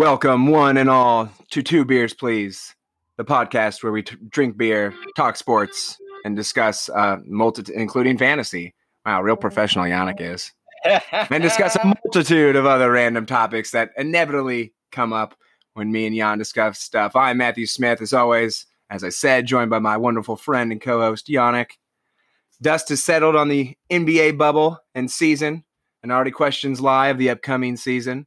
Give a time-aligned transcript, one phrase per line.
[0.00, 2.74] Welcome, one and all, to Two Beers, Please,
[3.18, 8.72] the podcast where we t- drink beer, talk sports, and discuss uh, multi- including fantasy.
[9.04, 10.52] Wow, real professional Yannick is.
[11.12, 15.34] and discuss a multitude of other random topics that inevitably come up
[15.74, 17.14] when me and Jan discuss stuff.
[17.14, 21.26] I'm Matthew Smith, as always, as I said, joined by my wonderful friend and co-host
[21.26, 21.72] Yannick.
[22.62, 25.62] Dust has settled on the NBA bubble and season,
[26.02, 28.26] and already questions lie of the upcoming season.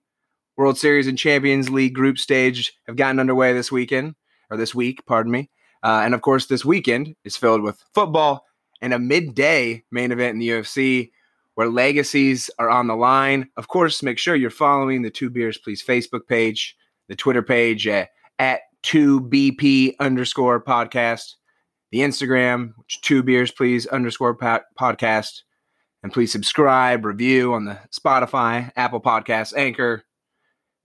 [0.58, 4.16] World Series and Champions League group stage have gotten underway this weekend,
[4.50, 5.50] or this week, pardon me.
[5.84, 8.46] Uh, and of course, this weekend is filled with football
[8.82, 11.12] and a midday main event in the UFC
[11.56, 13.50] where legacies are on the line.
[13.58, 16.76] Of course, make sure you're following the Two Beers Please Facebook page,
[17.10, 18.06] the Twitter page uh,
[18.40, 21.36] at 2BP underscore podcast,
[21.92, 25.42] the Instagram, which Two Beers Please underscore podcast.
[26.02, 30.04] And please subscribe, review on the Spotify, Apple Podcasts, Anchor,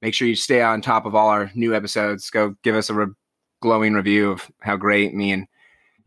[0.03, 2.31] Make sure you stay on top of all our new episodes.
[2.31, 3.15] Go give us a re-
[3.61, 5.47] glowing review of how great me and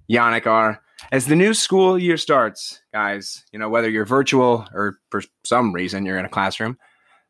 [0.10, 0.82] Yannick are.
[1.12, 5.74] As the new school year starts, guys, you know, whether you're virtual or for some
[5.74, 6.78] reason you're in a classroom,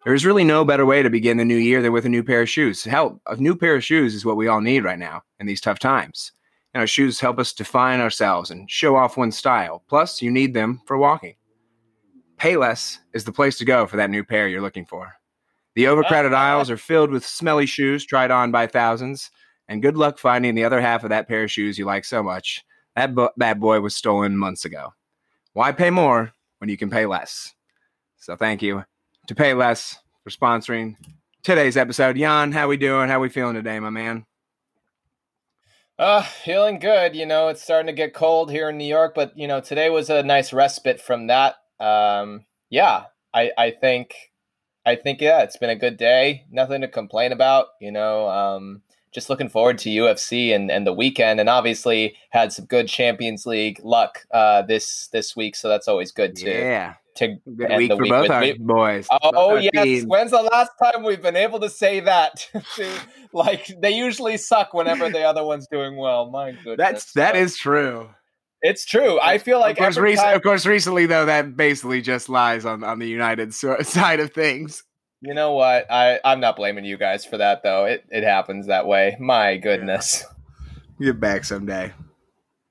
[0.06, 2.42] there's really no better way to begin the new year than with a new pair
[2.42, 2.84] of shoes.
[2.84, 5.62] Hell, a new pair of shoes is what we all need right now in these
[5.62, 6.32] tough times.
[6.74, 9.84] You know, shoes help us define ourselves and show off one's style.
[9.88, 11.36] Plus, you need them for walking.
[12.38, 15.14] Payless is the place to go for that new pair you're looking for.
[15.76, 19.32] The overcrowded aisles are filled with smelly shoes tried on by thousands,
[19.68, 22.22] and good luck finding the other half of that pair of shoes you like so
[22.22, 22.64] much.
[22.96, 24.94] That bo- bad boy was stolen months ago.
[25.54, 27.54] Why pay more when you can pay less?
[28.18, 28.84] So thank you
[29.28, 30.96] to Pay Less for sponsoring
[31.42, 32.18] today's episode.
[32.18, 33.10] Jan, how we doing?
[33.10, 34.26] How we feeling today, my man?
[35.98, 37.16] Uh, feeling good.
[37.16, 39.90] You know, it's starting to get cold here in New York, but you know, today
[39.90, 41.56] was a nice respite from that.
[41.80, 44.14] Um, yeah, I I think
[44.86, 46.46] I think yeah, it's been a good day.
[46.52, 47.68] Nothing to complain about.
[47.80, 48.82] You know, um,
[49.14, 53.46] just looking forward to UFC and, and the weekend, and obviously had some good Champions
[53.46, 56.94] League luck uh, this this week, so that's always good to yeah.
[57.16, 59.08] to good week for week both our boys.
[59.12, 60.06] Oh, oh yes, teams.
[60.06, 62.50] when's the last time we've been able to say that?
[62.76, 62.90] to,
[63.34, 66.30] like they usually suck whenever the other one's doing well.
[66.30, 68.10] My goodness, that's that is true.
[68.62, 69.20] It's true.
[69.20, 72.66] I feel like of course, rec- time- of course, recently though, that basically just lies
[72.66, 74.84] on on the United side of things.
[75.22, 75.86] You know what?
[75.92, 77.86] I I'm not blaming you guys for that though.
[77.86, 79.18] It it happens that way.
[79.20, 80.24] My goodness.
[81.00, 81.08] Yeah.
[81.08, 81.92] Get back someday.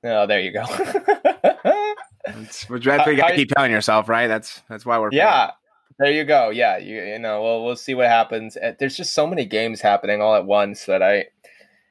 [0.04, 0.64] Oh, there you go.
[2.24, 4.28] that's, what you gotta keep telling yourself, right?
[4.28, 5.46] That's that's why we're yeah.
[5.46, 5.50] Playing.
[5.98, 6.48] There you go.
[6.50, 8.56] Yeah, you you know, we'll we'll see what happens.
[8.60, 11.26] Eh, there's just so many games happening all at once that I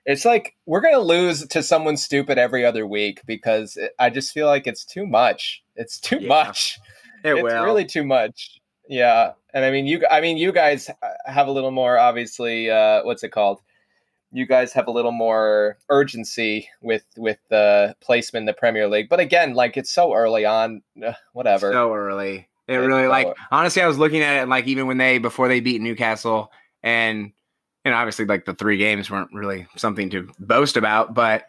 [0.05, 4.33] it's like we're gonna lose to someone stupid every other week because it, I just
[4.33, 5.63] feel like it's too much.
[5.75, 6.27] It's too yeah.
[6.27, 6.79] much.
[7.21, 7.65] It it's will.
[7.65, 8.61] really too much.
[8.87, 10.05] Yeah, and I mean you.
[10.09, 10.89] I mean you guys
[11.25, 12.71] have a little more obviously.
[12.71, 13.59] Uh, what's it called?
[14.31, 19.09] You guys have a little more urgency with with the placement in the Premier League,
[19.09, 20.81] but again, like it's so early on.
[21.05, 21.73] Uh, whatever.
[21.73, 22.47] So early.
[22.69, 25.59] It really like honestly, I was looking at it like even when they before they
[25.59, 27.33] beat Newcastle and
[27.89, 31.45] and obviously like the three games weren't really something to boast about, but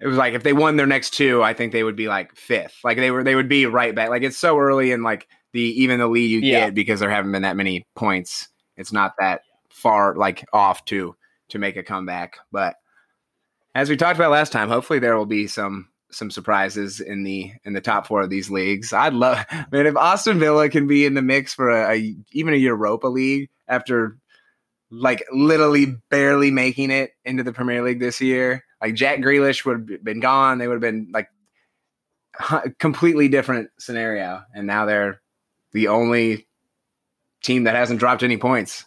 [0.00, 2.34] it was like if they won their next two, I think they would be like
[2.36, 2.78] fifth.
[2.84, 4.08] Like they were they would be right back.
[4.08, 6.66] Like it's so early and like the even the lead you yeah.
[6.66, 8.48] get because there haven't been that many points.
[8.76, 11.14] It's not that far like off to
[11.48, 12.38] to make a comeback.
[12.50, 12.76] But
[13.74, 17.52] as we talked about last time, hopefully there will be some some surprises in the
[17.64, 18.92] in the top four of these leagues.
[18.92, 22.54] I'd love man if Aston Villa can be in the mix for a, a even
[22.54, 24.16] a Europa League after
[24.90, 28.64] like literally barely making it into the Premier League this year.
[28.80, 30.58] Like Jack Grealish would have been gone.
[30.58, 31.28] They would have been like
[32.78, 34.42] completely different scenario.
[34.54, 35.20] And now they're
[35.72, 36.48] the only
[37.42, 38.84] team that hasn't dropped any points.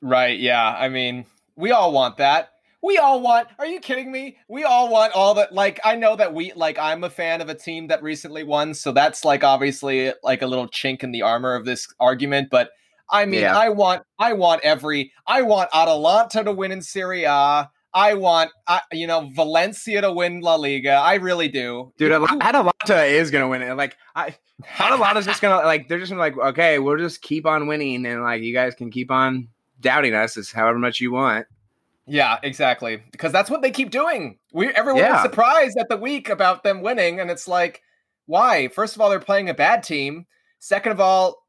[0.00, 0.38] Right.
[0.38, 0.74] Yeah.
[0.78, 1.26] I mean,
[1.56, 2.50] we all want that.
[2.82, 3.48] We all want.
[3.58, 4.36] Are you kidding me?
[4.48, 5.52] We all want all that.
[5.52, 8.74] Like, I know that we, like, I'm a fan of a team that recently won.
[8.74, 12.48] So that's, like, obviously, like a little chink in the armor of this argument.
[12.50, 12.70] But
[13.10, 13.56] I mean, yeah.
[13.56, 17.70] I want, I want every, I want Atalanta to win in Serie A.
[17.94, 20.90] I want, uh, you know, Valencia to win La Liga.
[20.90, 22.12] I really do, dude.
[22.12, 23.74] Atalanta is gonna win it.
[23.74, 24.36] Like, I,
[24.78, 28.22] Atalanta's just gonna like, they're just gonna like, okay, we'll just keep on winning, and
[28.22, 29.48] like, you guys can keep on
[29.80, 31.46] doubting us as however much you want.
[32.06, 33.02] Yeah, exactly.
[33.12, 34.38] Because that's what they keep doing.
[34.52, 35.22] We everyone yeah.
[35.22, 37.82] surprised at the week about them winning, and it's like,
[38.26, 38.68] why?
[38.68, 40.26] First of all, they're playing a bad team.
[40.58, 41.45] Second of all,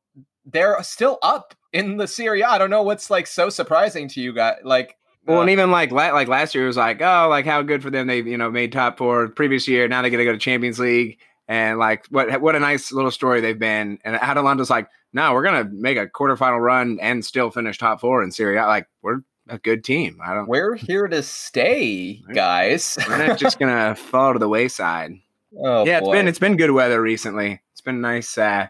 [0.52, 2.48] they're still up in the Serie A.
[2.48, 4.58] I don't know what's like so surprising to you guys.
[4.64, 4.96] Like,
[5.26, 7.62] well, uh, and even like la- like last year it was like, oh, like how
[7.62, 8.08] good for them.
[8.08, 9.88] They you know made top four previous year.
[9.88, 13.12] Now they get to go to Champions League, and like what what a nice little
[13.12, 14.00] story they've been.
[14.04, 18.24] And Atalanta's like, no, we're gonna make a quarterfinal run and still finish top four
[18.24, 18.66] in Serie A.
[18.66, 19.20] Like we're
[19.50, 20.20] a good team.
[20.24, 20.48] I don't.
[20.48, 22.98] We're here to stay, guys.
[23.08, 25.14] we're not just gonna fall to the wayside.
[25.60, 26.08] Oh, yeah, boy.
[26.08, 27.62] it's been it's been good weather recently.
[27.72, 28.68] It's been nice, uh,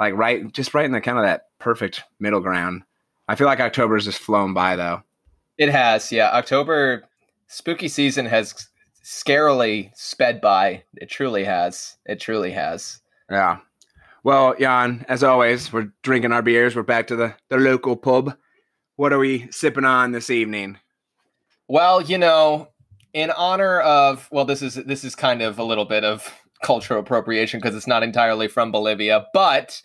[0.00, 2.82] like right, just right in the kind of that perfect middle ground.
[3.28, 5.02] I feel like October's just flown by though.
[5.58, 6.30] It has, yeah.
[6.30, 7.04] October
[7.46, 8.68] spooky season has
[9.04, 10.84] scarily sped by.
[10.94, 11.96] It truly has.
[12.06, 13.00] It truly has.
[13.30, 13.58] Yeah.
[14.24, 16.74] Well, Jan, as always, we're drinking our beers.
[16.74, 18.36] We're back to the the local pub.
[18.96, 20.78] What are we sipping on this evening?
[21.68, 22.68] Well, you know,
[23.12, 27.00] in honor of well, this is this is kind of a little bit of cultural
[27.00, 29.80] appropriation because it's not entirely from Bolivia, but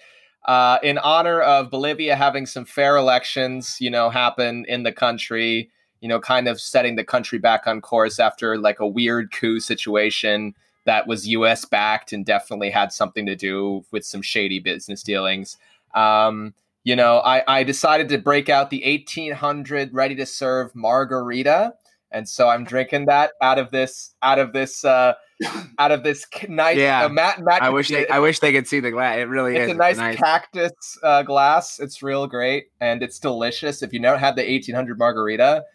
[0.46, 5.72] uh, in honor of Bolivia having some fair elections, you know, happen in the country,
[6.02, 9.60] you know, kind of setting the country back on course after like a weird coup
[9.60, 10.54] situation
[10.86, 11.66] that was U.S.
[11.66, 15.58] backed and definitely had something to do with some shady business dealings.
[15.96, 21.74] Um, you know, I, I decided to break out the 1800 ready to serve margarita,
[22.16, 25.14] and so I'm drinking that out of this out of this uh,
[25.78, 26.78] out of this nice.
[26.78, 29.18] Yeah, uh, Matt, Matt, I wish they, I wish they could see the glass.
[29.18, 30.18] It really it's is a nice, nice.
[30.18, 30.72] cactus
[31.04, 31.80] uh, glass.
[31.80, 33.84] It's real great and it's delicious.
[33.84, 35.66] If you never had the 1800 margarita,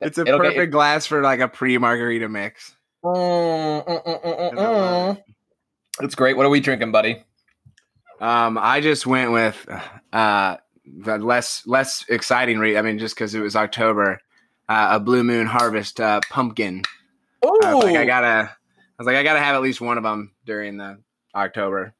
[0.00, 2.74] It's a it'll get perfect glass for like a pre-margarita mix.
[3.04, 5.22] Mm, mm, mm, mm, mm, mm.
[6.00, 6.38] It's great.
[6.38, 7.22] What are we drinking, buddy?
[8.22, 9.68] Um, I just went with
[10.14, 12.78] uh, the less less exciting read.
[12.78, 14.20] I mean, just because it was October,
[14.68, 16.82] uh, a Blue Moon Harvest uh, pumpkin.
[17.42, 18.50] Oh, I was like, I gotta.
[18.56, 20.98] I was like, I gotta have at least one of them during the
[21.34, 21.94] October.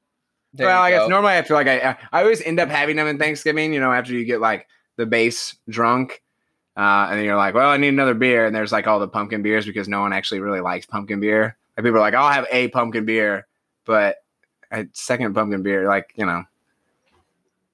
[0.56, 3.18] well, I guess normally I feel like I I always end up having them in
[3.18, 3.72] Thanksgiving.
[3.72, 4.66] You know, after you get like
[4.96, 6.22] the base drunk,
[6.76, 9.08] uh, and then you're like, well, I need another beer, and there's like all the
[9.08, 11.56] pumpkin beers because no one actually really likes pumpkin beer.
[11.76, 13.46] Like people are like, I'll have a pumpkin beer,
[13.84, 14.16] but
[14.70, 16.44] a second pumpkin beer, like you know.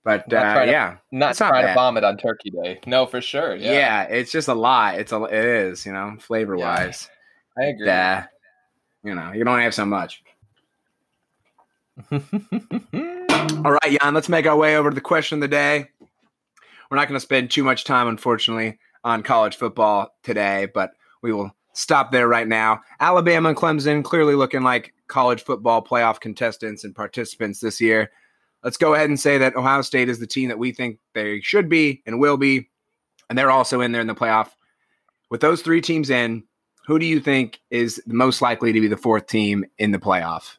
[0.02, 2.81] But Not uh, to- yeah, not trying to vomit on Turkey Day.
[2.87, 3.55] No, for sure.
[3.55, 4.99] yeah, Yeah, it's just a lot.
[4.99, 7.11] It's a it is you know flavor wise.
[7.58, 7.87] I agree.
[7.87, 8.26] Yeah,
[9.05, 10.23] you know you don't have so much.
[12.12, 15.88] All right, Jan, let's make our way over to the question of the day.
[16.91, 20.93] We're not going to spend too much time, unfortunately, on college football today, but
[21.23, 22.81] we will stop there right now.
[23.00, 28.11] Alabama and Clemson clearly looking like college football playoff contestants and participants this year.
[28.62, 31.41] Let's go ahead and say that Ohio State is the team that we think they
[31.41, 32.69] should be and will be,
[33.29, 34.51] and they're also in there in the playoff.
[35.31, 36.45] With those three teams in,
[36.87, 39.99] who do you think is the most likely to be the fourth team in the
[39.99, 40.57] playoff?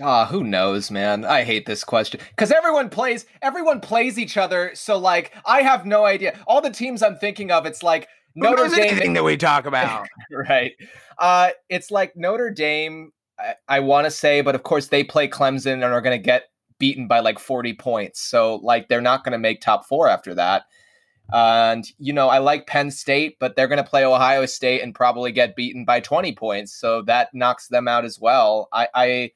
[0.00, 1.24] Ah, who knows, man?
[1.24, 3.26] I hate this question because everyone plays.
[3.40, 4.72] Everyone plays each other.
[4.74, 6.38] So, like, I have no idea.
[6.46, 8.80] All the teams I'm thinking of, it's like Who Notre Dame.
[8.80, 10.06] anything that we talk about.
[10.30, 10.72] right.
[11.18, 15.28] Uh, it's like Notre Dame, I, I want to say, but of course they play
[15.28, 16.44] Clemson and are going to get
[16.82, 18.20] beaten by like 40 points.
[18.20, 20.64] So, like, they're not going to make top four after that.
[21.32, 24.92] And, you know, I like Penn State, but they're going to play Ohio State and
[24.92, 26.72] probably get beaten by 20 points.
[26.72, 28.68] So that knocks them out as well.
[28.72, 29.30] I, I,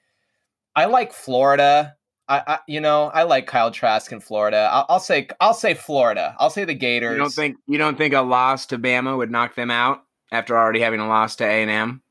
[0.74, 1.94] I like Florida.
[2.26, 4.68] I, I, you know, I like Kyle Trask in Florida.
[4.72, 6.34] I'll, I'll say, I'll say Florida.
[6.40, 7.12] I'll say the Gators.
[7.12, 10.58] You don't think you don't think a loss to Bama would knock them out after
[10.58, 12.02] already having a loss to A and M?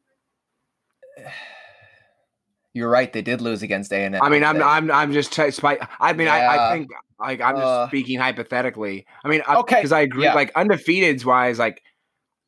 [2.76, 3.12] You're right.
[3.12, 5.42] They did lose against A and I mean, I'm I'm I'm just t-.
[5.42, 9.06] I mean, I, I think like I'm just Uh, speaking hypothetically.
[9.24, 10.26] I mean, Okay, because I agree.
[10.26, 10.34] yeah.
[10.34, 11.82] Like undefeateds wise, like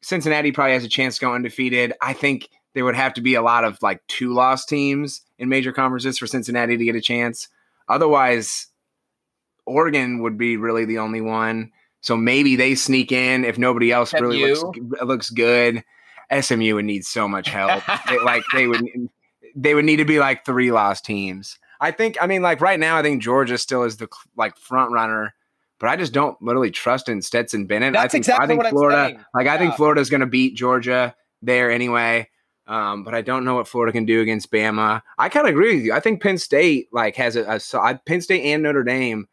[0.02, 1.94] Cincinnati probably has a chance to go undefeated.
[2.02, 5.48] I think there would have to be a lot of like two loss teams in
[5.48, 7.48] major conferences for Cincinnati to get a chance.
[7.88, 8.68] Otherwise,
[9.66, 11.72] Oregon would be really the only one.
[12.02, 15.86] So maybe they sneak in if nobody else really looks, looks good.
[16.38, 17.82] SMU would need so much help.
[18.10, 18.84] they, like they would
[19.58, 21.58] they would need to be like three lost teams.
[21.82, 24.92] I think I mean like right now I think Georgia still is the like front
[24.92, 25.34] runner,
[25.80, 27.96] but I just don't really trust in Stetson Bennett.
[27.96, 29.26] I That's think exactly I think what I'm Florida saying.
[29.34, 32.30] like I think Florida is going to beat Georgia there anyway.
[32.68, 35.02] Um, but I don't know what Florida can do against Bama.
[35.18, 35.94] I kind of agree with you.
[35.94, 39.28] I think Penn State like has a, a Penn State and Notre Dame.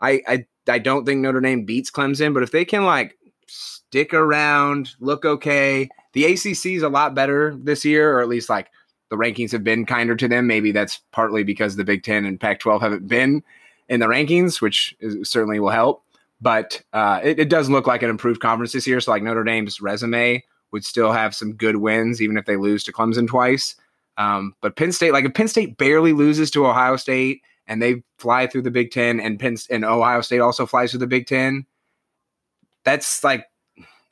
[0.00, 3.16] I, I I don't think Notre Dame beats Clemson, but if they can like
[3.48, 8.50] stick around, look okay, the ACC is a lot better this year, or at least
[8.50, 8.68] like
[9.10, 10.46] the rankings have been kinder to them.
[10.46, 13.42] Maybe that's partly because the Big Ten and Pac-12 haven't been
[13.88, 16.02] in the rankings, which is, certainly will help.
[16.40, 19.00] But uh, it, it does look like an improved conference this year.
[19.00, 20.42] So like Notre Dame's resume
[20.72, 23.76] would still have some good wins, even if they lose to Clemson twice.
[24.16, 28.02] Um, but Penn State, like if Penn State barely loses to Ohio State and they
[28.18, 31.26] fly through the Big Ten, and Penn and Ohio State also flies through the Big
[31.26, 31.66] Ten,
[32.84, 33.46] that's like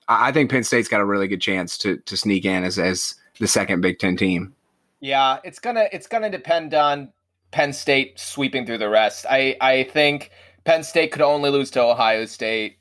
[0.09, 3.15] I think Penn State's got a really good chance to to sneak in as as
[3.39, 4.55] the second Big Ten team.
[5.03, 7.13] Yeah, it's gonna it's gonna depend on
[7.51, 9.27] Penn State sweeping through the rest.
[9.29, 10.31] I I think
[10.65, 12.79] Penn State could only lose to Ohio State.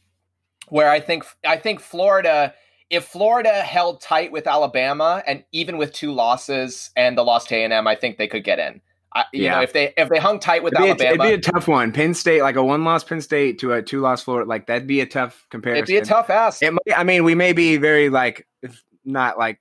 [0.70, 2.54] Where I think I think Florida,
[2.92, 7.56] if Florida held tight with Alabama and even with two losses and the loss to
[7.56, 8.82] A and M, I think they could get in.
[9.14, 9.56] I, you yeah.
[9.56, 11.68] know, if they if they hung tight with it'd Alabama, a, it'd be a tough
[11.68, 11.92] one.
[11.92, 14.88] Penn State, like a one loss Penn State to a two loss Florida, like that'd
[14.88, 15.84] be a tough comparison.
[15.84, 16.62] It'd be a tough ask.
[16.62, 19.60] It might, I mean, we may be very like, if not like,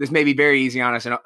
[0.00, 1.06] this may be very easy on us.
[1.06, 1.16] And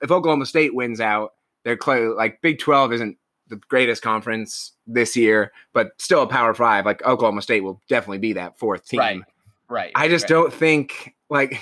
[0.00, 1.34] if Oklahoma State wins out,
[1.64, 3.16] they're clearly like Big Twelve isn't
[3.48, 6.86] the greatest conference this year, but still a Power Five.
[6.86, 8.98] Like Oklahoma State will definitely be that fourth team.
[8.98, 9.20] Right.
[9.68, 9.92] Right.
[9.94, 10.30] I just right.
[10.30, 11.60] don't think like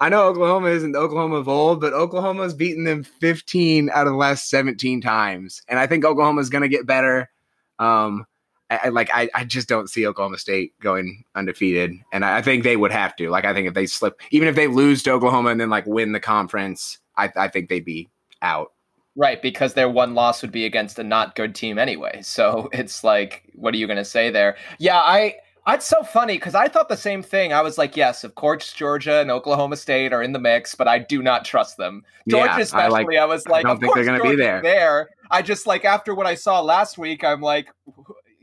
[0.00, 4.18] I know Oklahoma isn't Oklahoma of old, but Oklahoma's beaten them 15 out of the
[4.18, 5.62] last 17 times.
[5.68, 7.30] And I think Oklahoma's going to get better.
[7.78, 8.26] Um,
[8.70, 12.42] I, I, like I, I just don't see Oklahoma State going undefeated, and I, I,
[12.42, 13.30] think they would have to.
[13.30, 15.86] Like I think if they slip, even if they lose to Oklahoma and then like
[15.86, 18.08] win the conference, I, I think they'd be
[18.42, 18.72] out.
[19.14, 22.20] Right, because their one loss would be against a not good team anyway.
[22.22, 24.56] So it's like, what are you going to say there?
[24.78, 25.36] Yeah, I
[25.68, 27.52] it's so funny because I thought the same thing.
[27.52, 30.86] I was like, yes, of course, Georgia and Oklahoma State are in the mix, but
[30.86, 32.04] I do not trust them.
[32.28, 34.36] Georgia, yeah, especially, I, like, I was like, I don't think they're going to be
[34.36, 34.62] there.
[34.62, 37.68] There, I just like after what I saw last week, I'm like,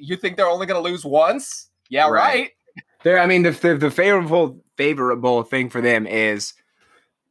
[0.06, 1.70] you think they're only going to lose once?
[1.90, 2.12] Yeah, right.
[2.12, 2.50] right.
[3.04, 6.54] There, I mean, the, the the favorable favorable thing for them is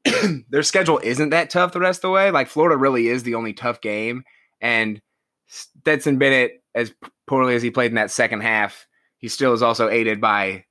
[0.50, 2.30] their schedule isn't that tough the rest of the way.
[2.30, 4.24] Like Florida really is the only tough game,
[4.60, 5.00] and
[5.46, 6.92] Stetson Bennett, as
[7.26, 8.86] poorly as he played in that second half
[9.22, 10.64] he still is also aided by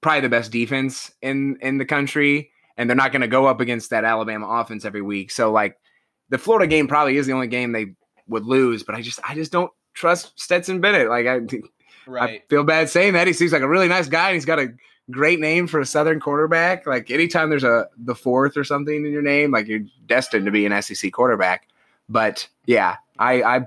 [0.00, 3.60] probably the best defense in in the country, and they're not going to go up
[3.60, 5.32] against that Alabama offense every week.
[5.32, 5.76] So like
[6.30, 7.94] the Florida game probably is the only game they
[8.28, 11.08] would lose, but I just I just don't trust Stetson Bennett.
[11.08, 11.36] Like I,
[12.06, 12.42] right.
[12.42, 13.26] I feel bad saying that.
[13.26, 14.68] He seems like a really nice guy, and he's got a
[15.10, 16.86] great name for a Southern quarterback.
[16.86, 20.52] Like anytime there's a the fourth or something in your name, like you're destined to
[20.52, 21.68] be an SEC quarterback.
[22.08, 23.66] But yeah, I I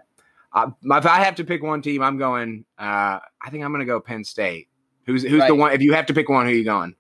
[0.56, 2.66] uh, if I have to pick one team, I'm going.
[2.80, 4.70] Uh, I think I'm going to go Penn State.
[5.06, 5.48] Who's who's right.
[5.48, 5.72] the one?
[5.74, 6.96] If you have to pick one, who are you going?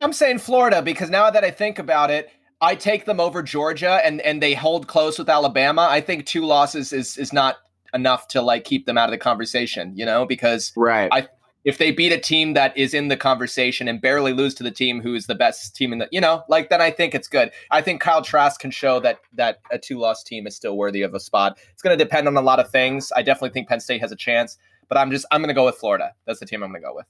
[0.00, 2.30] I'm saying Florida because now that I think about it,
[2.60, 5.88] I take them over Georgia, and and they hold close with Alabama.
[5.90, 7.56] I think two losses is is not
[7.94, 9.92] enough to like keep them out of the conversation.
[9.96, 11.08] You know, because right.
[11.12, 11.28] I
[11.64, 14.70] if they beat a team that is in the conversation and barely lose to the
[14.70, 17.28] team who is the best team in the you know like then i think it's
[17.28, 17.50] good.
[17.70, 21.02] I think kyle trask can show that that a two loss team is still worthy
[21.02, 21.58] of a spot.
[21.72, 23.12] It's going to depend on a lot of things.
[23.14, 24.56] I definitely think penn state has a chance
[24.88, 26.14] but i'm just i'm going to go with florida.
[26.26, 27.06] That's the team i'm going to go with.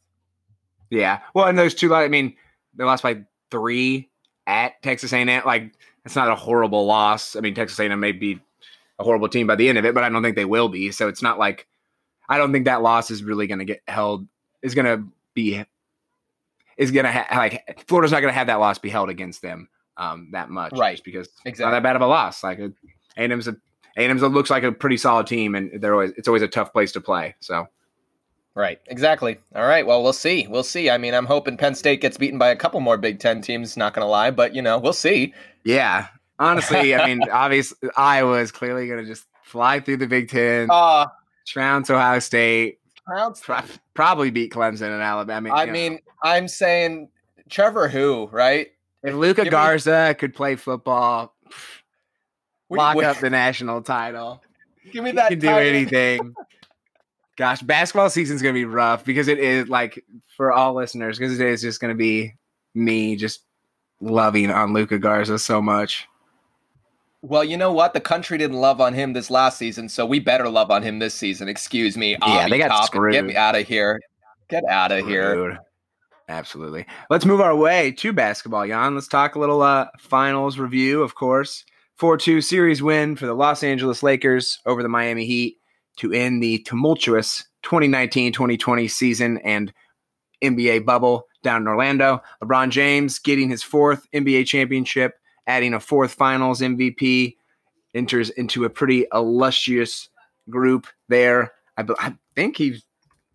[0.91, 1.21] Yeah.
[1.35, 2.35] Well and those two i mean
[2.75, 4.11] they lost by three
[4.47, 7.37] at texas a&m like it's not a horrible loss.
[7.37, 8.41] I mean texas a&m may be
[8.99, 10.91] a horrible team by the end of it but i don't think they will be
[10.91, 11.67] so it's not like
[12.29, 14.27] I don't think that loss is really going to get held
[14.63, 15.65] is going to be
[16.77, 19.43] is going to ha- like Florida's not going to have that loss be held against
[19.43, 21.01] them um, that much, right?
[21.05, 21.65] because exactly.
[21.65, 22.45] not that bad of a loss.
[22.45, 22.59] Like
[23.17, 23.57] A&M's a
[23.97, 26.73] A&M's a, looks like a pretty solid team, and they're always it's always a tough
[26.73, 27.35] place to play.
[27.41, 27.69] So.
[28.55, 29.39] Right, exactly.
[29.55, 30.49] All right, well, we'll see.
[30.49, 30.91] We'll see.
[30.91, 33.77] I mean, I'm hoping Penn State gets beaten by a couple more Big Ten teams.
[33.77, 35.33] Not going to lie, but you know, we'll see.
[35.63, 40.29] Yeah, honestly, I mean, obviously, Iowa is clearly going to just fly through the Big
[40.29, 41.07] Ten, uh,
[41.47, 42.79] trounce Ohio State,
[43.43, 43.63] Pro-
[43.95, 45.51] probably beat Clemson and Alabama.
[45.51, 47.09] I mean, I mean I'm saying
[47.49, 48.69] Trevor who, right?
[49.03, 50.15] If Luka Give Garza me...
[50.15, 51.35] could play football,
[52.69, 54.43] we, lock up the national title.
[54.93, 55.31] Give me that.
[55.31, 56.35] He can do anything.
[57.37, 60.05] Gosh, basketball season's gonna be rough because it is like
[60.37, 62.35] for all listeners because today it is just gonna be
[62.75, 63.45] me just
[64.01, 66.07] loving on Luka Garza so much.
[67.23, 67.95] Well, you know what?
[67.95, 71.01] The country didn't love on him this last season, so we better love on him
[71.01, 71.49] this season.
[71.49, 72.17] Excuse me.
[72.25, 72.87] Yeah, they got Toppin.
[72.87, 73.13] screwed.
[73.15, 74.01] Get me out of here.
[74.49, 75.59] Get out of here.
[76.29, 76.87] Absolutely.
[77.11, 78.95] Let's move our way to basketball, Jan.
[78.95, 81.65] Let's talk a little uh, finals review, of course.
[81.97, 85.57] 4 2 series win for the Los Angeles Lakers over the Miami Heat
[85.97, 89.73] to end the tumultuous 2019 2020 season and
[90.45, 92.21] NBA bubble down in Orlando.
[92.43, 95.15] LeBron James getting his fourth NBA championship
[95.49, 97.37] adding a fourth finals MVP,
[97.95, 100.09] enters into a pretty illustrious
[100.49, 101.53] group there.
[101.77, 102.85] I, I think he's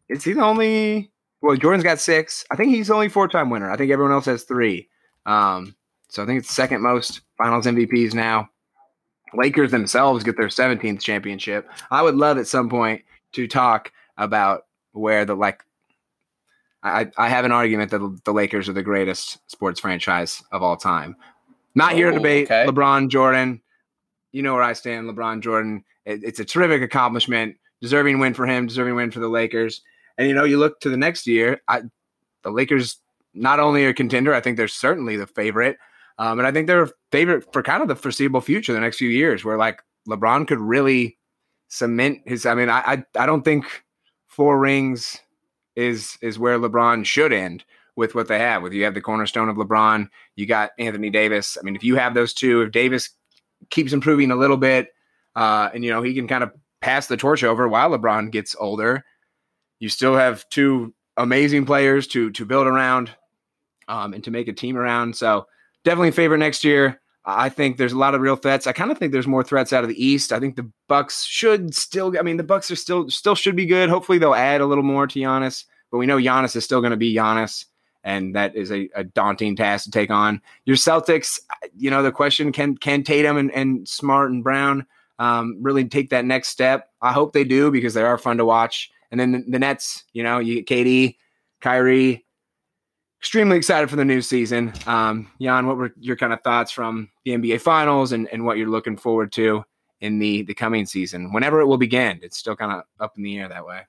[0.07, 2.45] is he the only well Jordan's got six.
[2.51, 3.69] I think he's the only four time winner.
[3.69, 4.87] I think everyone else has three.
[5.25, 5.75] Um,
[6.07, 8.49] so I think it's second most finals MVPs now.
[9.33, 11.67] Lakers themselves get their 17th championship.
[11.89, 13.01] I would love at some point
[13.31, 15.63] to talk about where the like
[16.83, 20.75] I, I have an argument that the Lakers are the greatest sports franchise of all
[20.75, 21.15] time.
[21.75, 22.65] Not here to oh, debate okay.
[22.69, 23.61] LeBron Jordan.
[24.31, 25.83] You know where I stand, LeBron Jordan.
[26.05, 29.81] It, it's a terrific accomplishment, deserving win for him, deserving win for the Lakers.
[30.17, 31.81] And you know, you look to the next year, I,
[32.43, 32.97] the Lakers
[33.33, 35.77] not only are contender, I think they're certainly the favorite.
[36.19, 39.09] Um, and I think they're favorite for kind of the foreseeable future, the next few
[39.09, 41.17] years, where like LeBron could really
[41.69, 42.45] cement his.
[42.45, 43.65] I mean, I I, I don't think
[44.27, 45.19] four rings
[45.75, 47.63] is is where LeBron should end
[47.95, 48.63] with what they have.
[48.63, 51.57] With you have the cornerstone of LeBron, you got Anthony Davis.
[51.59, 53.09] I mean, if you have those two, if Davis
[53.69, 54.89] keeps improving a little bit,
[55.35, 58.55] uh, and you know he can kind of pass the torch over while LeBron gets
[58.59, 59.03] older,
[59.79, 63.11] you still have two amazing players to to build around
[63.87, 65.15] um, and to make a team around.
[65.15, 65.45] So
[65.83, 66.99] definitely favorite next year.
[67.25, 68.67] I think there's a lot of real threats.
[68.67, 70.33] I kind of think there's more threats out of the East.
[70.33, 72.13] I think the Bucks should still.
[72.19, 73.89] I mean, the Bucks are still still should be good.
[73.89, 75.63] Hopefully, they'll add a little more to Giannis.
[75.89, 77.65] But we know Giannis is still going to be Giannis,
[78.03, 80.41] and that is a, a, daunting task to take on.
[80.65, 81.39] Your Celtics,
[81.77, 84.85] you know, the question can can Tatum and, and Smart and Brown
[85.19, 86.89] um, really take that next step?
[87.01, 88.91] I hope they do because they are fun to watch.
[89.11, 91.17] And then the, the Nets, you know, you get KD,
[91.61, 92.25] Kyrie,
[93.19, 94.73] extremely excited for the new season.
[94.85, 98.57] Um, Jan, what were your kind of thoughts from the NBA Finals and, and what
[98.57, 99.63] you're looking forward to
[100.01, 102.19] in the the coming season, whenever it will begin?
[102.21, 103.83] It's still kind of up in the air that way.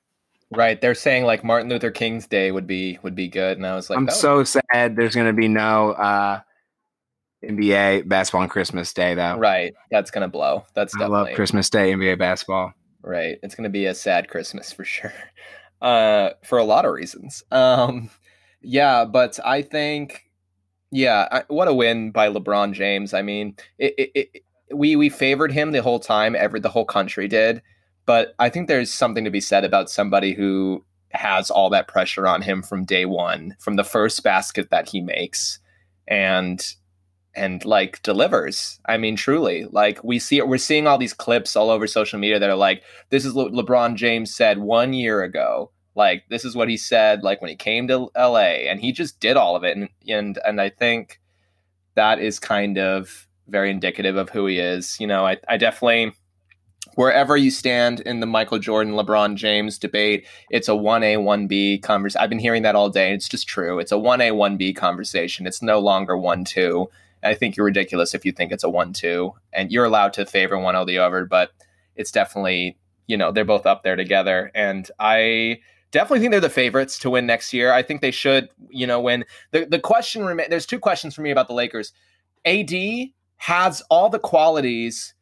[0.56, 3.75] Right, they're saying like Martin Luther King's Day would be would be good, and I
[3.75, 4.49] was like, I'm so would...
[4.49, 4.96] sad.
[4.96, 6.40] There's going to be no uh,
[7.44, 9.37] NBA basketball on Christmas Day, though.
[9.37, 10.64] Right, that's going to blow.
[10.75, 11.30] That's I definitely...
[11.30, 12.73] love Christmas Day NBA basketball.
[13.02, 15.12] Right, it's going to be a sad Christmas for sure,
[15.82, 17.42] uh, for a lot of reasons.
[17.50, 18.11] Um,
[18.62, 20.30] yeah, but I think,
[20.90, 23.14] yeah, I, what a win by LeBron James.
[23.14, 24.42] I mean, it, it, it,
[24.73, 26.34] we we favored him the whole time.
[26.34, 27.62] Every the whole country did,
[28.06, 32.26] but I think there's something to be said about somebody who has all that pressure
[32.26, 35.58] on him from day one, from the first basket that he makes,
[36.08, 36.75] and
[37.37, 38.78] and like delivers.
[38.87, 40.49] I mean, truly, like we see it.
[40.49, 43.52] We're seeing all these clips all over social media that are like, "This is what
[43.52, 47.56] LeBron James said one year ago." Like this is what he said like when he
[47.56, 51.20] came to LA and he just did all of it and and and I think
[51.94, 54.99] that is kind of very indicative of who he is.
[54.99, 56.14] You know, I, I definitely
[56.97, 62.23] wherever you stand in the Michael Jordan, LeBron James debate, it's a 1A, 1B conversation.
[62.23, 63.13] I've been hearing that all day.
[63.13, 63.78] It's just true.
[63.78, 65.47] It's a 1A, 1B conversation.
[65.47, 66.89] It's no longer 1 2.
[67.23, 69.33] I think you're ridiculous if you think it's a 1 2.
[69.52, 71.50] And you're allowed to favor one or the other, but
[71.97, 72.76] it's definitely,
[73.07, 74.50] you know, they're both up there together.
[74.54, 77.73] And I definitely think they're the favorites to win next year.
[77.73, 79.25] I think they should, you know, win.
[79.52, 80.50] The the question remains.
[80.50, 81.93] There's two questions for me about the Lakers.
[82.45, 82.73] AD
[83.37, 85.13] has all the qualities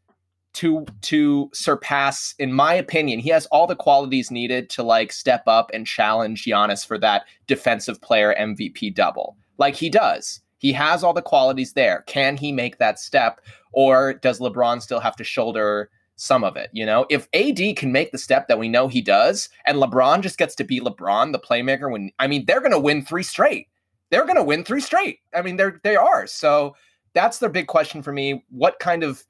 [0.55, 5.43] to to surpass, in my opinion, he has all the qualities needed to like step
[5.47, 9.37] up and challenge Giannis for that defensive player MVP double.
[9.59, 10.41] Like he does.
[10.59, 12.05] He has all the qualities there.
[12.07, 13.41] Can he make that step,
[13.73, 15.91] or does LeBron still have to shoulder?
[16.17, 16.71] some of it.
[16.73, 20.21] You know, if AD can make the step that we know he does, and LeBron
[20.21, 23.25] just gets to be LeBron, the playmaker, when I mean they're going to win three
[23.25, 23.69] straight.
[24.11, 25.19] They're going to win three straight.
[25.35, 26.27] I mean they're they are.
[26.27, 26.77] So
[27.13, 28.45] that's the big question for me.
[28.51, 29.25] What kind of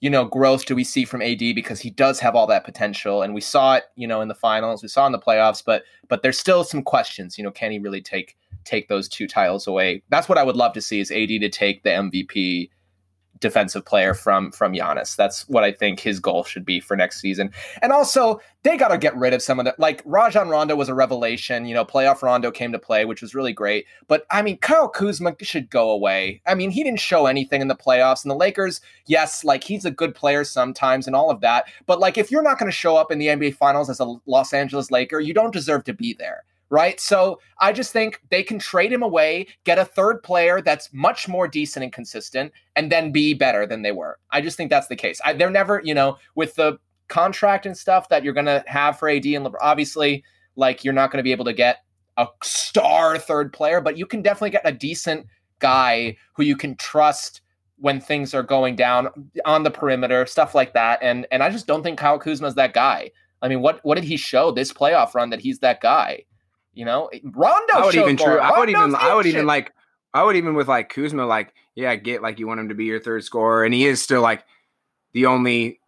[0.00, 3.22] you know growth do we see from AD because he does have all that potential,
[3.22, 5.84] and we saw it you know in the finals, we saw in the playoffs, but
[6.08, 7.38] but there's still some questions.
[7.38, 10.02] You know, can he really take take those two titles away?
[10.08, 12.70] That's what I would love to see is AD to take the MVP
[13.40, 15.16] defensive player from from Giannis.
[15.16, 17.52] That's what I think his goal should be for next season.
[17.82, 20.88] And also, they got to get rid of some of the like Rajon Rondo was
[20.88, 21.66] a revelation.
[21.66, 23.86] You know, playoff Rondo came to play, which was really great.
[24.08, 26.40] But I mean, Kyle Kuzma should go away.
[26.46, 28.24] I mean, he didn't show anything in the playoffs.
[28.24, 31.66] And the Lakers, yes, like he's a good player sometimes and all of that.
[31.86, 34.16] But like, if you're not going to show up in the NBA Finals as a
[34.26, 36.98] Los Angeles Laker, you don't deserve to be there right?
[36.98, 41.28] So I just think they can trade him away, get a third player that's much
[41.28, 44.18] more decent and consistent, and then be better than they were.
[44.30, 45.20] I just think that's the case.
[45.24, 48.98] I, they're never, you know, with the contract and stuff that you're going to have
[48.98, 50.24] for AD and LeBron, obviously,
[50.56, 51.78] like you're not going to be able to get
[52.16, 55.26] a star third player, but you can definitely get a decent
[55.58, 57.42] guy who you can trust
[57.78, 59.08] when things are going down
[59.44, 60.98] on the perimeter, stuff like that.
[61.02, 63.10] And and I just don't think Kyle Kuzma is that guy.
[63.42, 66.24] I mean, what what did he show this playoff run that he's that guy?
[66.76, 67.72] You know, eh, Rondo.
[67.74, 68.38] I would even true.
[68.38, 68.94] I would even.
[68.94, 69.34] I would shit.
[69.34, 69.72] even like.
[70.14, 72.74] I would even with like Kuzma, like, yeah, I get like you want him to
[72.74, 74.44] be your third scorer, and he is still like
[75.12, 75.80] the only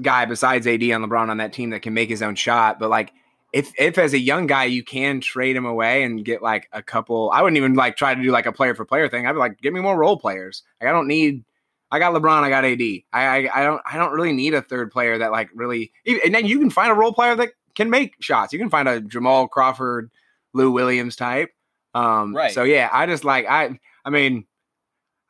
[0.00, 2.78] guy besides AD on LeBron on that team that can make his own shot.
[2.78, 3.12] But like,
[3.52, 6.82] if if as a young guy you can trade him away and get like a
[6.82, 9.26] couple, I wouldn't even like try to do like a player for player thing.
[9.26, 10.62] I'd be like, give me more role players.
[10.80, 11.44] Like, I don't need.
[11.90, 12.42] I got LeBron.
[12.42, 12.80] I got AD.
[12.80, 15.92] I, I I don't I don't really need a third player that like really.
[16.24, 18.52] And then you can find a role player that can make shots.
[18.52, 20.10] You can find a Jamal Crawford
[20.52, 21.50] Lou Williams type.
[21.94, 22.52] Um, right.
[22.52, 23.78] So yeah, I just like I.
[24.04, 24.46] I mean,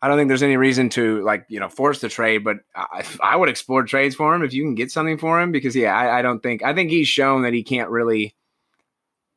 [0.00, 3.04] I don't think there's any reason to like you know force the trade, but I,
[3.22, 5.96] I would explore trades for him if you can get something for him because yeah,
[5.96, 8.34] I, I don't think I think he's shown that he can't really.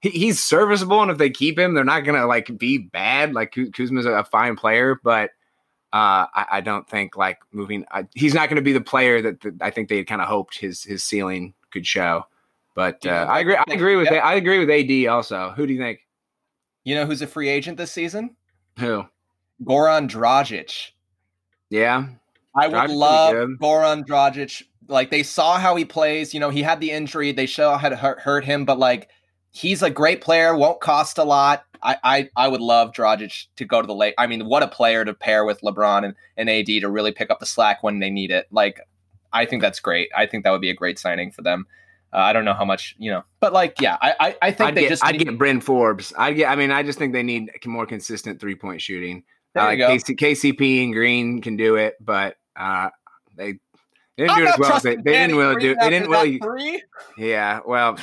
[0.01, 3.33] He, he's serviceable, and if they keep him, they're not gonna like be bad.
[3.33, 5.31] Like Kuzma's a fine player, but
[5.93, 7.85] uh, I, I, don't think like moving.
[7.89, 10.27] I, he's not going to be the player that, that I think they kind of
[10.27, 12.25] hoped his his ceiling could show.
[12.75, 13.55] But uh, I agree.
[13.55, 14.11] I agree with.
[14.11, 15.07] I agree with AD.
[15.07, 16.01] Also, who do you think?
[16.83, 18.35] You know who's a free agent this season?
[18.79, 19.05] Who?
[19.63, 20.91] Goran Dragic.
[21.69, 22.07] Yeah,
[22.55, 24.63] I would love Goran Dragic.
[24.87, 26.33] Like they saw how he plays.
[26.33, 27.31] You know, he had the injury.
[27.31, 29.09] They show how hurt, hurt him, but like
[29.55, 30.55] he's a great player.
[30.55, 31.63] Won't cost a lot.
[31.81, 34.15] I, I, I would love Dragic to go to the late.
[34.17, 37.29] I mean, what a player to pair with LeBron and, and AD to really pick
[37.29, 38.47] up the slack when they need it.
[38.51, 38.81] Like,
[39.31, 40.09] I think that's great.
[40.15, 41.67] I think that would be a great signing for them.
[42.15, 44.69] Uh, I don't know how much you know, but like, yeah, I I, I think
[44.69, 45.03] I'd they get, just.
[45.03, 46.13] I'd get Bryn Forbes.
[46.17, 46.49] I get.
[46.49, 49.23] I mean, I just think they need more consistent three point shooting.
[49.53, 49.89] There uh, go.
[49.89, 52.89] KC, KCP and Green can do it, but uh,
[53.35, 53.53] they
[54.17, 55.75] they didn't do it as well as they, they didn't really do.
[55.75, 56.39] They didn't really.
[56.39, 56.81] Three?
[57.17, 57.97] Yeah, well,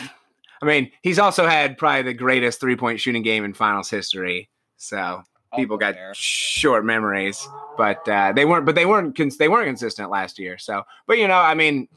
[0.60, 4.50] I mean, he's also had probably the greatest three point shooting game in finals history.
[4.76, 5.22] So
[5.52, 7.48] oh, people got short memories,
[7.78, 8.66] but uh, they weren't.
[8.66, 9.16] But they weren't.
[9.16, 10.58] Cons- they weren't consistent last year.
[10.58, 11.88] So, but you know, I mean,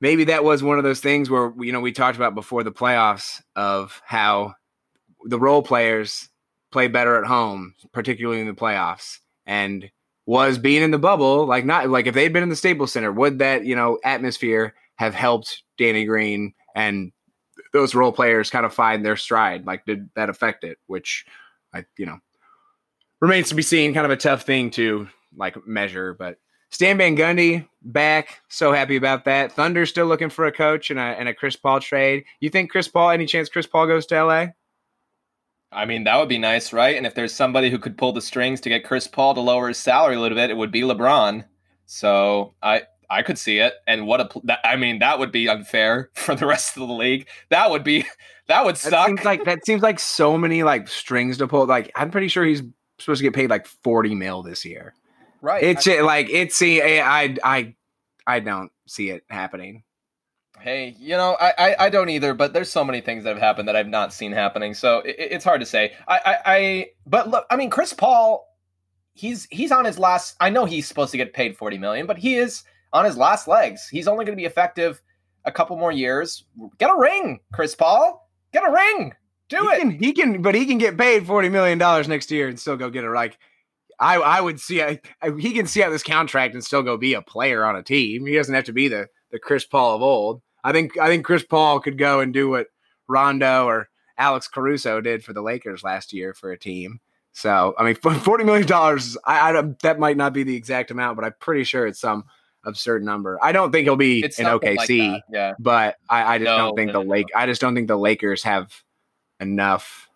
[0.00, 2.72] maybe that was one of those things where you know we talked about before the
[2.72, 4.54] playoffs of how
[5.24, 6.28] the role players
[6.70, 9.90] play better at home, particularly in the playoffs, and
[10.26, 13.12] was being in the bubble like not like if they'd been in the Staples Center,
[13.12, 17.12] would that you know atmosphere have helped Danny Green and
[17.72, 19.66] those role players kind of find their stride?
[19.66, 20.78] Like, did that affect it?
[20.86, 21.24] Which
[21.74, 22.18] I you know
[23.20, 23.94] remains to be seen.
[23.94, 26.38] Kind of a tough thing to like measure, but
[26.70, 28.40] Stan Van Gundy back.
[28.48, 29.52] So happy about that.
[29.52, 32.24] Thunder still looking for a coach and a, and a Chris Paul trade.
[32.40, 34.46] You think Chris Paul, any chance Chris Paul goes to LA?
[35.72, 36.96] I mean, that would be nice, right?
[36.96, 39.68] And if there's somebody who could pull the strings to get Chris Paul to lower
[39.68, 41.44] his salary a little bit, it would be LeBron.
[41.86, 43.74] So I I could see it.
[43.86, 47.28] And what a I mean, that would be unfair for the rest of the league.
[47.50, 48.04] That would be
[48.48, 48.90] that would suck.
[48.92, 51.66] That seems like that seems like so many like strings to pull.
[51.66, 52.62] Like I'm pretty sure he's
[52.98, 54.94] supposed to get paid like 40 mil this year.
[55.40, 55.62] Right.
[55.62, 57.74] It's I, like it's see eh, I I
[58.26, 59.82] I don't see it happening.
[60.60, 63.42] Hey, you know, I, I, I don't either, but there's so many things that have
[63.42, 65.94] happened that I've not seen happening, so it, it's hard to say.
[66.08, 68.48] I, I, I, but look, I mean, Chris Paul,
[69.12, 70.34] he's he's on his last.
[70.40, 73.46] I know he's supposed to get paid forty million, but he is on his last
[73.46, 73.86] legs.
[73.88, 75.02] He's only going to be effective
[75.44, 76.44] a couple more years.
[76.78, 78.28] Get a ring, Chris Paul.
[78.52, 79.12] Get a ring.
[79.48, 79.80] Do he it.
[79.80, 82.76] Can, he can, but he can get paid forty million dollars next year and still
[82.76, 83.38] go get a like
[83.98, 86.96] I I would see I, I, he can see out this contract and still go
[86.96, 88.26] be a player on a team.
[88.26, 90.42] He doesn't have to be the the Chris Paul of old.
[90.62, 92.66] I think I think Chris Paul could go and do what
[93.08, 97.00] Rondo or Alex Caruso did for the Lakers last year for a team.
[97.32, 99.16] So I mean, forty million dollars.
[99.24, 102.24] I, I that might not be the exact amount, but I'm pretty sure it's some
[102.64, 103.38] absurd number.
[103.42, 105.12] I don't think he'll be it's in OKC.
[105.12, 107.26] Like yeah, but I, I just no, don't think no, the no, Lake.
[107.34, 108.82] I just don't think the Lakers have
[109.40, 110.08] enough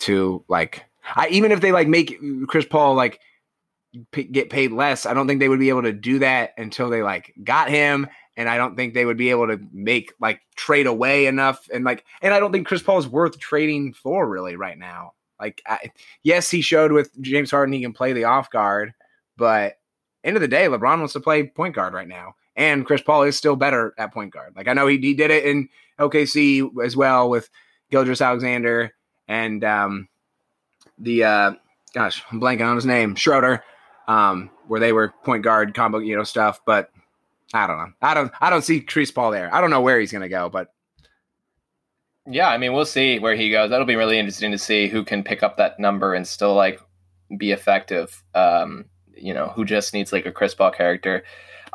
[0.00, 0.84] to like
[1.16, 3.20] I even if they like make Chris Paul like
[4.12, 6.90] p- get paid less, I don't think they would be able to do that until
[6.90, 8.06] they like got him.
[8.36, 11.68] And I don't think they would be able to make like trade away enough.
[11.72, 15.14] And like, and I don't think Chris Paul is worth trading for really right now.
[15.40, 15.90] Like, I,
[16.22, 18.92] yes, he showed with James Harden he can play the off guard,
[19.36, 19.78] but
[20.24, 23.22] end of the day, LeBron wants to play point guard right now, and Chris Paul
[23.22, 24.54] is still better at point guard.
[24.56, 25.68] Like I know he, he did it in
[26.00, 27.48] OKC as well with
[27.90, 28.92] Gilgeous-Alexander
[29.28, 30.08] and um,
[30.98, 31.52] the uh,
[31.94, 33.64] gosh, I'm blanking on his name, Schroeder,
[34.06, 36.60] um, where they were point guard combo, you know, stuff.
[36.64, 36.90] But
[37.54, 37.92] I don't know.
[38.02, 38.32] I don't.
[38.40, 39.52] I don't see Chris Paul there.
[39.54, 40.72] I don't know where he's going to go, but
[42.26, 43.70] yeah, I mean, we'll see where he goes.
[43.70, 46.80] That'll be really interesting to see who can pick up that number and still like
[47.36, 48.22] be effective.
[48.34, 51.24] Um, you know, who just needs like a Chris Paul character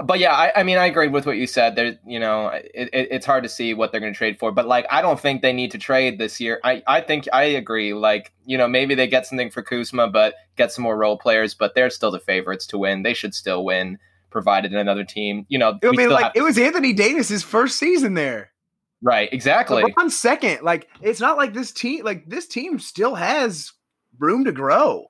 [0.04, 1.76] but yeah, I, I, mean, I agree with what you said.
[1.76, 4.52] There, you know, it, it, it's hard to see what they're going to trade for.
[4.52, 6.60] But like, I don't think they need to trade this year.
[6.64, 7.94] I, I think I agree.
[7.94, 11.54] Like, you know, maybe they get something for Kuzma, but get some more role players.
[11.54, 13.04] But they're still the favorites to win.
[13.04, 15.46] They should still win, provided another team.
[15.50, 18.52] You know, I mean, like it was Anthony Davis's first season there.
[19.02, 19.30] Right.
[19.34, 19.84] Exactly.
[19.98, 20.64] On second.
[20.64, 22.06] Like, it's not like this team.
[22.06, 23.74] Like this team still has
[24.18, 25.08] room to grow.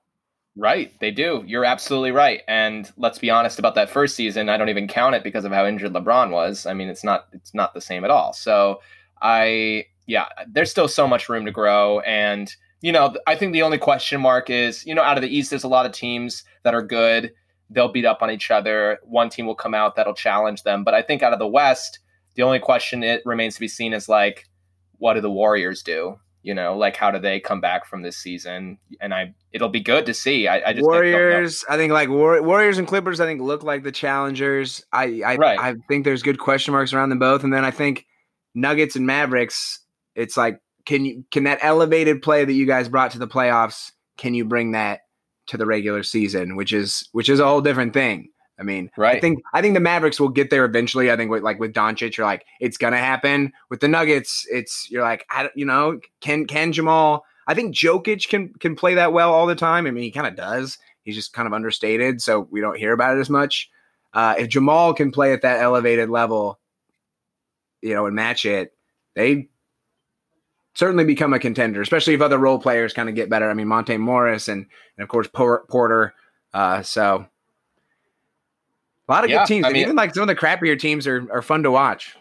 [0.56, 1.42] Right, they do.
[1.46, 2.42] You're absolutely right.
[2.46, 4.48] And let's be honest about that first season.
[4.48, 6.64] I don't even count it because of how injured LeBron was.
[6.64, 8.32] I mean, it's not it's not the same at all.
[8.32, 8.80] So
[9.20, 12.00] I yeah, there's still so much room to grow.
[12.00, 15.36] And you know, I think the only question mark is you know, out of the
[15.36, 17.32] East, there's a lot of teams that are good.
[17.70, 19.00] They'll beat up on each other.
[19.02, 20.84] One team will come out that'll challenge them.
[20.84, 21.98] But I think out of the West,
[22.36, 24.46] the only question it remains to be seen is like,
[24.98, 26.18] what do the Warriors do?
[26.44, 28.78] You know like how do they come back from this season?
[29.00, 30.46] And i it'll be good to see.
[30.46, 33.82] I, I just warriors i think like War- warriors and clippers i think look like
[33.82, 34.84] the challengers.
[34.92, 35.58] I I, right.
[35.58, 37.42] I think there's good question marks around them both.
[37.42, 38.06] And then i think
[38.54, 39.80] nuggets and mavericks
[40.14, 43.90] it's like can you can that elevated play that you guys brought to the playoffs
[44.16, 45.00] can you bring that
[45.46, 49.16] to the regular season which is which is a whole different thing I mean, right.
[49.16, 51.10] I think I think the Mavericks will get there eventually.
[51.10, 53.52] I think with like with Doncic, you're like it's gonna happen.
[53.68, 57.24] With the Nuggets, it's you're like I you know can can Jamal.
[57.46, 59.86] I think Jokic can can play that well all the time.
[59.86, 60.78] I mean, he kind of does.
[61.02, 63.70] He's just kind of understated, so we don't hear about it as much.
[64.14, 66.60] Uh, if Jamal can play at that elevated level,
[67.82, 68.72] you know, and match it,
[69.14, 69.48] they
[70.74, 73.50] certainly become a contender, especially if other role players kind of get better.
[73.50, 76.14] I mean, Monte Morris and, and of course Porter.
[76.52, 77.26] Uh, so
[79.08, 79.66] a lot of yeah, good teams.
[79.66, 82.16] I mean, even like some of the crappier teams are, are fun to watch.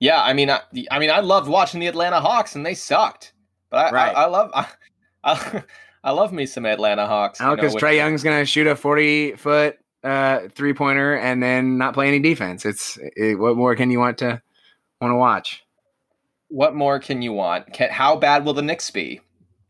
[0.00, 3.32] Yeah, I mean, I, I mean, I loved watching the Atlanta Hawks, and they sucked.
[3.70, 4.16] But I, right.
[4.16, 4.66] I, I love, I,
[5.24, 5.62] I,
[6.04, 7.38] I, love me some Atlanta Hawks.
[7.38, 12.08] Because Trae Young's gonna shoot a forty foot uh, three pointer and then not play
[12.08, 12.64] any defense.
[12.64, 14.42] It's it, what more can you want to
[15.00, 15.62] want to watch?
[16.48, 17.72] What more can you want?
[17.72, 19.20] Can, how bad will the Knicks be?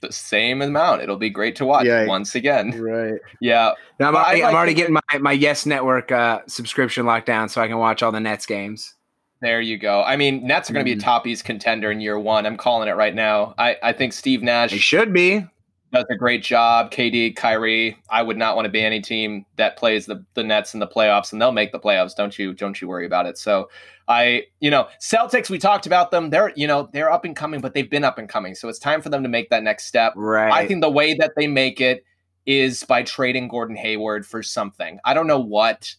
[0.07, 1.03] The same amount.
[1.03, 2.71] It'll be great to watch yeah, once again.
[2.81, 3.21] Right.
[3.41, 3.73] Yeah.
[3.99, 7.49] Now, I'm, already, like I'm already getting my, my Yes Network uh, subscription locked down
[7.49, 8.95] so I can watch all the Nets games.
[9.41, 10.03] There you go.
[10.03, 11.05] I mean, Nets are going to be a mm-hmm.
[11.05, 12.47] top East contender in year one.
[12.47, 13.55] I'm calling it right now.
[13.59, 15.47] I, I think Steve Nash they should be
[15.95, 16.91] does a great job.
[16.91, 17.97] KD, Kyrie.
[18.11, 20.87] I would not want to be any team that plays the, the Nets in the
[20.87, 22.15] playoffs, and they'll make the playoffs.
[22.15, 23.39] Don't you don't you worry about it.
[23.39, 23.71] So
[24.09, 25.49] I, you know, Celtics.
[25.49, 26.31] We talked about them.
[26.31, 28.55] They're you know they're up and coming, but they've been up and coming.
[28.55, 30.13] So it's time for them to make that next step.
[30.17, 30.53] Right.
[30.53, 32.05] I think the way that they make it
[32.45, 34.99] is by trading Gordon Hayward for something.
[35.05, 35.95] I don't know what,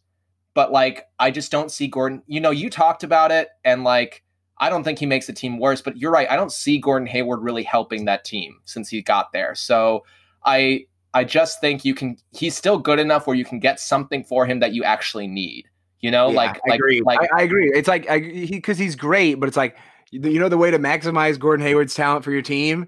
[0.53, 2.21] but like I just don't see Gordon.
[2.27, 4.23] You know, you talked about it, and like
[4.57, 6.29] I don't think he makes the team worse, but you're right.
[6.29, 9.53] I don't see Gordon Hayward really helping that team since he got there.
[9.55, 10.05] So
[10.45, 14.23] I I just think you can he's still good enough where you can get something
[14.23, 15.69] for him that you actually need.
[16.01, 17.01] You know, yeah, like I like, agree.
[17.01, 17.71] like I, I agree.
[17.73, 19.77] It's like I, he because he's great, but it's like
[20.11, 22.87] you know the way to maximize Gordon Hayward's talent for your team,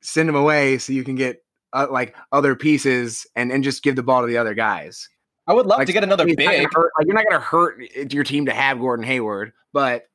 [0.00, 3.96] send him away so you can get uh, like other pieces and and just give
[3.96, 5.08] the ball to the other guys.
[5.46, 6.68] I would love like, to get another big.
[6.74, 10.07] Hurt, like, you're not going to hurt your team to have Gordon Hayward, but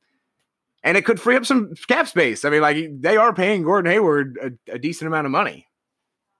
[0.84, 2.44] and it could free up some cap space.
[2.44, 5.66] I mean, like they are paying Gordon Hayward a, a, decent amount of money.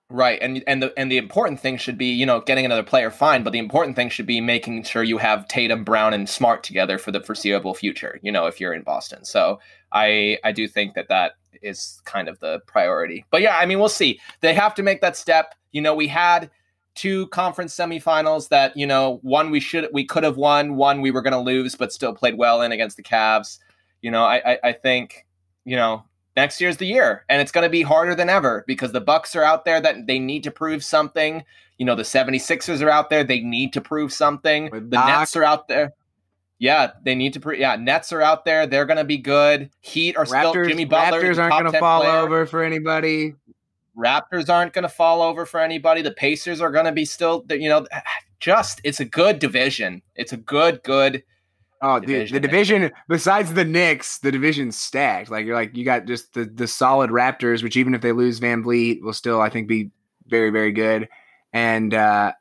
[0.09, 3.09] Right, and and the and the important thing should be you know getting another player
[3.09, 6.63] fine, but the important thing should be making sure you have Tatum, Brown, and Smart
[6.63, 8.19] together for the foreseeable future.
[8.21, 9.59] You know, if you're in Boston, so
[9.91, 13.25] I I do think that that is kind of the priority.
[13.31, 14.19] But yeah, I mean, we'll see.
[14.41, 15.55] They have to make that step.
[15.71, 16.51] You know, we had
[16.93, 21.09] two conference semifinals that you know one we should we could have won, one we
[21.09, 23.57] were going to lose, but still played well in against the Cavs.
[24.05, 25.25] You know, I, I, I think,
[25.63, 26.03] you know,
[26.35, 29.35] next year's the year and it's going to be harder than ever because the bucks
[29.35, 31.43] are out there that they need to prove something.
[31.79, 34.69] You know the 76ers are out there they need to prove something.
[34.71, 35.07] With the Doc.
[35.07, 35.93] nets are out there.
[36.59, 39.71] Yeah they need to prove yeah nets are out there they're going to be good.
[39.81, 42.17] Heat are Raptors, still jimmy butler raptors aren't going to fall player.
[42.19, 43.33] over for anybody.
[43.97, 46.03] Raptors aren't going to fall over for anybody.
[46.03, 47.87] The pacers are going to be still you know
[48.39, 50.03] just it's a good division.
[50.15, 51.23] It's a good good
[51.87, 55.29] Oh, dude, the division besides the Knicks, the division's stacked.
[55.29, 58.39] Like you're like you got just the the solid Raptors, which even if they lose
[58.39, 59.91] VanVleet, will still I think be
[60.25, 61.07] very very good.
[61.53, 62.33] And uh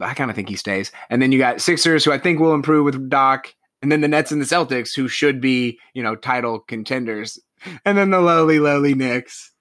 [0.00, 0.90] I kind of think he stays.
[1.08, 4.08] And then you got Sixers, who I think will improve with Doc, and then the
[4.08, 7.38] Nets and the Celtics, who should be you know title contenders,
[7.84, 9.52] and then the lowly lowly Knicks.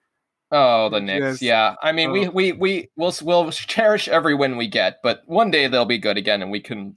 [0.52, 1.24] Oh, the Knicks.
[1.24, 1.42] Yes.
[1.44, 1.76] Yeah.
[1.84, 2.14] I mean, oh.
[2.14, 6.00] we we we will we'll cherish every win we get, but one day they'll be
[6.00, 6.96] good again, and we can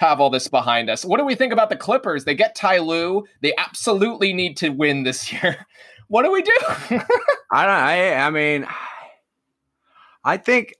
[0.00, 1.04] have all this behind us.
[1.04, 2.24] What do we think about the Clippers?
[2.24, 3.26] They get Ty Lue.
[3.42, 5.66] They absolutely need to win this year.
[6.08, 6.56] What do we do?
[7.52, 7.70] I don't.
[7.70, 8.14] I.
[8.14, 8.66] I mean,
[10.24, 10.74] I think.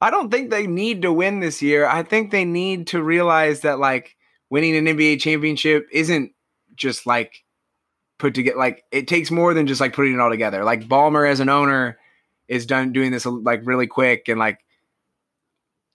[0.00, 1.86] I don't think they need to win this year.
[1.86, 4.16] I think they need to realize that like
[4.50, 6.32] winning an NBA championship isn't
[6.74, 7.44] just like
[8.18, 8.58] put together.
[8.58, 10.64] Like it takes more than just like putting it all together.
[10.64, 11.96] Like Ballmer as an owner
[12.48, 14.58] is done doing this like really quick and like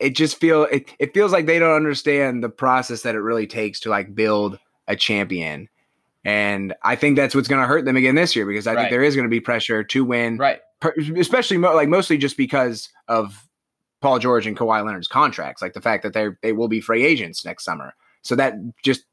[0.02, 3.48] it just feel it, it feels like they don't understand the process that it really
[3.48, 5.70] takes to like build a champion.
[6.26, 8.82] And I think that's what's going to hurt them again this year because I right.
[8.82, 10.60] think there is going to be pressure to win, right?
[11.18, 13.48] Especially mo- like mostly just because of
[14.02, 17.06] Paul George and Kawhi Leonard's contracts, like the fact that they they will be free
[17.06, 17.94] agents next summer.
[18.24, 19.06] So that just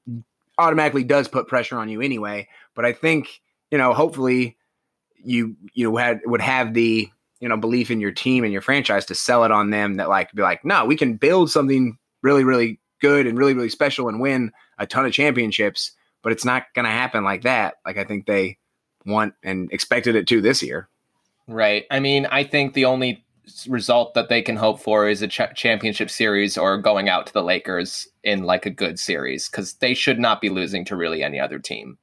[0.58, 2.48] automatically does put pressure on you anyway.
[2.74, 4.56] But I think you know, hopefully,
[5.22, 9.04] you you had would have the you know belief in your team and your franchise
[9.06, 12.44] to sell it on them that like be like no we can build something really
[12.44, 16.64] really good and really really special and win a ton of championships but it's not
[16.74, 17.76] going to happen like that.
[17.84, 18.58] Like i think they
[19.06, 20.88] want and expected it to this year.
[21.46, 21.86] Right.
[21.90, 23.24] I mean i think the only
[23.66, 27.32] result that they can hope for is a ch- championship series or going out to
[27.32, 31.22] the lakers in like a good series because they should not be losing to really
[31.22, 31.96] any other team.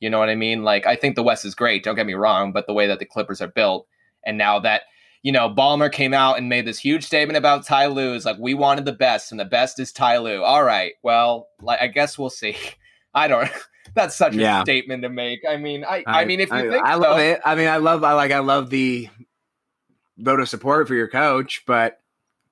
[0.00, 0.62] You know what i mean?
[0.62, 2.98] Like i think the west is great don't get me wrong but the way that
[2.98, 3.86] the clippers are built
[4.26, 4.82] and now that
[5.26, 8.14] you know, Ballmer came out and made this huge statement about Ty Lue.
[8.14, 10.42] Is like we wanted the best, and the best is Ty Lue.
[10.42, 12.56] All right, well, like I guess we'll see.
[13.14, 13.50] I don't.
[13.94, 15.40] That's such a statement to make.
[15.48, 17.40] I mean, I, I, I mean, if you I, think I love it.
[17.44, 19.08] I mean, I love, I like, I love the
[20.18, 21.98] vote of support for your coach, but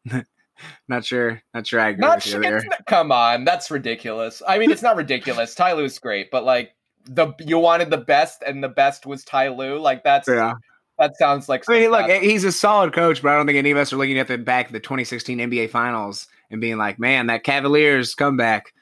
[0.89, 2.65] not sure, not sure I agree not with you there.
[2.87, 4.43] Come on, that's ridiculous.
[4.49, 5.55] I mean, it's not ridiculous.
[5.55, 9.49] Ty Lue's great, but like the you wanted the best, and the best was Ty
[9.49, 9.79] Lue.
[9.79, 10.55] Like that's yeah.
[10.99, 11.69] That sounds like.
[11.69, 13.97] I mean, look, he's a solid coach, but I don't think any of us are
[13.97, 18.15] looking at the back of the 2016 NBA Finals and being like, "Man, that Cavaliers
[18.15, 18.73] comeback,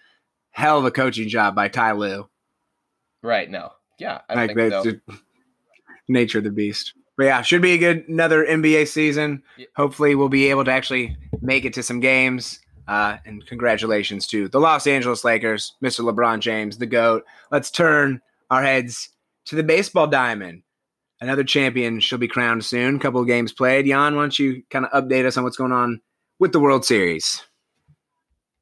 [0.50, 2.28] hell of a coaching job by Ty Lue."
[3.22, 3.50] Right.
[3.50, 3.72] No.
[3.98, 4.20] Yeah.
[4.28, 4.94] I like that's so.
[6.08, 6.92] nature of the beast.
[7.16, 9.42] But yeah, should be a good another NBA season.
[9.56, 9.66] Yeah.
[9.76, 12.58] Hopefully, we'll be able to actually make it to some games.
[12.88, 16.00] Uh, and congratulations to the Los Angeles Lakers, Mr.
[16.00, 17.24] LeBron James, the GOAT.
[17.50, 18.20] Let's turn
[18.50, 19.10] our heads
[19.46, 20.62] to the baseball diamond.
[21.22, 22.98] Another champion shall be crowned soon.
[22.98, 23.86] Couple of games played.
[23.86, 26.00] Jan, why don't you kind of update us on what's going on
[26.38, 27.42] with the World Series?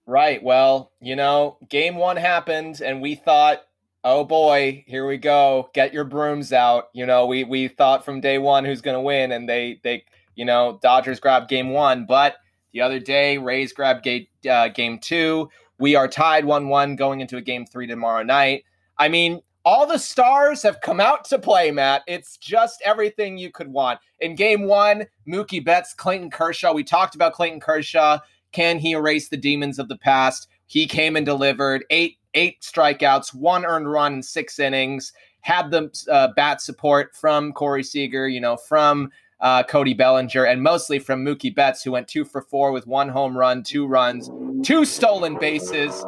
[0.06, 0.42] Right.
[0.42, 3.62] Well, you know, game one happened, and we thought
[4.04, 5.70] oh boy, here we go.
[5.74, 6.88] Get your brooms out.
[6.92, 10.04] You know, we we thought from day one who's going to win, and they they
[10.34, 12.36] you know Dodgers grabbed game one, but
[12.72, 15.48] the other day Rays grabbed game uh, game two.
[15.78, 18.64] We are tied one one going into a game three tomorrow night.
[18.98, 22.02] I mean, all the stars have come out to play, Matt.
[22.06, 24.00] It's just everything you could want.
[24.20, 26.72] In game one, Mookie Betts, Clayton Kershaw.
[26.72, 28.18] We talked about Clayton Kershaw.
[28.52, 30.48] Can he erase the demons of the past?
[30.66, 35.12] He came and delivered eight eight strikeouts, one earned run in six innings.
[35.40, 40.62] Had the uh, bat support from Corey Seager, you know, from uh, Cody Bellinger, and
[40.62, 44.30] mostly from Mookie Betts, who went two for four with one home run, two runs,
[44.62, 46.04] two stolen bases.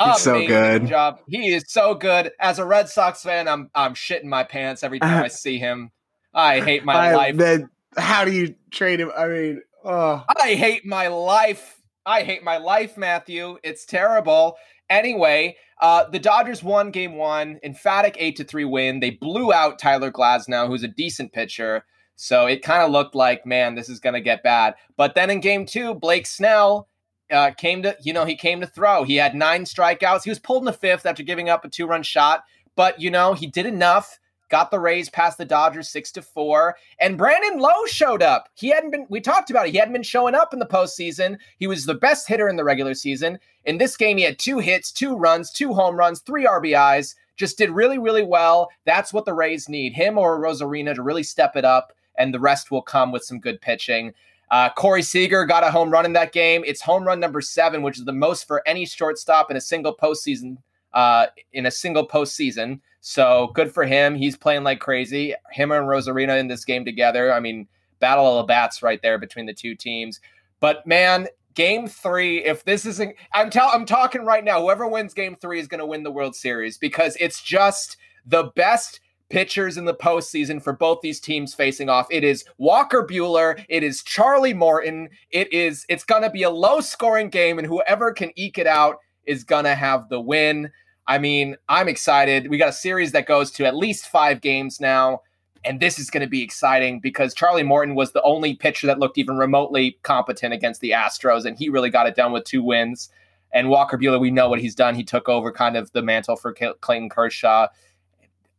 [0.00, 0.86] He's so good.
[0.86, 1.20] Job.
[1.28, 2.32] He is so good.
[2.40, 5.90] As a Red Sox fan, I'm I'm shitting my pants every time I see him.
[6.34, 7.36] I hate my I, life.
[7.36, 9.10] Then how do you trade him?
[9.16, 10.24] I mean, oh.
[10.40, 11.80] I hate my life.
[12.04, 13.58] I hate my life, Matthew.
[13.62, 14.56] It's terrible.
[14.90, 19.00] Anyway, uh, the Dodgers won game one, emphatic eight to three win.
[19.00, 21.84] They blew out Tyler Glasnow, who's a decent pitcher.
[22.16, 24.74] So it kind of looked like, man, this is going to get bad.
[24.96, 26.88] But then in game two, Blake Snell
[27.32, 29.04] uh, came to, you know, he came to throw.
[29.04, 30.24] He had nine strikeouts.
[30.24, 32.44] He was pulled in the fifth after giving up a two run shot.
[32.76, 34.18] But, you know, he did enough
[34.52, 36.76] got the Rays past the Dodgers six to four.
[37.00, 38.50] And Brandon Lowe showed up.
[38.54, 39.72] He hadn't been, we talked about it.
[39.72, 41.38] He hadn't been showing up in the postseason.
[41.56, 43.38] He was the best hitter in the regular season.
[43.64, 47.14] In this game, he had two hits, two runs, two home runs, three RBIs.
[47.36, 48.68] Just did really, really well.
[48.84, 52.38] That's what the Rays need him or Arozarena to really step it up, and the
[52.38, 54.12] rest will come with some good pitching.
[54.52, 56.62] Uh, Corey Seager got a home run in that game.
[56.66, 59.96] It's home run number seven, which is the most for any shortstop in a single
[59.96, 60.58] postseason.
[60.92, 62.78] Uh, in a single postseason.
[63.00, 64.14] So good for him.
[64.14, 65.34] He's playing like crazy.
[65.50, 67.32] Him and Arozarena in this game together.
[67.32, 67.66] I mean,
[67.98, 70.20] battle of the bats right there between the two teams.
[70.60, 75.14] But man, game three, if this isn't I'm tell I'm talking right now, whoever wins
[75.14, 79.00] game three is gonna win the World Series because it's just the best
[79.32, 82.06] pitchers in the postseason for both these teams facing off.
[82.10, 86.80] It is Walker Buehler, it is Charlie Morton, it is it's gonna be a low
[86.80, 90.70] scoring game, and whoever can eke it out is gonna have the win.
[91.06, 92.50] I mean, I'm excited.
[92.50, 95.22] We got a series that goes to at least five games now.
[95.64, 98.98] And this is going to be exciting because Charlie Morton was the only pitcher that
[98.98, 102.64] looked even remotely competent against the Astros, and he really got it done with two
[102.64, 103.10] wins.
[103.52, 104.96] And Walker Buehler, we know what he's done.
[104.96, 107.68] He took over kind of the mantle for Clayton Kershaw.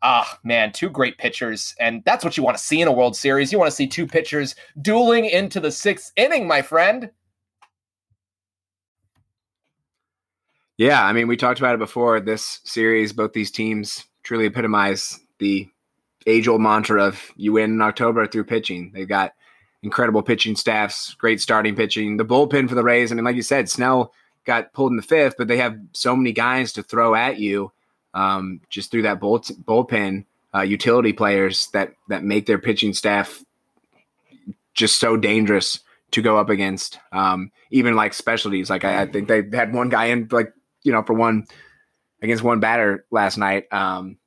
[0.06, 1.74] Ah, man, two great pitchers.
[1.80, 3.52] And that's what you want to see in a World Series.
[3.52, 7.10] You want to see two pitchers dueling into the sixth inning, my friend.
[10.78, 12.20] Yeah, I mean, we talked about it before.
[12.20, 15.70] This series, both these teams truly epitomize the
[16.26, 18.92] age old mantra of you win in October through pitching.
[18.94, 19.34] They've got
[19.84, 22.18] incredible pitching staffs, great starting pitching.
[22.18, 24.13] The bullpen for the Rays, I mean, like you said, Snell
[24.46, 27.71] got pulled in the fifth, but they have so many guys to throw at you
[28.14, 30.26] um, just through that bull, bullpen.
[30.56, 33.44] Uh, utility players that that make their pitching staff
[34.76, 35.80] just so dangerous
[36.12, 37.00] to go up against.
[37.12, 40.54] Um, even like specialties, like I, I, think they had one guy in like
[40.84, 41.46] you know, for one
[42.22, 43.72] against one batter last night.
[43.72, 44.18] Um,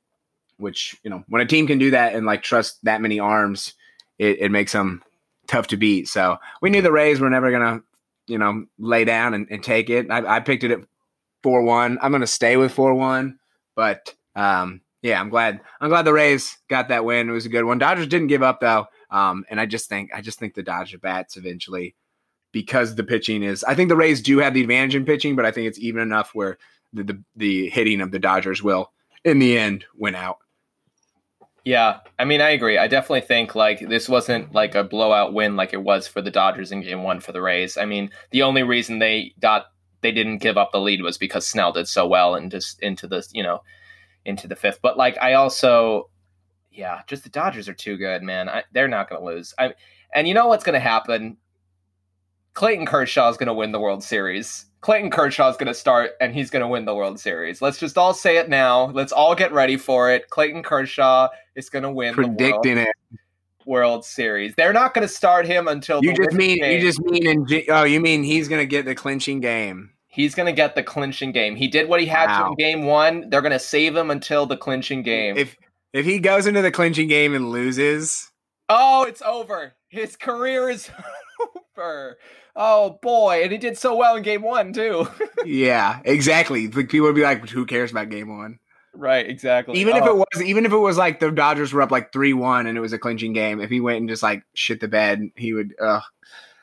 [0.57, 3.73] which you know, when a team can do that and like trust that many arms,
[4.17, 5.03] it, it makes them
[5.47, 6.07] tough to beat.
[6.07, 7.81] So we knew the Rays were never gonna,
[8.27, 10.09] you know, lay down and, and take it.
[10.09, 10.79] I, I picked it at
[11.43, 11.97] four one.
[12.01, 13.39] I'm gonna stay with four one,
[13.77, 15.61] but um, yeah, I'm glad.
[15.79, 17.29] I'm glad the Rays got that win.
[17.29, 17.77] It was a good one.
[17.77, 20.97] Dodgers didn't give up though, um, and I just think I just think the Dodger
[20.97, 21.95] bats eventually
[22.51, 23.63] because the pitching is.
[23.63, 26.01] I think the Rays do have the advantage in pitching, but I think it's even
[26.01, 26.57] enough where
[26.91, 28.91] the the, the hitting of the Dodgers will,
[29.23, 30.39] in the end, win out.
[31.63, 32.77] Yeah, I mean, I agree.
[32.77, 36.31] I definitely think like this wasn't like a blowout win like it was for the
[36.31, 37.77] Dodgers in Game One for the Rays.
[37.77, 39.67] I mean, the only reason they got
[40.01, 43.07] they didn't give up the lead was because Snell did so well and just into
[43.07, 43.61] the you know
[44.25, 44.79] into the fifth.
[44.81, 46.09] But like, I also,
[46.71, 48.49] yeah, just the Dodgers are too good, man.
[48.49, 49.53] I, they're not going to lose.
[49.57, 49.73] I
[50.13, 51.37] and you know what's going to happen?
[52.53, 54.65] Clayton Kershaw is going to win the World Series.
[54.81, 57.61] Clayton Kershaw is going to start and he's going to win the World Series.
[57.61, 58.87] Let's just all say it now.
[58.87, 60.29] Let's all get ready for it.
[60.29, 62.95] Clayton Kershaw is going to win predicting it.
[63.67, 64.53] World Series.
[64.55, 66.71] They're not going to start him until you just mean game.
[66.71, 69.91] you just mean in oh you mean he's going to get the clinching game.
[70.07, 71.55] He's going to get the clinching game.
[71.55, 72.45] He did what he had wow.
[72.45, 73.29] to in game 1.
[73.29, 75.37] They're going to save him until the clinching game.
[75.37, 75.55] If
[75.93, 78.31] if he goes into the clinching game and loses,
[78.69, 79.73] oh, it's over.
[79.89, 80.89] His career is
[81.77, 82.17] over.
[82.55, 85.07] Oh boy, and he did so well in game one too.
[85.45, 86.67] yeah, exactly.
[86.67, 88.59] People would be like, "Who cares about game one?"
[88.97, 89.79] Right, exactly.
[89.79, 89.97] Even oh.
[89.97, 92.65] if it was, even if it was like the Dodgers were up like three one
[92.67, 95.29] and it was a clinching game, if he went and just like shit the bed,
[95.35, 95.75] he would.
[95.79, 96.01] Uh,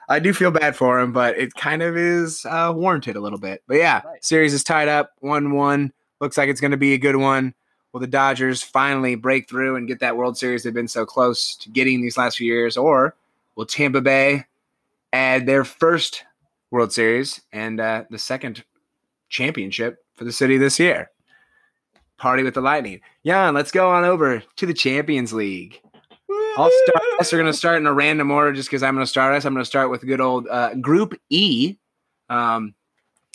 [0.09, 3.39] I do feel bad for him, but it kind of is uh, warranted a little
[3.39, 3.63] bit.
[3.67, 4.25] But yeah, right.
[4.25, 5.93] series is tied up one one.
[6.21, 7.55] Looks like it's going to be a good one.
[7.93, 11.55] Will the Dodgers finally break through and get that World Series they've been so close
[11.59, 13.15] to getting these last few years, or
[13.55, 14.47] will Tampa Bay
[15.13, 16.25] add their first
[16.73, 18.65] World Series and uh, the second
[19.29, 21.11] championship for the city this year.
[22.25, 23.03] Party with the Lightning.
[23.27, 25.79] Jan, let's go on over to the Champions League.
[26.57, 27.31] I'll start us.
[27.31, 29.45] We're going to start in a random order just because I'm going to start us.
[29.45, 31.77] I'm going to start with good old uh, Group E.
[32.31, 32.75] Um,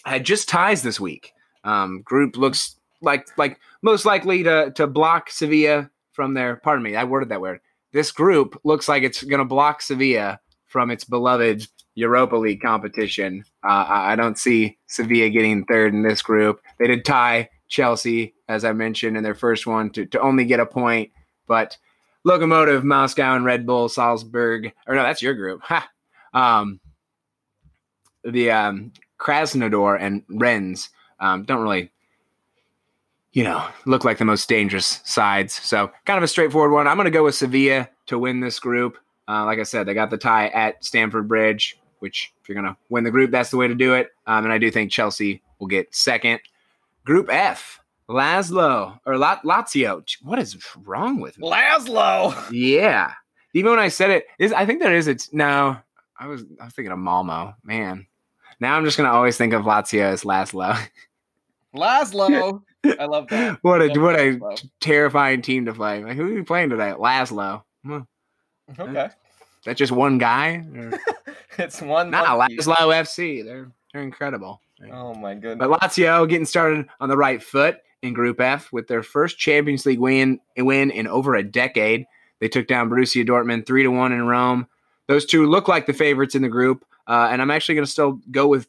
[0.06, 1.34] had just ties this week.
[1.64, 6.56] Um, group looks like like most likely to to block Sevilla from their.
[6.56, 7.60] Pardon me, I worded that weird.
[7.94, 13.44] This group looks like it's going to block Sevilla from its beloved Europa League competition.
[13.64, 16.60] Uh, I don't see Sevilla getting third in this group.
[16.80, 20.60] They did tie Chelsea, as I mentioned, in their first one to, to only get
[20.60, 21.12] a point.
[21.48, 21.78] But
[22.28, 25.62] Lokomotiv, Moscow, and Red Bull Salzburg, or no, that's your group.
[25.64, 25.90] Ha.
[26.34, 26.82] Um,
[28.24, 30.90] the um, Krasnodar and Rennes
[31.20, 31.92] um, don't really,
[33.32, 35.54] you know, look like the most dangerous sides.
[35.54, 36.88] So kind of a straightforward one.
[36.88, 38.98] I'm going to go with Sevilla to win this group.
[39.28, 42.74] Uh, like I said, they got the tie at Stamford Bridge, which if you're going
[42.74, 44.10] to win the group, that's the way to do it.
[44.26, 46.40] Um, and I do think Chelsea will get second.
[47.06, 47.79] Group F,
[48.10, 50.04] Laszlo or Lazio.
[50.24, 51.50] What is wrong with me?
[51.50, 52.36] Laszlo.
[52.52, 53.14] Yeah.
[53.54, 55.78] Even when I said it, is I think there is it's no.
[56.18, 57.54] I was I was thinking of Malmo.
[57.64, 58.08] Man.
[58.60, 60.78] Now I'm just gonna always think of Lazio as Laszlo.
[61.76, 62.64] Laszlo.
[63.00, 63.60] I love that.
[63.62, 64.40] what a what a
[64.80, 66.04] terrifying team to play.
[66.04, 66.94] Like who are you playing today?
[66.98, 67.64] Laszlo.
[67.86, 68.00] Hmm.
[68.78, 69.10] Okay.
[69.66, 70.66] That just one guy?
[71.58, 72.10] it's one.
[72.10, 73.46] Nah, Laszlo FC.
[73.46, 74.62] They're they're incredible.
[74.92, 75.68] Oh my goodness.
[75.68, 79.86] But Lazio getting started on the right foot in Group F with their first Champions
[79.86, 82.06] League win win in over a decade.
[82.40, 84.68] They took down Borussia Dortmund three to one in Rome.
[85.08, 87.92] Those two look like the favorites in the group, uh, and I'm actually going to
[87.92, 88.68] still go with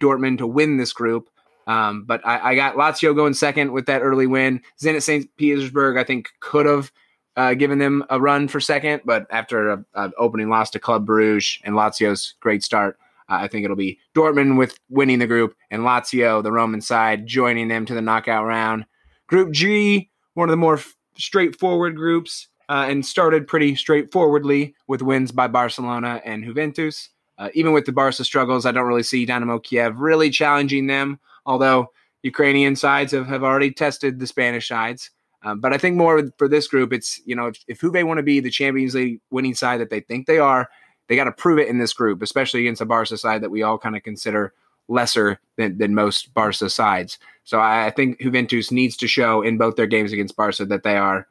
[0.00, 1.28] Dortmund to win this group.
[1.66, 4.60] Um, but I, I, got Lazio going second with that early win.
[4.80, 5.30] Zenit St.
[5.36, 6.90] Petersburg, I think, could have
[7.36, 9.02] uh, giving them a run for second.
[9.04, 12.98] But after an opening loss to Club Bruges and Lazio's great start,
[13.32, 17.26] uh, I think it'll be Dortmund with winning the group and Lazio, the Roman side,
[17.26, 18.84] joining them to the knockout round.
[19.26, 25.02] Group G, one of the more f- straightforward groups, uh, and started pretty straightforwardly with
[25.02, 27.08] wins by Barcelona and Juventus.
[27.38, 31.18] Uh, even with the Barca struggles, I don't really see Dynamo Kiev really challenging them,
[31.46, 31.88] although
[32.22, 35.10] Ukrainian sides have, have already tested the Spanish sides.
[35.44, 38.18] Um, but I think more for this group, it's you know if, if Juve want
[38.18, 40.68] to be the Champions League winning side that they think they are,
[41.08, 43.62] they got to prove it in this group, especially against a Barca side that we
[43.62, 44.52] all kind of consider
[44.88, 47.18] lesser than, than most Barca sides.
[47.44, 50.82] So I, I think Juventus needs to show in both their games against Barca that
[50.82, 51.26] they are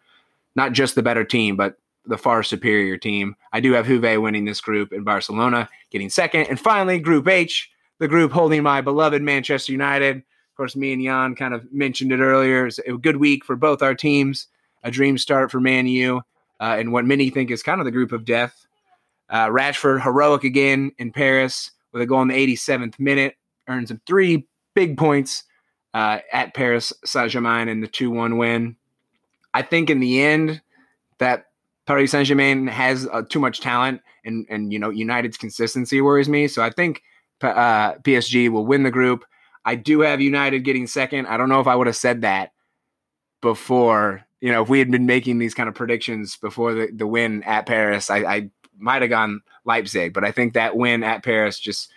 [0.55, 3.35] not just the better team, but the far superior team.
[3.53, 6.47] I do have Juve winning this group and Barcelona getting second.
[6.47, 7.69] And finally, Group H,
[7.99, 12.11] the group holding my beloved Manchester United Of course, me and Jan kind of mentioned
[12.11, 12.67] it earlier.
[12.67, 14.47] It's a good week for both our teams.
[14.83, 16.21] A dream start for Man U,
[16.59, 18.65] uh, and what many think is kind of the group of death.
[19.31, 23.35] Uh, Rashford heroic again in Paris with a goal in the 87th minute,
[23.67, 25.43] earns him three big points
[25.93, 28.75] uh, at Paris Saint Germain in the 2 1 win.
[29.53, 30.61] I think in the end
[31.19, 31.47] that
[31.85, 36.29] Paris Saint Germain has uh, too much talent, and and you know United's consistency worries
[36.29, 36.47] me.
[36.47, 37.01] So I think
[37.41, 39.25] uh, PSG will win the group.
[39.65, 41.27] I do have United getting second.
[41.27, 42.51] I don't know if I would have said that
[43.41, 44.23] before.
[44.39, 47.43] You know, if we had been making these kind of predictions before the, the win
[47.43, 50.13] at Paris, I, I might have gone Leipzig.
[50.13, 51.91] But I think that win at Paris just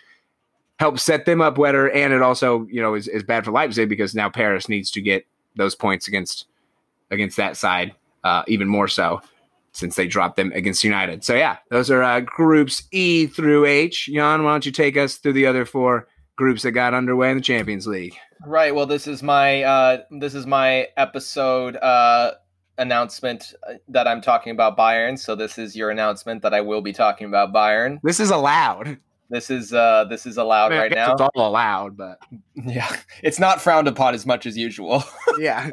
[0.79, 1.89] helps set them up better.
[1.89, 5.01] And it also, you know, is, is bad for Leipzig because now Paris needs to
[5.01, 6.45] get those points against
[7.11, 9.21] against that side uh, even more so
[9.71, 11.23] since they dropped them against United.
[11.23, 14.09] So yeah, those are uh, groups E through H.
[14.11, 16.07] Jan, why don't you take us through the other four
[16.37, 18.15] groups that got underway in the Champions League?
[18.45, 18.73] Right.
[18.73, 22.31] Well, this is my uh, this is my episode uh,
[22.77, 25.17] announcement uh, that I'm talking about Bayern.
[25.17, 27.99] So this is your announcement that I will be talking about Bayern.
[28.03, 28.97] This is allowed.
[29.29, 31.13] This is uh this is allowed right now.
[31.13, 32.19] It's all allowed, but
[32.53, 35.03] yeah, it's not frowned upon as much as usual.
[35.39, 35.69] yeah,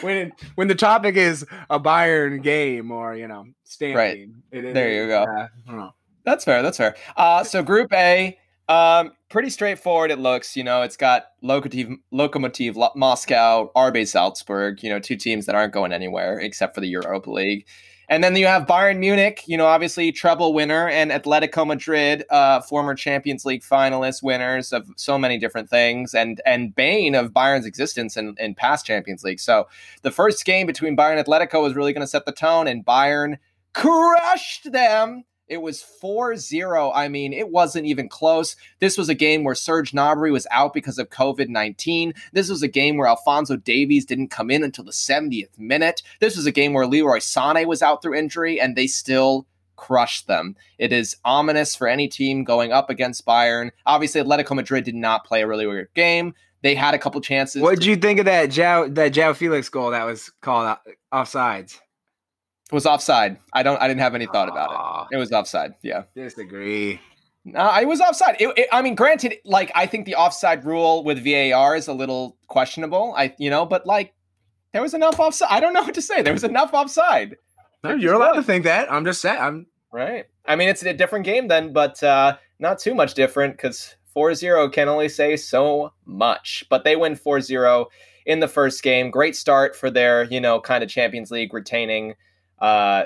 [0.00, 4.28] when when the topic is a Bayern game or you know stamping, right.
[4.50, 5.24] It, there you go.
[5.68, 5.90] Uh,
[6.24, 6.62] that's fair.
[6.62, 6.96] That's fair.
[7.16, 8.36] Uh, so Group A,
[8.68, 10.12] um, pretty straightforward.
[10.12, 14.80] It looks, you know, it's got Lokomotiv, Lokomotiv Moscow, RB Salzburg.
[14.80, 17.66] You know, two teams that aren't going anywhere except for the Europa League.
[18.08, 22.60] And then you have Bayern Munich, you know, obviously treble winner, and Atletico Madrid, uh,
[22.60, 27.66] former Champions League finalists, winners of so many different things, and and bane of Bayern's
[27.66, 29.40] existence in, in past Champions League.
[29.40, 29.66] So
[30.02, 32.86] the first game between Bayern and Atletico was really going to set the tone, and
[32.86, 33.38] Bayern
[33.72, 36.92] crushed them it was 4 0.
[36.92, 38.56] I mean, it wasn't even close.
[38.80, 42.14] This was a game where Serge Gnabry was out because of COVID 19.
[42.32, 46.02] This was a game where Alphonso Davies didn't come in until the 70th minute.
[46.20, 50.26] This was a game where Leroy Sané was out through injury, and they still crushed
[50.26, 50.56] them.
[50.78, 53.70] It is ominous for any team going up against Bayern.
[53.86, 56.34] Obviously, Atletico Madrid did not play a really weird game.
[56.62, 57.60] They had a couple chances.
[57.60, 60.78] What did you think of that João that João Felix goal that was called
[61.12, 61.78] offsides?
[62.72, 63.38] Was offside.
[63.52, 63.80] I don't.
[63.80, 65.16] I didn't have any thought about it.
[65.16, 65.74] It was offside.
[65.82, 66.04] Yeah.
[66.14, 67.00] Disagree.
[67.44, 68.36] No, I was offside.
[68.40, 71.92] It, it, I mean, granted, like I think the offside rule with VAR is a
[71.92, 73.14] little questionable.
[73.16, 74.14] I, you know, but like
[74.72, 75.48] there was enough offside.
[75.50, 76.22] I don't know what to say.
[76.22, 77.36] There was enough offside.
[77.82, 78.90] No, you're allowed to think that.
[78.90, 79.38] I'm just saying.
[79.38, 80.24] I'm right.
[80.46, 84.72] I mean, it's a different game then, but uh, not too much different because 4-0
[84.72, 86.64] can only say so much.
[86.70, 87.86] But they win 4-0
[88.24, 89.10] in the first game.
[89.10, 92.14] Great start for their, you know, kind of Champions League retaining
[92.64, 93.04] uh,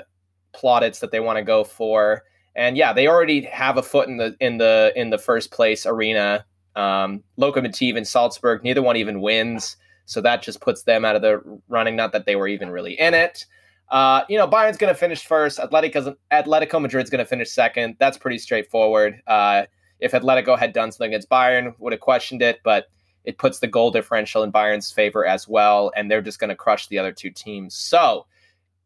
[0.53, 2.23] plaudits that they want to go for.
[2.55, 5.85] And yeah, they already have a foot in the in the in the first place
[5.85, 6.45] arena.
[6.75, 11.21] Um, Lokomotiv and Salzburg, neither one even wins, so that just puts them out of
[11.21, 11.97] the running.
[11.97, 13.45] Not that they were even really in it.
[13.89, 15.59] Uh, you know, Bayern's going to finish first.
[15.59, 17.95] Atletico, Atletico Madrid's going to finish second.
[17.99, 19.21] That's pretty straightforward.
[19.27, 19.63] Uh,
[19.99, 22.85] if Atletico had done something against Bayern, would have questioned it, but
[23.25, 26.55] it puts the goal differential in Bayern's favor as well, and they're just going to
[26.55, 27.75] crush the other two teams.
[27.75, 28.25] So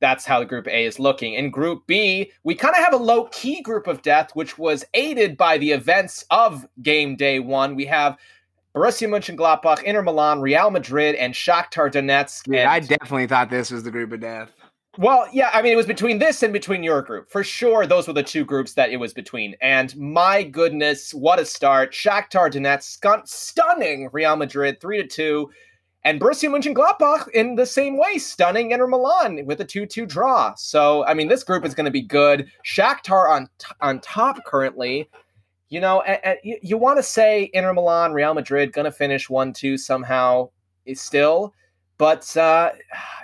[0.03, 1.33] that's how group A is looking.
[1.33, 4.83] In group B, we kind of have a low key group of death, which was
[4.93, 7.73] aided by the events of game day one.
[7.73, 8.17] We have
[8.75, 12.53] Borussia Mönchengladbach, Inter Milan, Real Madrid, and Shakhtar Donetsk.
[12.53, 14.51] Yeah, I definitely thought this was the group of death.
[14.97, 17.31] Well, yeah, I mean, it was between this and between your group.
[17.31, 19.55] For sure, those were the two groups that it was between.
[19.61, 21.93] And my goodness, what a start.
[21.93, 25.49] Shakhtar Donetsk, stunning Real Madrid, 3 to 2.
[26.05, 30.53] And Borussia Mönchengladbach in the same way, stunning Inter Milan with a 2-2 draw.
[30.55, 32.51] So, I mean, this group is going to be good.
[32.65, 35.09] Shakhtar on t- on top currently.
[35.69, 38.91] You know, and, and you, you want to say Inter Milan, Real Madrid going to
[38.91, 40.49] finish 1-2 somehow
[40.85, 41.53] is still,
[41.97, 42.71] but uh,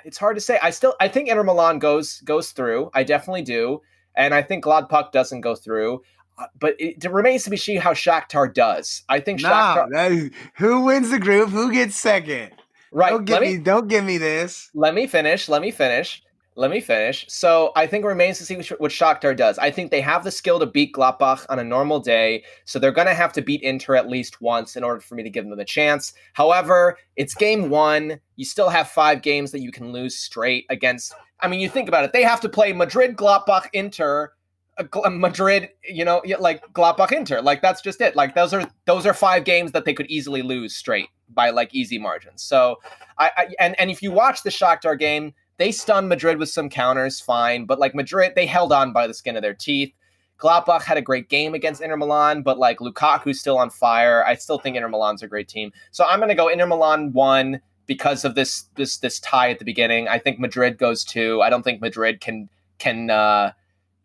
[0.05, 0.57] it's hard to say.
[0.63, 2.91] I still I think Inter Milan goes goes through.
[2.93, 3.81] I definitely do.
[4.15, 6.01] And I think Gladbach doesn't go through
[6.39, 9.03] uh, but it, remains to be seen how Shakhtar does.
[9.09, 9.89] I think Shakhtar.
[9.89, 11.49] Nah, who wins the group?
[11.49, 12.51] Who gets second?
[12.91, 13.09] Right.
[13.09, 14.69] Don't give me, me, don't give me this.
[14.73, 15.47] Let me finish.
[15.49, 16.23] Let me finish.
[16.55, 17.25] Let me finish.
[17.29, 19.57] So I think it remains to see what Shakhtar does.
[19.59, 22.91] I think they have the skill to beat Gladbach on a normal day, so they're
[22.91, 25.47] going to have to beat Inter at least once in order for me to give
[25.47, 26.11] them a chance.
[26.33, 28.19] However, it's game one.
[28.35, 31.13] You still have five games that you can lose straight against.
[31.39, 32.11] I mean, you think about it.
[32.11, 34.33] They have to play Madrid, Gladbach, Inter,
[34.77, 37.41] uh, Madrid, you know, like Gladbach Inter.
[37.41, 38.17] Like that's just it.
[38.17, 41.73] Like those are those are five games that they could easily lose straight by like
[41.73, 42.41] easy margins.
[42.41, 42.79] So
[43.17, 46.69] I, I and and if you watch the Shakhtar game, they stunned Madrid with some
[46.69, 49.93] counters, fine, but like Madrid, they held on by the skin of their teeth.
[50.39, 54.25] Gladbach had a great game against Inter Milan, but like Lukaku's still on fire.
[54.25, 55.73] I still think Inter Milan's a great team.
[55.91, 59.59] So I'm going to go Inter Milan one because of this this this tie at
[59.59, 60.07] the beginning.
[60.07, 61.41] I think Madrid goes two.
[61.41, 63.51] I don't think Madrid can can uh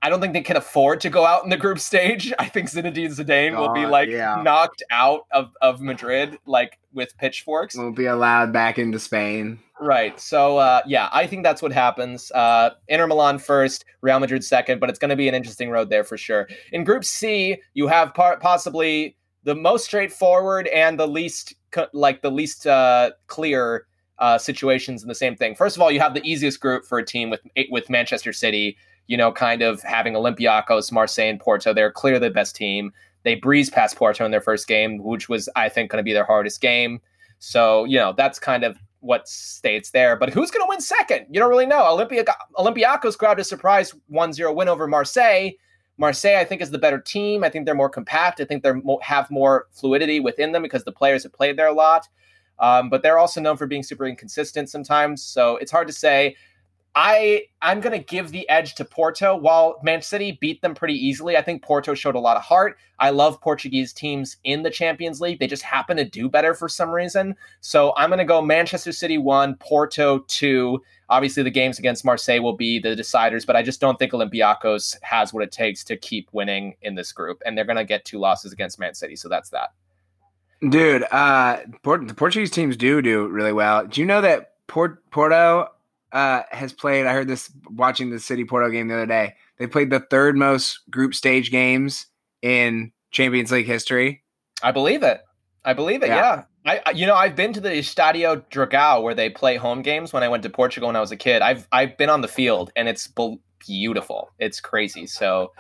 [0.05, 2.31] I don't think they can afford to go out in the group stage.
[2.39, 4.39] I think Zinedine Zidane will be like yeah.
[4.45, 7.75] knocked out of, of Madrid, like with pitchforks.
[7.75, 9.59] Won't be allowed back into Spain.
[9.81, 10.21] Right.
[10.21, 12.31] So uh, yeah, I think that's what happens.
[12.33, 15.89] Uh, Inter Milan first, Real Madrid second, but it's going to be an interesting road
[15.89, 16.51] there for sure.
[16.71, 22.21] In Group C, you have par- possibly the most straightforward and the least co- like
[22.21, 23.87] the least uh, clear
[24.19, 25.55] uh, situations in the same thing.
[25.55, 27.41] First of all, you have the easiest group for a team with
[27.71, 28.77] with Manchester City
[29.07, 31.75] you know, kind of having Olympiacos, Marseille, and Porto.
[31.75, 32.93] They're clearly the best team.
[33.23, 36.13] They breezed past Porto in their first game, which was, I think, going to be
[36.13, 37.01] their hardest game.
[37.39, 40.17] So, you know, that's kind of what states there.
[40.17, 41.27] But who's going to win second?
[41.31, 41.87] You don't really know.
[41.87, 42.25] Olympia
[42.57, 45.51] Olympiacos grabbed a surprise 1-0 win over Marseille.
[45.97, 47.45] Marseille, I think, is the better team.
[47.45, 48.41] I think they're more compact.
[48.41, 51.73] I think they have more fluidity within them because the players have played there a
[51.73, 52.09] lot.
[52.59, 55.23] Um, but they're also known for being super inconsistent sometimes.
[55.23, 56.37] So it's hard to say.
[56.97, 59.37] I I'm gonna give the edge to Porto.
[59.37, 62.79] While Man City beat them pretty easily, I think Porto showed a lot of heart.
[63.01, 65.41] I love Portuguese teams in the Champions League.
[65.41, 67.35] They just happen to do better for some reason.
[67.61, 70.83] So I'm gonna go Manchester City one, Porto two.
[71.09, 74.97] Obviously, the games against Marseille will be the deciders, but I just don't think Olympiacos
[75.03, 78.19] has what it takes to keep winning in this group, and they're gonna get two
[78.21, 79.17] losses against Man City.
[79.17, 79.71] So that's that.
[80.67, 83.85] Dude, uh, Port- the Portuguese teams do do really well.
[83.85, 85.69] Do you know that Port- Porto
[86.15, 87.07] uh, has played.
[87.07, 89.35] I heard this watching the City Porto game the other day.
[89.59, 92.07] They played the third most group stage games
[92.41, 94.23] in Champions League history.
[94.63, 95.21] I believe it.
[95.65, 96.09] I believe it.
[96.09, 96.45] Yeah.
[96.65, 96.81] yeah.
[96.87, 100.23] I, you know, I've been to the Estadio Dragao where they play home games when
[100.23, 101.43] I went to Portugal when I was a kid.
[101.43, 103.13] I've I've been on the field and it's
[103.67, 104.31] beautiful.
[104.39, 105.07] It's crazy.
[105.07, 105.53] So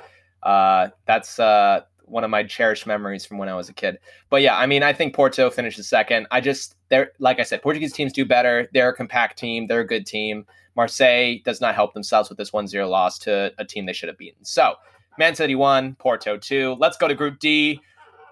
[0.42, 3.98] uh, that's uh, one of my cherished memories from when I was a kid.
[4.30, 6.26] But yeah, I mean, I think Porto finishes second.
[6.30, 8.68] I just they're like I said, Portuguese teams do better.
[8.72, 9.66] They're a compact team.
[9.66, 10.46] They're a good team.
[10.76, 14.18] Marseille does not help themselves with this 1-0 loss to a team they should have
[14.18, 14.44] beaten.
[14.44, 14.74] So,
[15.18, 16.76] Man City 1, Porto 2.
[16.80, 17.80] Let's go to Group D.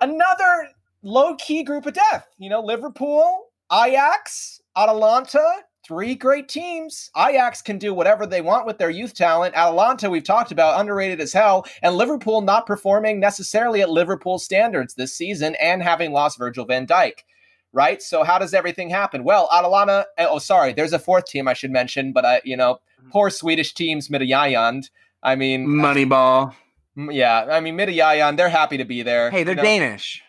[0.00, 0.68] Another
[1.02, 2.26] low-key group of death.
[2.38, 5.44] You know, Liverpool, Ajax, Atalanta,
[5.86, 7.10] three great teams.
[7.16, 9.54] Ajax can do whatever they want with their youth talent.
[9.54, 11.66] Atalanta, we've talked about, underrated as hell.
[11.82, 16.86] And Liverpool not performing necessarily at Liverpool standards this season and having lost Virgil van
[16.86, 17.24] Dijk.
[17.72, 18.02] Right.
[18.02, 19.24] So how does everything happen?
[19.24, 20.06] Well, Atalanta.
[20.18, 20.74] Eh, oh, sorry.
[20.74, 23.10] There's a fourth team I should mention, but I, you know, mm-hmm.
[23.10, 24.90] poor Swedish teams, Midtjylland.
[25.22, 26.54] I mean, Moneyball.
[26.96, 28.36] Yeah, I mean Midtjylland.
[28.36, 29.30] They're happy to be there.
[29.30, 29.62] Hey, they're you know?
[29.62, 30.22] Danish.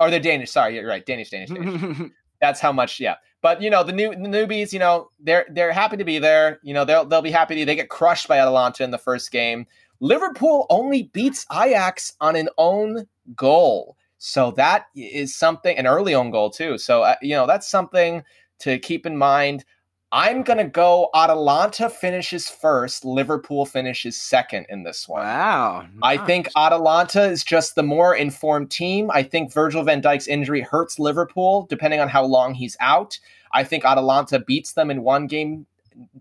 [0.00, 0.50] Or they're Danish.
[0.50, 1.04] Sorry, you're right.
[1.04, 2.10] Danish, Danish, Danish.
[2.40, 3.00] That's how much.
[3.00, 3.16] Yeah.
[3.46, 6.58] But you know the new the newbies, you know they're they're happy to be there.
[6.64, 7.54] You know they'll they'll be happy.
[7.54, 9.68] To, they get crushed by Atalanta in the first game.
[10.00, 16.32] Liverpool only beats Ajax on an own goal, so that is something an early own
[16.32, 16.76] goal too.
[16.76, 18.24] So uh, you know that's something
[18.58, 19.64] to keep in mind.
[20.10, 25.22] I'm going to go Atalanta finishes first, Liverpool finishes second in this one.
[25.22, 25.82] Wow.
[25.82, 26.18] Nice.
[26.18, 29.10] I think Atalanta is just the more informed team.
[29.12, 33.18] I think Virgil van Dijk's injury hurts Liverpool depending on how long he's out.
[33.56, 35.66] I think Atalanta beats them in one game,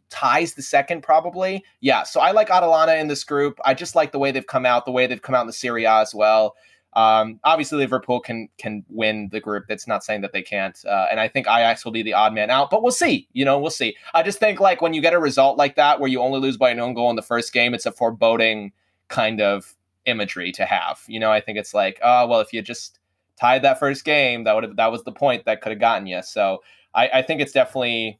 [0.09, 1.65] ties the second probably.
[1.81, 3.59] Yeah, so I like Atalanta in this group.
[3.65, 5.53] I just like the way they've come out, the way they've come out in the
[5.53, 6.55] Serie A as well.
[6.93, 9.65] Um, obviously, Liverpool can can win the group.
[9.67, 10.79] That's not saying that they can't.
[10.87, 13.27] Uh, and I think Ajax will be the odd man out, but we'll see.
[13.33, 13.97] You know, we'll see.
[14.13, 16.55] I just think like when you get a result like that where you only lose
[16.55, 18.71] by an own goal in the first game, it's a foreboding
[19.09, 19.75] kind of
[20.05, 21.01] imagery to have.
[21.07, 22.97] You know, I think it's like, oh well, if you just
[23.37, 26.21] tied that first game, that would that was the point that could have gotten you.
[26.21, 26.63] So
[26.95, 28.19] I, I think it's definitely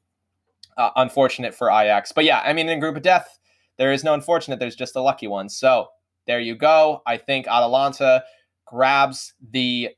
[0.77, 2.11] uh, unfortunate for Ajax.
[2.11, 3.39] But yeah, I mean, in group of death,
[3.77, 4.59] there is no unfortunate.
[4.59, 5.49] There's just a lucky one.
[5.49, 5.87] So
[6.27, 7.01] there you go.
[7.05, 8.23] I think Atalanta
[8.65, 9.89] grabs the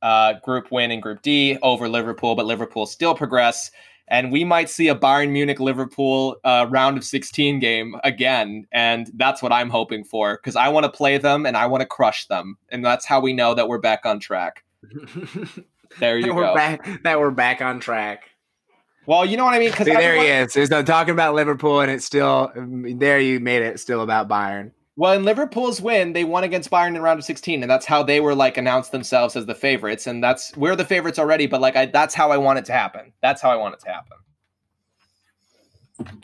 [0.00, 3.70] uh, group win in Group D over Liverpool, but Liverpool still progress.
[4.08, 8.66] And we might see a Bayern Munich Liverpool uh, round of 16 game again.
[8.72, 11.82] And that's what I'm hoping for because I want to play them and I want
[11.82, 12.58] to crush them.
[12.70, 14.64] And that's how we know that we're back on track.
[15.98, 16.54] there you go.
[16.54, 18.24] Back, that we're back on track.
[19.06, 19.70] Well, you know what I mean?
[19.70, 20.52] Because there he is.
[20.52, 23.18] There's no talking about Liverpool, and it's still there.
[23.18, 24.70] You made it still about Bayern.
[24.94, 28.02] Well, in Liverpool's win, they won against Bayern in round of 16, and that's how
[28.02, 30.06] they were like announced themselves as the favorites.
[30.06, 32.72] And that's we're the favorites already, but like I, that's how I want it to
[32.72, 33.12] happen.
[33.22, 34.18] That's how I want it to happen.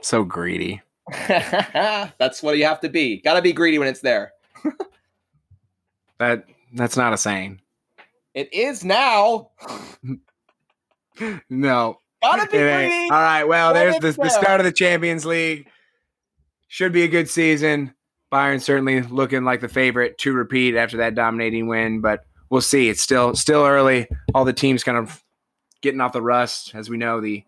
[0.03, 0.83] So greedy.
[1.29, 3.21] that's what you have to be.
[3.23, 4.33] Got to be greedy when it's there.
[6.19, 6.45] that
[6.75, 7.61] that's not a saying.
[8.39, 9.51] It is now.
[11.51, 12.01] no.
[12.23, 13.11] Gotta be greedy.
[13.11, 13.43] All right.
[13.43, 15.67] Well, there's the, the start of the Champions League.
[16.69, 17.95] Should be a good season.
[18.33, 22.89] Bayern certainly looking like the favorite to repeat after that dominating win, but we'll see.
[22.89, 24.07] It's still still early.
[24.37, 25.21] All the teams kind of
[25.81, 27.21] getting off the rust, as we know.
[27.21, 27.43] The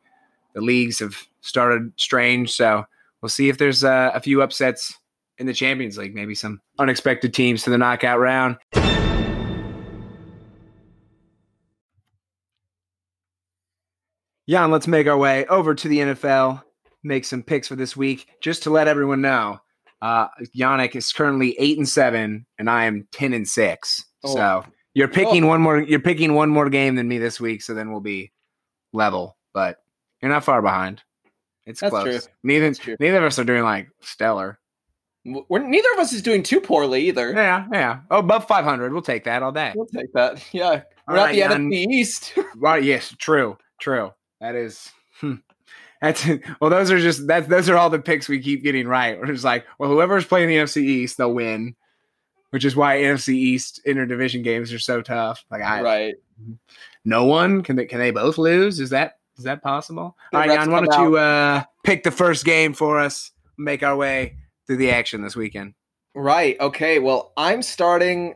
[0.55, 2.83] the leagues have started strange, so
[3.23, 4.99] we'll see if there's uh, a few upsets
[5.39, 6.17] in the Champions League.
[6.17, 8.57] Maybe some unexpected teams to the knockout round.
[14.49, 16.63] Jan, let's make our way over to the NFL,
[17.05, 19.61] make some picks for this week, just to let everyone know
[20.03, 24.05] uh, Yannick is currently eight and seven, and I am ten and six.
[24.25, 24.35] Oh.
[24.35, 24.65] So
[24.95, 25.49] you're picking oh.
[25.49, 25.81] one more.
[25.81, 28.33] You're picking one more game than me this week, so then we'll be
[28.93, 29.37] level.
[29.53, 29.79] But
[30.23, 31.03] you're not far behind.
[31.67, 32.05] It's That's close.
[32.05, 32.33] True.
[32.43, 32.97] Neither true.
[32.99, 34.59] neither of us are doing like stellar.
[35.25, 37.33] We're, neither of us is doing too poorly either.
[37.33, 38.01] Yeah, yeah.
[38.11, 38.91] Oh, above 500.
[38.91, 39.75] We'll take that all day.
[39.77, 40.43] We'll take that.
[40.53, 40.83] Yeah.
[41.07, 42.39] We're All at right, the NFC East.
[42.57, 42.83] right.
[42.83, 43.15] Yes.
[43.19, 43.59] True.
[43.79, 44.13] True.
[44.41, 44.91] That is.
[45.21, 45.35] Hmm.
[46.01, 46.27] That's
[46.61, 49.19] well, those are just that's those are all the picks we keep getting right.
[49.19, 51.77] We're just like, well, whoever's playing the NFC East, they'll win,
[52.51, 55.45] which is why NFC East interdivision games are so tough.
[55.51, 56.15] Like, I right,
[57.05, 58.81] no one can they can they both lose?
[58.81, 60.17] Is that is that possible?
[60.33, 63.31] all right, Jan, why don't you uh, pick the first game for us?
[63.57, 64.37] Make our way
[64.67, 65.75] through the action this weekend.
[66.15, 66.59] Right.
[66.61, 66.99] Okay.
[66.99, 68.35] Well, I'm starting.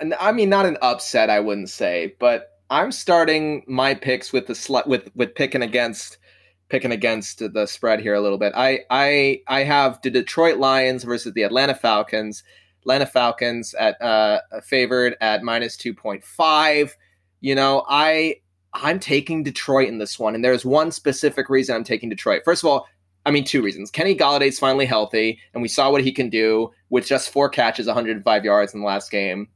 [0.00, 4.46] And I mean, not an upset, I wouldn't say, but I'm starting my picks with
[4.46, 6.18] the with with picking against
[6.68, 8.52] picking against the spread here a little bit.
[8.56, 12.42] I I I have the Detroit Lions versus the Atlanta Falcons.
[12.82, 16.90] Atlanta Falcons at uh favored at minus 2.5.
[17.40, 18.36] You know, I
[18.72, 22.42] I'm taking Detroit in this one and there's one specific reason I'm taking Detroit.
[22.44, 22.88] First of all,
[23.26, 23.90] I mean two reasons.
[23.90, 27.86] Kenny Golladay's finally healthy and we saw what he can do with just four catches,
[27.86, 29.48] 105 yards in the last game.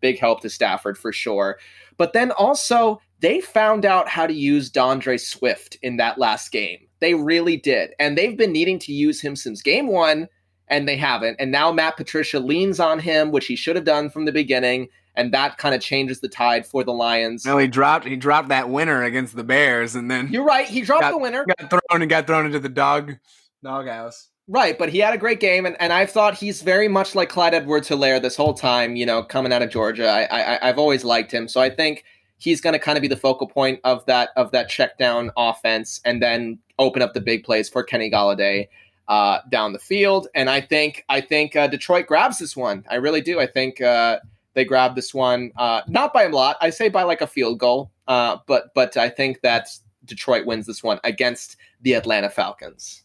[0.00, 1.58] Big help to Stafford for sure.
[1.96, 6.86] But then also they found out how to use D'Andre Swift in that last game.
[7.00, 7.94] They really did.
[7.98, 10.28] And they've been needing to use him since game one,
[10.68, 11.36] and they haven't.
[11.38, 14.88] And now Matt Patricia leans on him, which he should have done from the beginning.
[15.16, 17.44] And that kind of changes the tide for the Lions.
[17.44, 20.66] No, he dropped he dropped that winner against the Bears, and then you're right.
[20.66, 21.44] He dropped got, the winner.
[21.58, 23.16] Got thrown and got thrown into the dog
[23.62, 24.28] doghouse.
[24.46, 27.30] Right, but he had a great game, and, and I've thought he's very much like
[27.30, 30.06] Clyde Edwards Helaire this whole time, you know, coming out of Georgia.
[30.06, 31.48] I, I I've always liked him.
[31.48, 32.04] So I think
[32.36, 35.30] he's going to kind of be the focal point of that of that check down
[35.36, 38.68] offense, and then open up the big plays for Kenny Golladay
[39.08, 40.28] uh, down the field.
[40.34, 42.84] And I think I think uh, Detroit grabs this one.
[42.90, 43.40] I really do.
[43.40, 44.18] I think uh,
[44.54, 46.56] they grab this one uh, not by a lot.
[46.60, 49.68] I say by like a field goal, uh, but but I think that
[50.04, 53.02] Detroit wins this one against the Atlanta Falcons.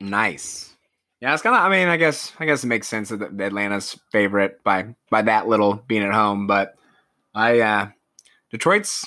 [0.00, 0.74] Nice.
[1.20, 1.62] Yeah, it's kind of.
[1.62, 5.46] I mean, I guess I guess it makes sense that Atlanta's favorite by by that
[5.46, 6.74] little being at home, but
[7.34, 7.88] I uh
[8.50, 9.06] Detroit's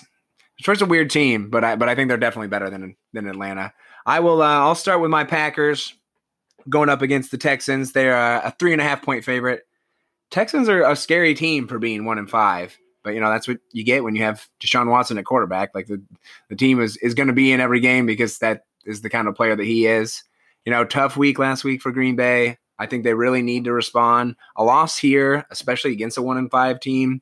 [0.57, 3.73] Detroit's a weird team, but I but I think they're definitely better than than Atlanta.
[4.05, 4.41] I will.
[4.41, 5.93] Uh, I'll start with my Packers
[6.69, 7.91] going up against the Texans.
[7.91, 9.63] They're a, a three and a half point favorite.
[10.35, 13.59] Texans are a scary team for being one and five, but you know that's what
[13.71, 15.73] you get when you have Deshaun Watson at quarterback.
[15.73, 16.03] Like the
[16.49, 19.29] the team is is going to be in every game because that is the kind
[19.29, 20.25] of player that he is.
[20.65, 22.57] You know, tough week last week for Green Bay.
[22.77, 24.35] I think they really need to respond.
[24.57, 27.21] A loss here, especially against a one and five team,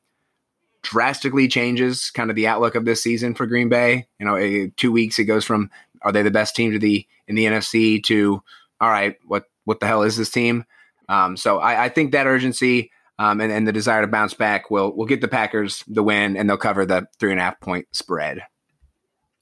[0.82, 4.08] drastically changes kind of the outlook of this season for Green Bay.
[4.18, 5.70] You know, two weeks it goes from
[6.02, 8.42] are they the best team to the in the NFC to
[8.80, 10.64] all right, what what the hell is this team?
[11.08, 14.70] Um, so I, I, think that urgency um, and, and the desire to bounce back
[14.70, 17.60] will will get the Packers the win, and they'll cover the three and a half
[17.60, 18.40] point spread.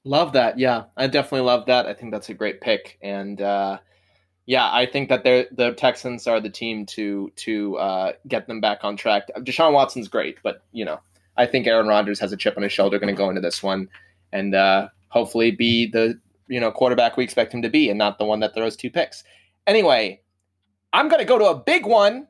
[0.03, 0.59] Love that.
[0.59, 1.85] Yeah, I definitely love that.
[1.85, 3.79] I think that's a great pick, and uh,
[4.45, 8.61] yeah, I think that they're the Texans are the team to to uh, get them
[8.61, 9.27] back on track.
[9.37, 10.99] Deshaun Watson's great, but you know
[11.37, 13.63] I think Aaron Rodgers has a chip on his shoulder going to go into this
[13.63, 13.89] one
[14.31, 18.17] and uh, hopefully be the you know quarterback we expect him to be and not
[18.19, 19.23] the one that throws two picks.
[19.65, 20.21] Anyway,
[20.91, 22.27] I'm going to go to a big one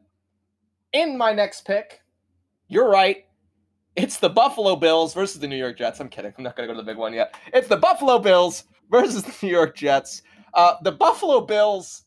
[0.94, 2.02] in my next pick.
[2.68, 3.26] You're right.
[3.96, 6.00] It's the Buffalo Bills versus the New York Jets.
[6.00, 6.34] I'm kidding.
[6.38, 7.36] I'm not going to go to the big one yet.
[7.54, 10.22] It's the Buffalo Bills versus the New York Jets.
[10.54, 12.04] Uh, the Buffalo Bills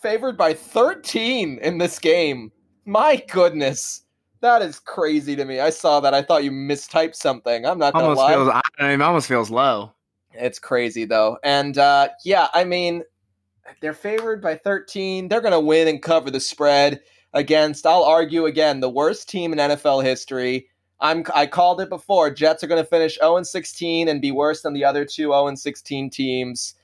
[0.00, 2.52] favored by 13 in this game.
[2.84, 4.02] My goodness.
[4.40, 5.60] That is crazy to me.
[5.60, 6.12] I saw that.
[6.12, 7.64] I thought you mistyped something.
[7.64, 8.34] I'm not gonna lie.
[8.34, 9.94] Feels, I mean, almost feels low.
[10.34, 13.04] It's crazy though, and uh, yeah, I mean,
[13.80, 15.28] they're favored by 13.
[15.28, 17.00] They're gonna win and cover the spread
[17.34, 17.86] against.
[17.86, 20.68] I'll argue again, the worst team in NFL history.
[21.00, 22.30] I'm I called it before.
[22.30, 25.24] Jets are going to finish 0 and 16 and be worse than the other two
[25.24, 26.74] 0 and 16 teams.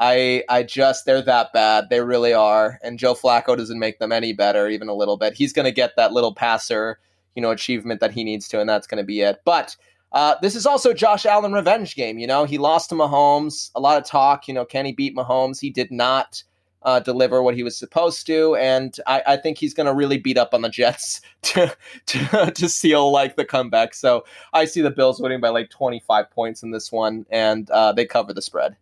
[0.00, 1.90] I I just they're that bad.
[1.90, 2.80] They really are.
[2.82, 5.34] And Joe Flacco doesn't make them any better, even a little bit.
[5.34, 6.98] He's going to get that little passer
[7.38, 9.40] you know achievement that he needs to, and that's going to be it.
[9.44, 9.76] But
[10.10, 12.18] uh, this is also Josh Allen revenge game.
[12.18, 13.70] You know, he lost to Mahomes.
[13.76, 14.48] A lot of talk.
[14.48, 15.60] You know, can he beat Mahomes?
[15.60, 16.42] He did not
[16.82, 20.18] uh, deliver what he was supposed to, and I, I think he's going to really
[20.18, 21.76] beat up on the Jets to,
[22.06, 23.94] to to seal like the comeback.
[23.94, 27.70] So I see the Bills winning by like twenty five points in this one, and
[27.70, 28.76] uh, they cover the spread.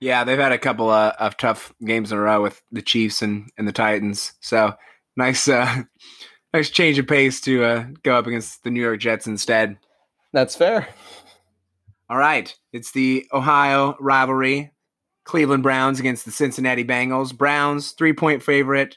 [0.00, 3.20] Yeah, they've had a couple uh, of tough games in a row with the Chiefs
[3.20, 4.34] and, and the Titans.
[4.40, 4.74] So
[5.16, 5.82] nice, uh,
[6.54, 9.76] nice change of pace to uh, go up against the New York Jets instead.
[10.32, 10.88] That's fair.
[12.08, 14.72] All right, it's the Ohio rivalry.
[15.28, 17.36] Cleveland Browns against the Cincinnati Bengals.
[17.36, 18.96] Browns three point favorite.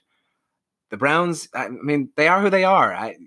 [0.90, 2.94] The Browns, I mean, they are who they are.
[2.94, 3.18] I,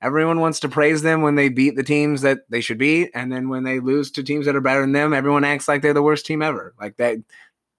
[0.00, 3.30] everyone wants to praise them when they beat the teams that they should beat, and
[3.30, 5.92] then when they lose to teams that are better than them, everyone acts like they're
[5.92, 6.74] the worst team ever.
[6.80, 7.18] Like that,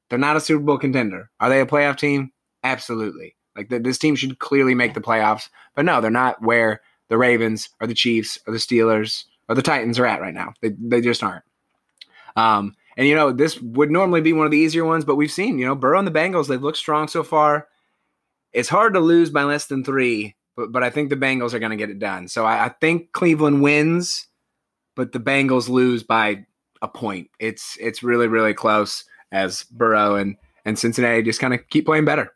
[0.09, 1.32] they're not a Super Bowl contender.
[1.39, 2.32] Are they a playoff team?
[2.63, 3.36] Absolutely.
[3.55, 7.17] Like the, this team should clearly make the playoffs, but no, they're not where the
[7.17, 10.53] Ravens or the Chiefs or the Steelers or the Titans are at right now.
[10.61, 11.43] They they just aren't.
[12.36, 15.32] Um, And you know, this would normally be one of the easier ones, but we've
[15.32, 17.68] seen, you know, Burrow and the Bengals, they've looked strong so far.
[18.52, 21.60] It's hard to lose by less than three, but but I think the Bengals are
[21.60, 22.28] going to get it done.
[22.28, 24.28] So I, I think Cleveland wins,
[24.95, 26.45] but the Bengals lose by
[26.82, 27.30] a point.
[27.39, 30.36] It's it's really really close as Burrow and
[30.66, 32.34] and Cincinnati just kind of keep playing better.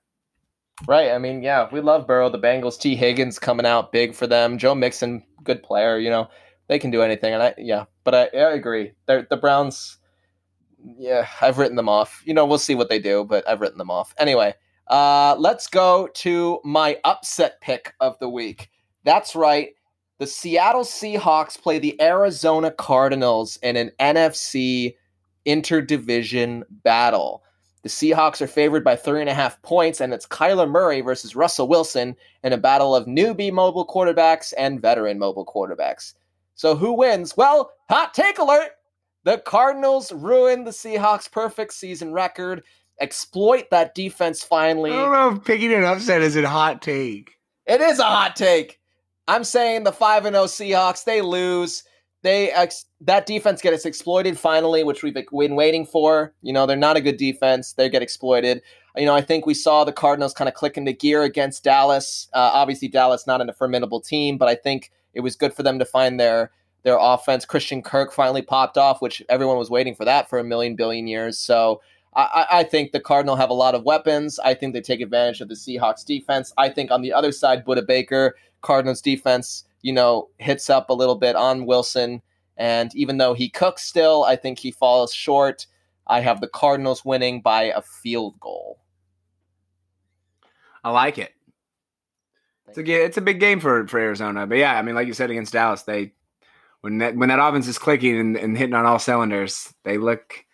[0.88, 1.12] Right.
[1.12, 2.30] I mean, yeah, we love Burrow.
[2.30, 4.58] The Bengals, Tee Higgins coming out big for them.
[4.58, 6.00] Joe Mixon, good player.
[6.00, 6.30] You know,
[6.68, 7.34] they can do anything.
[7.34, 8.94] And I, yeah, but I, I agree.
[9.06, 9.98] They're, the Browns,
[10.84, 12.22] yeah, I've written them off.
[12.26, 14.14] You know, we'll see what they do, but I've written them off.
[14.18, 14.54] Anyway,
[14.88, 18.70] uh, let's go to my upset pick of the week.
[19.04, 19.70] That's right.
[20.20, 24.96] The Seattle Seahawks play the Arizona Cardinals in an NFC
[25.48, 27.44] interdivision battle.
[27.84, 31.36] The Seahawks are favored by three and a half points, and it's Kyler Murray versus
[31.36, 36.14] Russell Wilson in a battle of newbie mobile quarterbacks and veteran mobile quarterbacks.
[36.54, 37.36] So who wins?
[37.36, 38.74] Well, hot take alert!
[39.24, 42.64] The Cardinals ruin the Seahawks' perfect season record,
[43.00, 44.92] exploit that defense finally.
[44.92, 47.38] I don't know if picking an upset is a hot take.
[47.66, 48.80] It is a hot take.
[49.28, 51.84] I'm saying the 5 0 Seahawks, they lose
[52.24, 56.34] they ex- that defense gets exploited finally, which we've been waiting for.
[56.42, 58.62] You know, they're not a good defense; they get exploited.
[58.96, 62.28] You know, I think we saw the Cardinals kind of click into gear against Dallas.
[62.34, 65.64] Uh, obviously, Dallas not in a formidable team, but I think it was good for
[65.64, 66.52] them to find their
[66.84, 67.46] their offense.
[67.46, 71.08] Christian Kirk finally popped off, which everyone was waiting for that for a million billion
[71.08, 71.38] years.
[71.38, 71.82] So.
[72.14, 74.38] I, I think the Cardinal have a lot of weapons.
[74.40, 76.52] I think they take advantage of the Seahawks defense.
[76.58, 80.94] I think on the other side, Budda Baker, Cardinals defense you know, hits up a
[80.94, 82.22] little bit on Wilson.
[82.58, 85.66] And even though he cooks still, I think he falls short.
[86.08, 88.80] I have the Cardinals winning by a field goal.
[90.84, 91.34] I like it.
[92.68, 95.14] It's a it's a big game for for Arizona, but yeah, I mean, like you
[95.14, 96.14] said against Dallas, they
[96.82, 100.46] when that when that offense is clicking and, and hitting on all cylinders, they look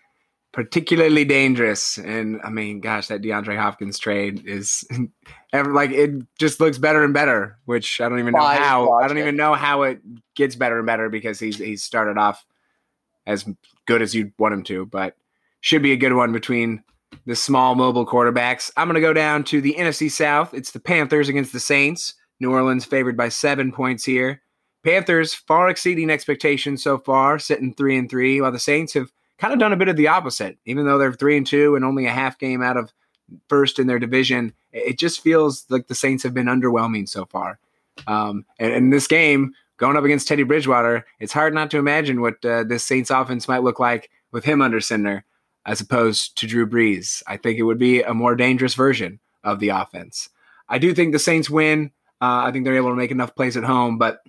[0.53, 1.97] particularly dangerous.
[1.97, 4.87] And I mean, gosh, that DeAndre Hopkins trade is
[5.53, 7.57] ever like it just looks better and better.
[7.65, 8.93] Which I don't even know how.
[8.93, 9.21] I don't it.
[9.21, 9.99] even know how it
[10.35, 12.45] gets better and better because he's he's started off
[13.25, 13.45] as
[13.85, 15.15] good as you'd want him to, but
[15.61, 16.83] should be a good one between
[17.25, 18.71] the small mobile quarterbacks.
[18.77, 20.53] I'm going to go down to the NFC South.
[20.53, 22.13] It's the Panthers against the Saints.
[22.39, 24.41] New Orleans favored by seven points here.
[24.83, 29.53] Panthers far exceeding expectations so far, sitting three and three, while the Saints have kind
[29.53, 30.57] of done a bit of the opposite.
[30.65, 32.91] Even though they're three and two and only a half game out of
[33.49, 37.59] first in their division, it just feels like the Saints have been underwhelming so far.
[38.05, 42.21] Um, and in this game, going up against Teddy Bridgewater, it's hard not to imagine
[42.21, 45.25] what uh, this Saints offense might look like with him under center
[45.65, 47.21] as opposed to Drew Brees.
[47.27, 50.29] I think it would be a more dangerous version of the offense.
[50.69, 51.91] I do think the Saints win.
[52.21, 54.21] Uh, I think they're able to make enough plays at home, but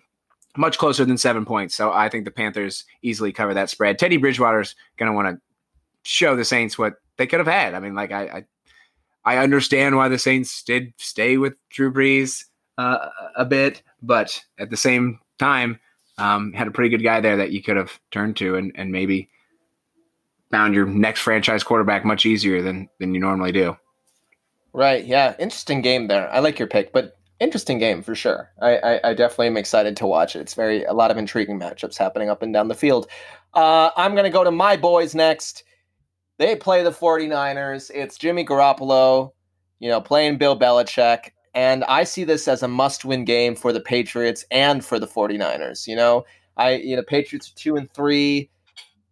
[0.58, 1.74] much closer than seven points.
[1.74, 3.98] So I think the Panthers easily cover that spread.
[3.98, 5.40] Teddy Bridgewater's going to want to
[6.02, 7.74] show the Saints what they could have had.
[7.74, 8.44] I mean, like I,
[9.24, 12.44] I, I understand why the Saints did stay with Drew Brees
[12.76, 15.78] uh, a bit, but at the same time,
[16.18, 18.90] um, had a pretty good guy there that you could have turned to and, and
[18.90, 19.28] maybe
[20.50, 23.76] found your next franchise quarterback much easier than than you normally do.
[24.72, 25.04] Right.
[25.04, 25.34] Yeah.
[25.38, 26.28] Interesting game there.
[26.32, 28.50] I like your pick, but interesting game for sure.
[28.60, 30.40] I, I, I, definitely am excited to watch it.
[30.40, 33.08] It's very a lot of intriguing matchups happening up and down the field.
[33.54, 35.64] Uh, I'm going to go to my boys next.
[36.38, 37.90] They play the 49ers.
[37.94, 39.32] It's Jimmy Garoppolo,
[39.78, 41.30] you know, playing Bill Belichick.
[41.54, 45.86] And I see this as a must-win game for the Patriots and for the 49ers.
[45.86, 46.24] You know,
[46.56, 48.50] I you know, Patriots are two and three.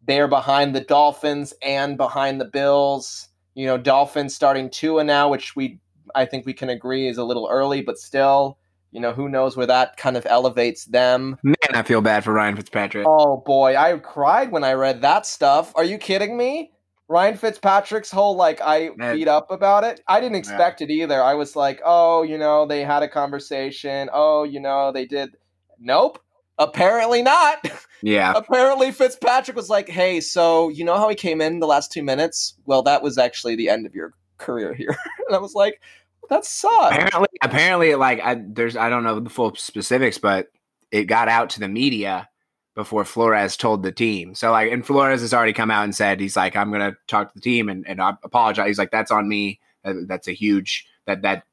[0.06, 3.28] They're behind the Dolphins and behind the Bills.
[3.54, 5.80] You know, Dolphins starting two and now, which we
[6.14, 8.58] I think we can agree is a little early, but still,
[8.92, 11.38] you know, who knows where that kind of elevates them.
[11.42, 13.06] Man, I feel bad for Ryan Fitzpatrick.
[13.08, 15.72] Oh boy, I cried when I read that stuff.
[15.74, 16.72] Are you kidding me?
[17.08, 19.16] Ryan Fitzpatrick's whole like I Man.
[19.16, 20.00] beat up about it.
[20.08, 20.86] I didn't expect yeah.
[20.86, 21.22] it either.
[21.22, 24.10] I was like, oh, you know, they had a conversation.
[24.12, 25.36] Oh, you know, they did.
[25.78, 26.18] Nope.
[26.58, 27.66] Apparently not.
[28.02, 28.34] Yeah.
[28.36, 32.02] Apparently Fitzpatrick was like, hey, so you know how he came in the last two
[32.02, 32.54] minutes?
[32.66, 34.96] Well, that was actually the end of your career here.
[35.26, 35.80] and I was like,
[36.28, 36.96] that sucks.
[36.96, 40.48] Apparently, apparently, like I, there's I don't know the full specifics, but
[40.90, 42.28] it got out to the media
[42.74, 44.34] before Flores told the team.
[44.34, 47.28] So like, and Flores has already come out and said he's like, I'm gonna talk
[47.28, 48.66] to the team and and I apologize.
[48.66, 49.60] He's like, that's on me.
[49.84, 51.44] That's a huge that that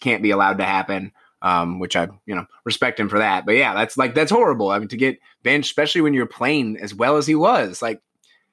[0.00, 1.12] can't be allowed to happen.
[1.42, 3.46] Um, which I you know respect him for that.
[3.46, 4.70] But yeah, that's like that's horrible.
[4.70, 8.02] I mean, to get benched, especially when you're playing as well as he was, like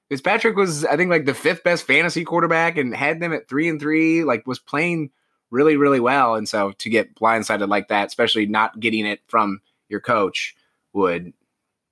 [0.09, 3.67] Fitzpatrick was, I think, like the fifth best fantasy quarterback and had them at three
[3.67, 5.11] and three, like was playing
[5.51, 6.35] really, really well.
[6.35, 10.55] And so to get blindsided like that, especially not getting it from your coach,
[10.93, 11.33] would It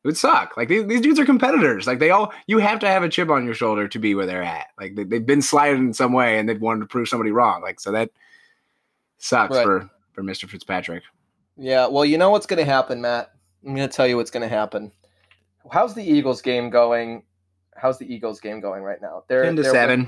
[0.03, 0.55] would suck.
[0.55, 1.87] Like these, these dudes are competitors.
[1.87, 4.25] Like they all, you have to have a chip on your shoulder to be where
[4.25, 4.67] they're at.
[4.79, 7.61] Like they, they've been slighted in some way and they've wanted to prove somebody wrong.
[7.61, 8.11] Like so that
[9.17, 9.63] sucks right.
[9.63, 10.47] for for Mr.
[10.47, 11.03] Fitzpatrick.
[11.57, 11.87] Yeah.
[11.87, 13.31] Well, you know what's going to happen, Matt.
[13.65, 14.91] I'm going to tell you what's going to happen.
[15.71, 17.23] How's the Eagles game going?
[17.75, 19.23] How's the Eagles game going right now?
[19.27, 20.07] They're ten to they're seven.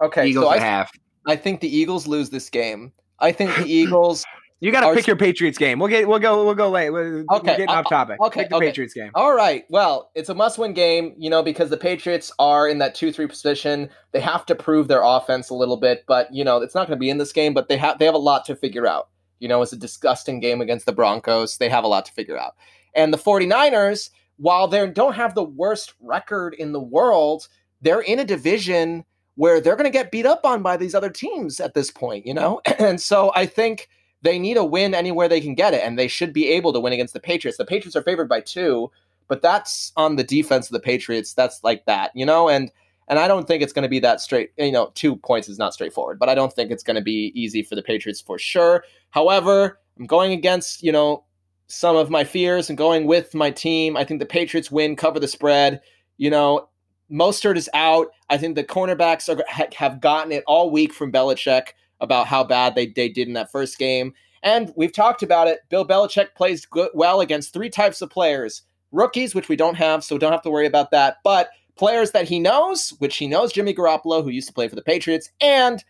[0.00, 0.90] Okay, Eagles so I, half.
[1.26, 2.92] I think the Eagles lose this game.
[3.18, 4.24] I think the Eagles
[4.60, 5.78] you got to pick your Patriots game.
[5.78, 6.90] We'll get we'll go we'll go late.
[6.90, 8.20] We're, okay, getting off uh, topic.
[8.20, 8.66] Okay, pick the okay.
[8.66, 9.10] Patriots game.
[9.14, 9.64] All right.
[9.68, 13.88] Well, it's a must-win game, you know, because the Patriots are in that two-three position.
[14.12, 16.96] They have to prove their offense a little bit, but you know, it's not going
[16.96, 17.54] to be in this game.
[17.54, 19.08] But they have they have a lot to figure out.
[19.38, 21.58] You know, it's a disgusting game against the Broncos.
[21.58, 22.54] They have a lot to figure out.
[22.94, 27.48] And the 49ers, while they don't have the worst record in the world,
[27.82, 31.10] they're in a division where they're going to get beat up on by these other
[31.10, 32.60] teams at this point, you know?
[32.78, 33.88] And so I think
[34.22, 36.80] they need a win anywhere they can get it, and they should be able to
[36.80, 37.58] win against the Patriots.
[37.58, 38.90] The Patriots are favored by two,
[39.28, 41.34] but that's on the defense of the Patriots.
[41.34, 42.72] That's like that, you know, and
[43.10, 44.50] and I don't think it's going to be that straight.
[44.58, 47.32] You know, two points is not straightforward, but I don't think it's going to be
[47.34, 48.84] easy for the Patriots for sure.
[49.10, 51.24] However, I'm going against you know
[51.68, 53.96] some of my fears and going with my team.
[53.96, 55.80] I think the Patriots win, cover the spread.
[56.16, 56.68] You know,
[57.10, 58.08] Mostert is out.
[58.28, 59.44] I think the cornerbacks are,
[59.74, 61.68] have gotten it all week from Belichick
[62.00, 64.14] about how bad they, they did in that first game.
[64.42, 65.60] And we've talked about it.
[65.68, 70.02] Bill Belichick plays good, well against three types of players rookies, which we don't have,
[70.02, 73.52] so don't have to worry about that, but players that he knows, which he knows
[73.52, 75.84] Jimmy Garoppolo, who used to play for the Patriots, and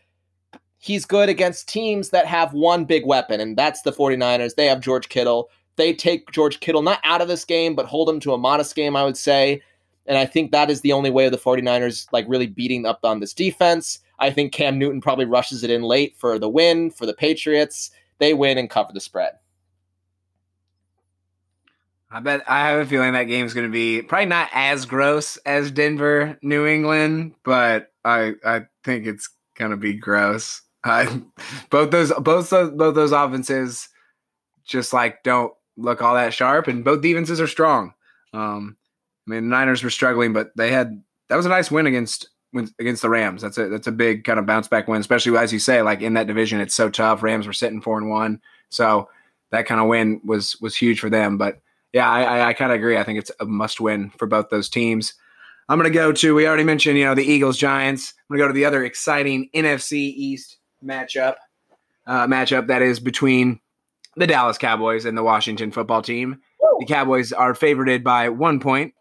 [0.78, 4.54] he's good against teams that have one big weapon, and that's the 49ers.
[4.54, 5.50] They have George Kittle.
[5.78, 8.74] They take George Kittle not out of this game, but hold him to a modest
[8.74, 9.62] game, I would say.
[10.06, 13.00] And I think that is the only way of the 49ers like really beating up
[13.04, 14.00] on this defense.
[14.18, 17.90] I think Cam Newton probably rushes it in late for the win for the Patriots.
[18.18, 19.34] They win and cover the spread.
[22.10, 25.36] I bet I have a feeling that game's going to be probably not as gross
[25.38, 30.62] as Denver, New England, but I I think it's going to be gross.
[31.70, 33.90] Both those both those both those offenses
[34.64, 37.94] just like don't look all that sharp, and both defenses are strong.
[38.32, 38.76] Um,
[39.26, 42.28] I mean, the Niners were struggling, but they had that was a nice win against
[42.78, 43.42] against the Rams.
[43.42, 46.00] That's a that's a big kind of bounce back win, especially as you say, like
[46.00, 47.22] in that division, it's so tough.
[47.22, 49.08] Rams were sitting four and one, so
[49.50, 51.38] that kind of win was was huge for them.
[51.38, 51.60] But
[51.92, 52.98] yeah, I, I, I kind of agree.
[52.98, 55.14] I think it's a must win for both those teams.
[55.70, 58.14] I'm to go to we already mentioned you know the Eagles Giants.
[58.28, 61.34] I'm to go to the other exciting NFC East matchup
[62.06, 63.60] uh, matchup that is between
[64.18, 66.40] the Dallas Cowboys and the Washington Football Team.
[66.80, 68.94] The Cowboys are favored by one point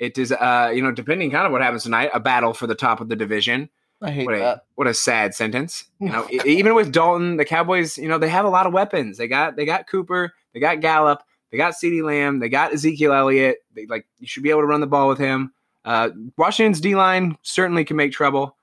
[0.00, 2.74] it is, uh, you know, depending kind of what happens tonight, a battle for the
[2.74, 3.68] top of the division.
[4.02, 4.56] I hate what that.
[4.56, 5.84] A, what a sad sentence.
[6.00, 9.18] You know, even with Dalton, the Cowboys, you know, they have a lot of weapons.
[9.18, 13.12] They got they got Cooper, they got Gallup, they got CeeDee Lamb, they got Ezekiel
[13.12, 13.58] Elliott.
[13.76, 15.52] They like you should be able to run the ball with him.
[15.84, 16.08] Uh,
[16.38, 18.56] Washington's D line certainly can make trouble.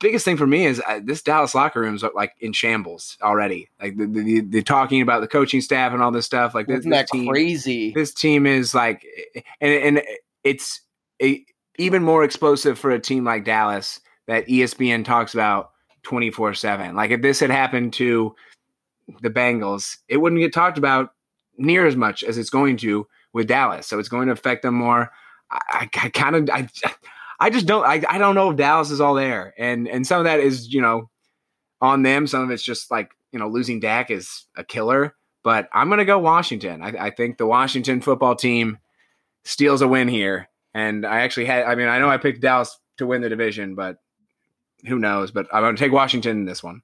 [0.00, 3.68] Biggest thing for me is uh, this Dallas locker room is like in shambles already.
[3.80, 6.54] Like the, the, the, talking about the coaching staff and all this stuff.
[6.54, 7.92] Like this, Isn't that team, crazy?
[7.92, 9.04] This team is like,
[9.60, 10.02] and and
[10.44, 10.80] it's
[11.22, 11.44] a,
[11.78, 15.70] even more explosive for a team like Dallas that ESPN talks about
[16.02, 16.94] 24 7.
[16.94, 18.34] Like if this had happened to
[19.22, 21.14] the Bengals, it wouldn't get talked about
[21.56, 23.86] near as much as it's going to with Dallas.
[23.86, 25.10] So it's going to affect them more.
[25.50, 26.68] I, I, I kind of, I,
[27.40, 29.54] I just don't, I, I don't know if Dallas is all there.
[29.58, 31.08] And, and some of that is, you know,
[31.80, 32.26] on them.
[32.26, 35.14] Some of it's just like, you know, losing Dak is a killer.
[35.44, 36.82] But I'm to go Washington.
[36.82, 38.78] I, I think the Washington football team
[39.44, 40.48] steals a win here.
[40.74, 43.76] And I actually had, I mean, I know I picked Dallas to win the division,
[43.76, 43.98] but
[44.86, 45.30] who knows?
[45.30, 46.82] But I'm to take Washington in this one.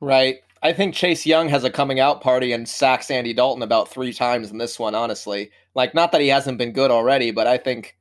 [0.00, 0.36] Right.
[0.62, 4.12] I think Chase Young has a coming out party and sacks Andy Dalton about three
[4.12, 5.50] times in this one, honestly.
[5.74, 7.96] Like, not that he hasn't been good already, but I think.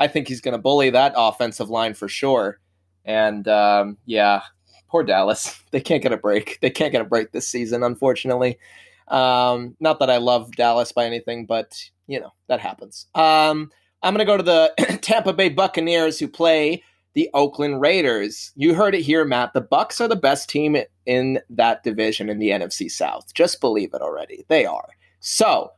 [0.00, 2.58] I think he's going to bully that offensive line for sure.
[3.04, 4.42] And um, yeah,
[4.88, 5.56] poor Dallas.
[5.70, 6.58] They can't get a break.
[6.60, 8.58] They can't get a break this season, unfortunately.
[9.06, 11.78] Um, not that I love Dallas by anything, but
[12.08, 13.06] you know that happens.
[13.14, 13.70] Um,
[14.02, 16.82] I'm going to go to the Tampa Bay Buccaneers who play
[17.14, 18.52] the Oakland Raiders.
[18.56, 19.52] You heard it here, Matt.
[19.52, 20.76] The Bucks are the best team
[21.06, 23.32] in that division in the NFC South.
[23.32, 24.44] Just believe it already.
[24.48, 24.88] They are.
[25.20, 25.70] So,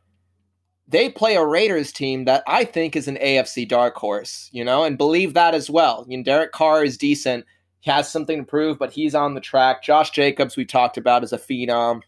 [0.89, 4.85] they play a Raiders team that I think is an AFC dark horse, you know,
[4.85, 6.05] and believe that as well.
[6.09, 7.45] You know, Derek Carr is decent.
[7.80, 9.83] He has something to prove, but he's on the track.
[9.83, 12.03] Josh Jacobs, we talked about, is a phenom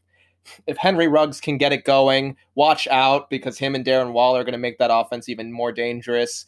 [0.67, 4.45] if Henry Ruggs can get it going, watch out because him and Darren Waller are
[4.45, 6.47] going to make that offense even more dangerous.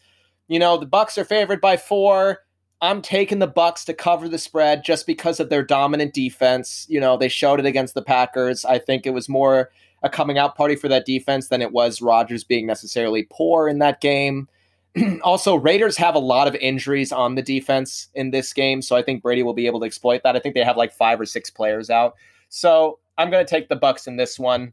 [0.49, 2.39] You know, the Bucks are favored by 4.
[2.81, 6.87] I'm taking the Bucks to cover the spread just because of their dominant defense.
[6.89, 8.65] You know, they showed it against the Packers.
[8.65, 9.71] I think it was more
[10.07, 13.79] a coming out party for that defense than it was Rodgers being necessarily poor in
[13.81, 14.49] that game.
[15.23, 19.03] also, Raiders have a lot of injuries on the defense in this game, so I
[19.03, 20.37] think Brady will be able to exploit that.
[20.37, 22.15] I think they have like five or six players out.
[22.49, 24.73] So I'm going to take the Bucks in this one.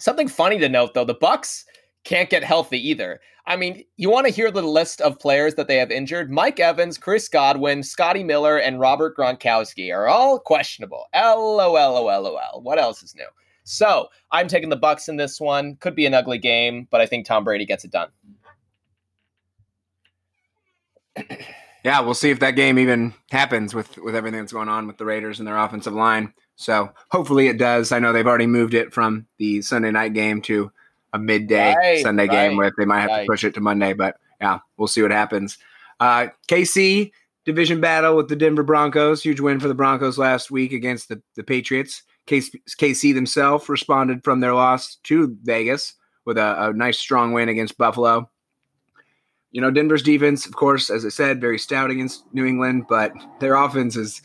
[0.00, 1.64] Something funny to note though, the Bucks
[2.04, 3.20] can't get healthy either.
[3.46, 6.30] I mean, you want to hear the list of players that they have injured?
[6.30, 11.06] Mike Evans, Chris Godwin, Scotty Miller, and Robert Gronkowski are all questionable.
[11.14, 13.26] LOL, What else is new?
[13.64, 15.76] So I'm taking the Bucks in this one.
[15.76, 18.08] Could be an ugly game, but I think Tom Brady gets it done.
[21.84, 24.98] yeah, we'll see if that game even happens with with everything that's going on with
[24.98, 26.32] the Raiders and their offensive line.
[26.56, 27.92] So hopefully it does.
[27.92, 30.70] I know they've already moved it from the Sunday night game to
[31.12, 33.22] a midday right, Sunday right, game where they might have right.
[33.22, 35.58] to push it to Monday, but yeah, we'll see what happens.
[36.00, 37.12] Uh, KC
[37.44, 39.22] division battle with the Denver Broncos.
[39.22, 42.02] Huge win for the Broncos last week against the, the Patriots.
[42.26, 45.94] KC, themselves responded from their loss to Vegas
[46.24, 48.30] with a, a nice strong win against Buffalo.
[49.50, 53.12] You know, Denver's defense, of course, as I said, very stout against New England, but
[53.40, 54.22] their offense is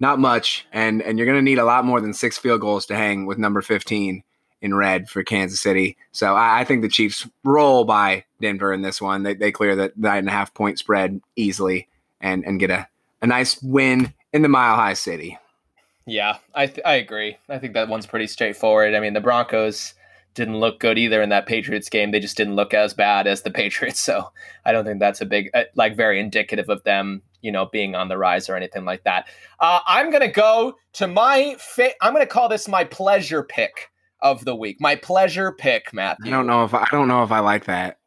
[0.00, 2.86] not much, and and you're going to need a lot more than six field goals
[2.86, 4.22] to hang with number 15
[4.62, 5.96] in red for Kansas City.
[6.12, 9.22] So I, I, think the Chiefs roll by Denver in this one.
[9.22, 11.88] They, they clear that nine and a half point spread easily
[12.20, 12.86] and, and get a,
[13.22, 15.38] a nice win in the Mile High City.
[16.10, 17.38] Yeah, I, th- I agree.
[17.48, 18.94] I think that one's pretty straightforward.
[18.96, 19.94] I mean, the Broncos
[20.34, 22.10] didn't look good either in that Patriots game.
[22.10, 24.00] They just didn't look as bad as the Patriots.
[24.00, 24.32] So
[24.64, 27.94] I don't think that's a big, uh, like, very indicative of them, you know, being
[27.94, 29.28] on the rise or anything like that.
[29.60, 33.44] Uh, I'm going to go to my, fa- I'm going to call this my pleasure
[33.44, 33.90] pick
[34.20, 34.78] of the week.
[34.80, 36.26] My pleasure pick, Matthew.
[36.26, 37.98] I don't know if I don't know if I like that.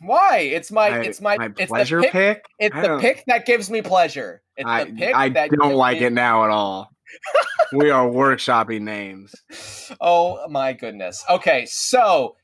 [0.00, 0.38] Why?
[0.38, 2.12] It's my, it's my, my it's pleasure the pick.
[2.12, 2.44] pick?
[2.60, 4.40] It's the pick that gives me pleasure.
[4.56, 6.06] It's I, the pick I don't like me...
[6.06, 6.90] it now at all.
[7.72, 9.34] We are workshopping names.
[10.00, 11.24] Oh my goodness.
[11.28, 12.36] Okay, so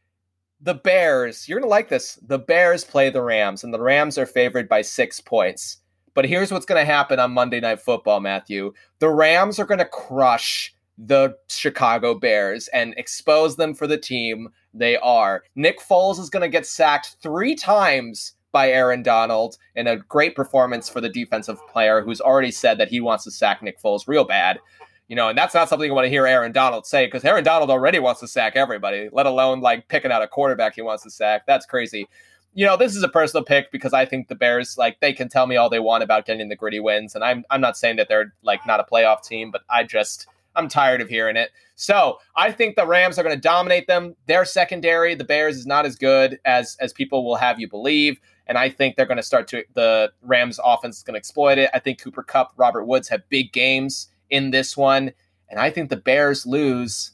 [0.60, 2.18] the Bears, you're gonna like this.
[2.26, 5.78] The Bears play the Rams, and the Rams are favored by six points.
[6.12, 8.74] But here's what's gonna happen on Monday Night Football, Matthew.
[8.98, 14.96] The Rams are gonna crush the Chicago Bears and expose them for the team they
[14.96, 15.44] are.
[15.54, 20.34] Nick Foles is going to get sacked three times by Aaron Donald in a great
[20.34, 24.08] performance for the defensive player who's already said that he wants to sack Nick Foles
[24.08, 24.60] real bad.
[25.08, 27.44] You know, and that's not something you want to hear Aaron Donald say because Aaron
[27.44, 31.02] Donald already wants to sack everybody, let alone like picking out a quarterback he wants
[31.02, 31.42] to sack.
[31.46, 32.08] That's crazy.
[32.54, 35.28] You know, this is a personal pick because I think the Bears, like, they can
[35.28, 37.14] tell me all they want about getting the gritty wins.
[37.14, 40.28] And I'm I'm not saying that they're like not a playoff team, but I just
[40.54, 41.50] I'm tired of hearing it.
[41.74, 44.16] So I think the Rams are going to dominate them.
[44.26, 48.18] Their secondary, the Bears, is not as good as as people will have you believe.
[48.46, 51.58] And I think they're going to start to the Rams offense is going to exploit
[51.58, 51.70] it.
[51.74, 55.12] I think Cooper Kupp, Robert Woods have big games in this one.
[55.48, 57.12] And I think the Bears lose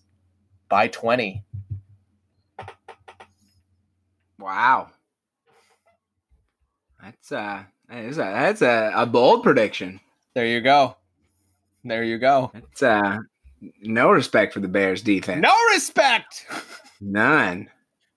[0.68, 1.43] by 20.
[4.39, 4.91] Wow.
[7.03, 10.01] That's uh that's a that's a, a bold prediction.
[10.35, 10.97] There you go.
[11.85, 12.51] There you go.
[12.55, 13.18] That's uh
[13.80, 15.43] no respect for the Bears defense.
[15.43, 16.47] No respect.
[17.01, 17.68] None.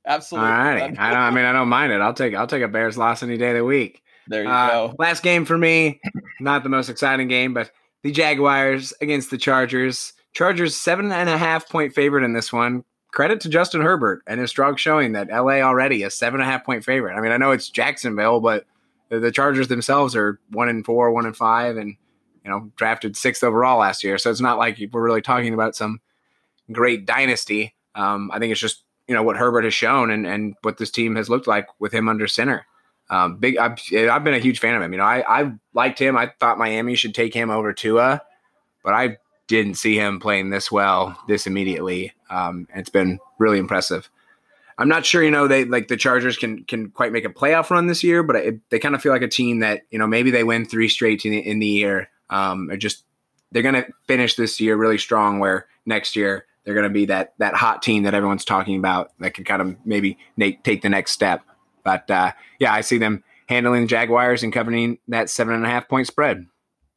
[0.06, 0.50] Absolutely.
[0.50, 0.84] All right.
[0.84, 2.02] I, don't, I mean, I don't mind it.
[2.02, 4.04] I'll take I'll take a Bears loss any day of the week.
[4.28, 4.96] There you uh, go.
[5.00, 6.00] Last game for me,
[6.40, 7.72] not the most exciting game, but
[8.04, 10.14] the Jaguars against the Chargers.
[10.34, 12.84] Chargers seven and a half point favorite in this one.
[13.12, 16.52] Credit to Justin Herbert and his strong showing that LA already a seven and a
[16.52, 17.16] half point favorite.
[17.16, 18.66] I mean, I know it's Jacksonville, but
[19.10, 21.96] the Chargers themselves are one and four, one and five, and
[22.44, 24.18] you know, drafted sixth overall last year.
[24.18, 26.00] So it's not like we're really talking about some
[26.72, 27.74] great dynasty.
[27.96, 30.92] Um, I think it's just you know what Herbert has shown and and what this
[30.92, 32.66] team has looked like with him under center.
[33.08, 34.92] Um, big, I've, I've been a huge fan of him.
[34.92, 36.18] You know, I I liked him.
[36.18, 38.22] I thought Miami should take him over Tua,
[38.84, 39.18] but I
[39.48, 42.14] didn't see him playing this well this immediately.
[42.30, 44.10] Um, and it's been really impressive.
[44.78, 47.70] I'm not sure, you know, they like the Chargers can can quite make a playoff
[47.70, 50.08] run this year, but it, they kind of feel like a team that you know
[50.08, 53.04] maybe they win three straight in in the year, um, or just
[53.52, 55.40] they're going to finish this year really strong.
[55.40, 59.12] Where next year they're going to be that that hot team that everyone's talking about
[59.20, 60.18] that can kind of maybe
[60.64, 61.44] take the next step.
[61.84, 65.70] But uh, yeah, I see them handling the Jaguars and covering that seven and a
[65.70, 66.48] half point spread.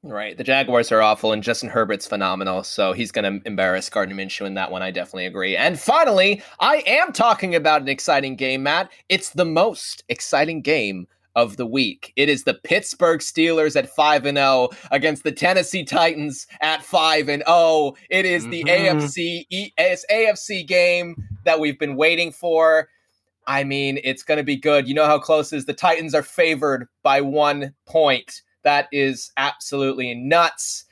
[0.05, 0.37] Right.
[0.37, 2.63] The Jaguars are awful, and Justin Herbert's phenomenal.
[2.63, 4.81] So he's going to embarrass Gardner Minshew in that one.
[4.81, 5.57] I definitely agree.
[5.57, 8.93] And finally, I am talking about an exciting game, Matt.
[9.09, 11.09] It's the most exciting game
[11.39, 12.13] of the week.
[12.17, 17.29] It is the Pittsburgh Steelers at 5 and 0 against the Tennessee Titans at 5
[17.29, 17.95] and 0.
[18.11, 18.99] It is the mm-hmm.
[18.99, 22.89] AFC AFC game that we've been waiting for.
[23.47, 24.89] I mean, it's going to be good.
[24.89, 28.43] You know how close is the Titans are favored by 1 point.
[28.65, 30.87] That is absolutely nuts.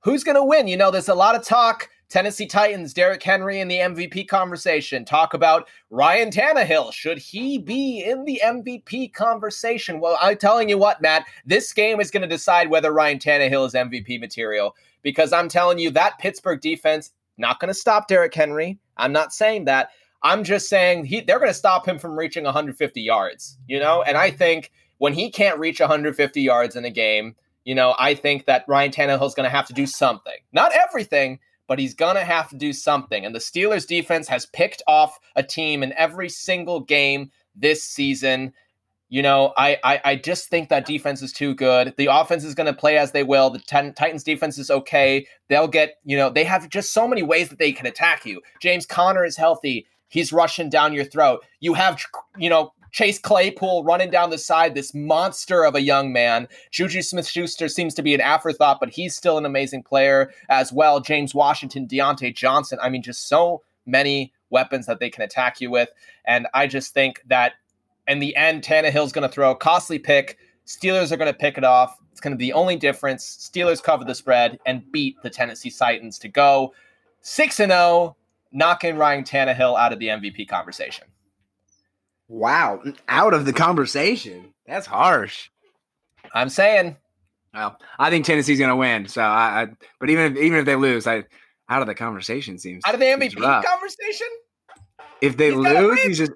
[0.00, 0.66] Who's going to win?
[0.66, 5.02] You know, there's a lot of talk Tennessee Titans, Derrick Henry in the MVP conversation.
[5.02, 6.92] Talk about Ryan Tannehill.
[6.92, 9.98] Should he be in the MVP conversation?
[9.98, 13.66] Well, I'm telling you what, Matt, this game is going to decide whether Ryan Tannehill
[13.66, 18.34] is MVP material because I'm telling you that Pittsburgh defense not going to stop Derrick
[18.34, 18.78] Henry.
[18.98, 19.88] I'm not saying that.
[20.22, 24.02] I'm just saying he, they're going to stop him from reaching 150 yards, you know?
[24.02, 28.14] And I think when he can't reach 150 yards in a game, you know, I
[28.14, 30.36] think that Ryan Tannehill is going to have to do something.
[30.52, 33.24] Not everything, but he's going to have to do something.
[33.24, 38.52] And the Steelers defense has picked off a team in every single game this season.
[39.08, 41.94] You know, I, I, I just think that defense is too good.
[41.98, 43.50] The offense is going to play as they will.
[43.50, 45.26] The ten, Titans defense is okay.
[45.48, 48.40] They'll get, you know, they have just so many ways that they can attack you.
[48.60, 49.86] James Conner is healthy.
[50.08, 51.44] He's rushing down your throat.
[51.60, 52.00] You have,
[52.38, 56.46] you know, Chase Claypool running down the side, this monster of a young man.
[56.70, 60.72] Juju Smith Schuster seems to be an afterthought, but he's still an amazing player as
[60.72, 61.00] well.
[61.00, 62.78] James Washington, Diontae Johnson.
[62.82, 65.88] I mean, just so many weapons that they can attack you with.
[66.26, 67.54] And I just think that
[68.06, 70.38] in the end, Tannehill's going to throw a costly pick.
[70.66, 71.98] Steelers are going to pick it off.
[72.12, 73.50] It's going to be the only difference.
[73.50, 76.74] Steelers cover the spread and beat the Tennessee Titans to go
[77.22, 78.16] 6 and 0,
[78.52, 81.06] knocking Ryan Tannehill out of the MVP conversation.
[82.32, 84.54] Wow, out of the conversation.
[84.66, 85.50] That's harsh.
[86.32, 86.96] I'm saying.
[87.52, 89.06] Well, I think Tennessee's going to win.
[89.06, 89.66] So I, I,
[90.00, 91.24] but even if, even if they lose, I
[91.68, 94.28] out of the conversation seems out of the MVP conversation.
[95.20, 96.32] If they he's lose, he's just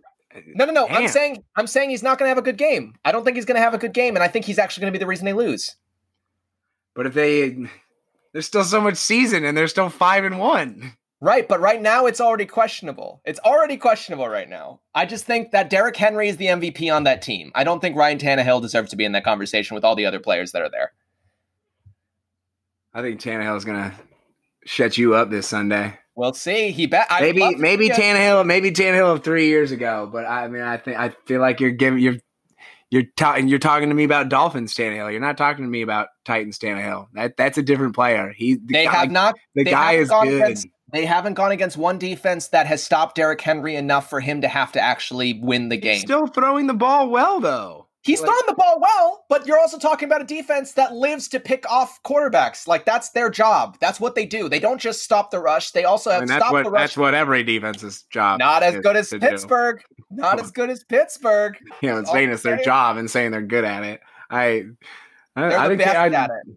[0.55, 0.86] no, no, no.
[0.86, 0.97] Damn.
[0.98, 2.94] I'm saying I'm saying he's not going to have a good game.
[3.02, 4.82] I don't think he's going to have a good game, and I think he's actually
[4.82, 5.77] going to be the reason they lose.
[6.94, 7.56] But if they,
[8.35, 10.93] there's still so much season, and they're still five and one.
[11.27, 13.20] Right, but right now it's already questionable.
[13.24, 14.78] It's already questionable right now.
[14.94, 17.51] I just think that Derrick Henry is the MVP on that team.
[17.53, 20.20] I don't think Ryan Tannehill deserves to be in that conversation with all the other
[20.20, 20.93] players that are there.
[22.94, 23.93] I think Tannehill is gonna
[24.66, 25.98] shut you up this Sunday.
[26.15, 26.70] We'll see.
[26.70, 30.77] He bet maybe maybe Tannehill maybe Tannehill of three years ago, but I mean I
[30.77, 32.19] think I feel like you're giving you're
[32.90, 35.11] you're talking you're talking to me about Dolphins Tannehill.
[35.11, 37.09] You're not talking to me about Titans Tannehill.
[37.15, 38.32] That that's a different player.
[38.32, 40.43] He the they guy, have not the guy is good.
[40.43, 44.40] Against, they haven't gone against one defense that has stopped Derrick Henry enough for him
[44.40, 45.94] to have to actually win the game.
[45.94, 47.86] He's still throwing the ball well, though.
[48.06, 51.26] He's like, throwing the ball well, but you're also talking about a defense that lives
[51.28, 52.68] to pick off quarterbacks.
[52.68, 53.78] Like that's their job.
[53.80, 54.48] That's what they do.
[54.48, 55.72] They don't just stop the rush.
[55.72, 56.82] They also have stop what, the rush.
[56.82, 58.38] That's what every defense's job.
[58.38, 59.82] Not as good as Pittsburgh.
[59.88, 60.04] Do.
[60.12, 61.56] Not as good as Pittsburgh.
[61.82, 64.00] Yeah, I'm saying it's their job and saying they're good at it.
[64.30, 64.64] I,
[65.34, 66.56] I, I think I, at it.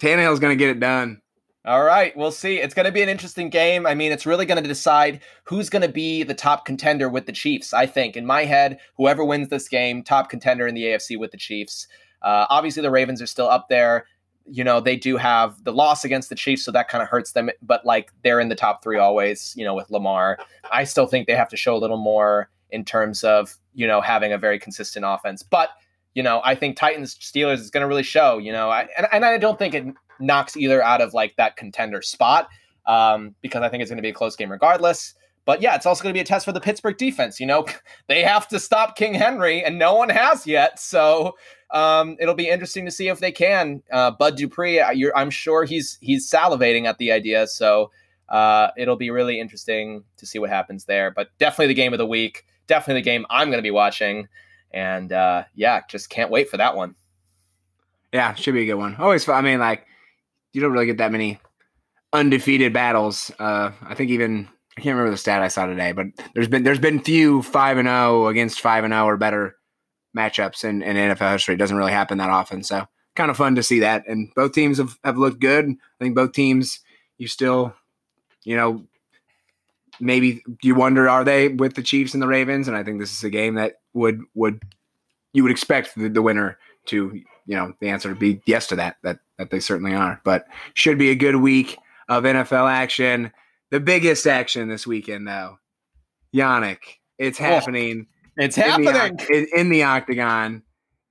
[0.00, 1.20] Tannehill's going to get it done.
[1.64, 2.60] All right, we'll see.
[2.60, 3.84] It's going to be an interesting game.
[3.84, 7.26] I mean, it's really going to decide who's going to be the top contender with
[7.26, 7.74] the Chiefs.
[7.74, 11.32] I think, in my head, whoever wins this game, top contender in the AFC with
[11.32, 11.88] the Chiefs.
[12.22, 14.06] Uh, obviously, the Ravens are still up there.
[14.46, 17.32] You know, they do have the loss against the Chiefs, so that kind of hurts
[17.32, 17.50] them.
[17.60, 19.52] But like, they're in the top three always.
[19.56, 20.38] You know, with Lamar,
[20.70, 24.00] I still think they have to show a little more in terms of you know
[24.00, 25.42] having a very consistent offense.
[25.42, 25.70] But
[26.14, 28.38] you know, I think Titans Steelers is going to really show.
[28.38, 29.84] You know, I, and, and I don't think it
[30.20, 32.48] knocks either out of like that contender spot
[32.86, 35.14] um, because I think it's going to be a close game regardless.
[35.44, 37.40] But yeah, it's also going to be a test for the Pittsburgh defense.
[37.40, 37.66] You know,
[38.06, 40.78] they have to stop King Henry, and no one has yet.
[40.78, 41.36] So
[41.70, 43.82] um, it'll be interesting to see if they can.
[43.90, 47.46] Uh, Bud Dupree, I'm sure he's he's salivating at the idea.
[47.46, 47.90] So
[48.28, 51.10] uh, it'll be really interesting to see what happens there.
[51.10, 52.44] But definitely the game of the week.
[52.66, 54.28] Definitely the game I'm going to be watching.
[54.70, 56.94] And uh, yeah, just can't wait for that one.
[58.12, 58.96] Yeah, should be a good one.
[58.96, 59.36] Always, fun.
[59.36, 59.86] I mean, like
[60.52, 61.40] you don't really get that many
[62.12, 63.30] undefeated battles.
[63.38, 66.62] Uh, I think even I can't remember the stat I saw today, but there's been
[66.62, 69.56] there's been few five and zero oh against five and zero oh or better
[70.16, 71.54] matchups in, in NFL history.
[71.54, 74.04] It doesn't really happen that often, so kind of fun to see that.
[74.06, 75.66] And both teams have, have looked good.
[75.68, 76.80] I think both teams
[77.18, 77.74] you still,
[78.44, 78.86] you know,
[80.00, 82.68] maybe you wonder are they with the Chiefs and the Ravens?
[82.68, 84.62] And I think this is a game that would would
[85.32, 88.76] you would expect the, the winner to you know the answer to be yes to
[88.76, 91.76] that that that they certainly are but should be a good week
[92.08, 93.32] of nfl action
[93.70, 95.58] the biggest action this weekend though
[96.34, 96.78] yannick
[97.18, 98.06] it's happening
[98.36, 100.62] it's happening the, in the octagon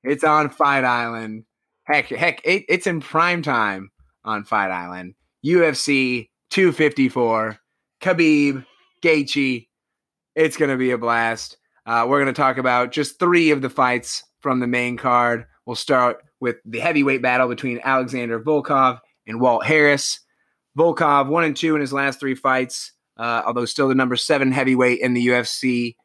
[0.03, 1.43] it's on fight island
[1.83, 3.91] heck heck it, it's in prime time
[4.23, 5.13] on fight island
[5.45, 7.57] ufc 254
[8.01, 8.65] khabib
[9.01, 9.67] Gaethje.
[10.35, 11.57] It's going to be a blast.
[11.85, 15.45] Uh, we're going to talk about just three of the fights from the main card.
[15.65, 20.19] We'll start with the heavyweight battle between Alexander Volkov and Walt Harris.
[20.77, 24.51] Volkov one and two in his last three fights, uh, although still the number seven
[24.51, 25.95] heavyweight in the UFC.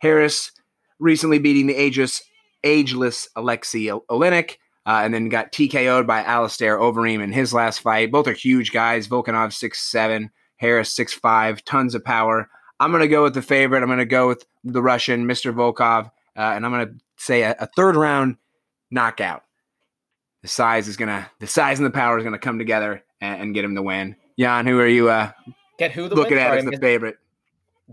[0.00, 0.52] Harris
[0.98, 2.22] recently beating the ageless,
[2.64, 4.56] ageless Alexei Oleinik,
[4.86, 8.12] uh, and then got TKO'd by Alistair Overeem in his last fight.
[8.12, 9.08] Both are huge guys.
[9.08, 12.48] Volkov six seven, Harris six five, tons of power.
[12.80, 13.82] I'm going to go with the favorite.
[13.82, 15.52] I'm going to go with the Russian, Mr.
[15.52, 16.06] Volkov,
[16.36, 18.36] uh, and I'm going to say a, a, third round
[18.90, 19.42] knockout.
[20.48, 23.04] The size is going to, the size and the power is going to come together
[23.20, 24.16] and, and, get him the win.
[24.38, 25.30] Jan, who are you uh,
[25.78, 26.46] get who the looking win?
[26.46, 27.18] at as the favorite?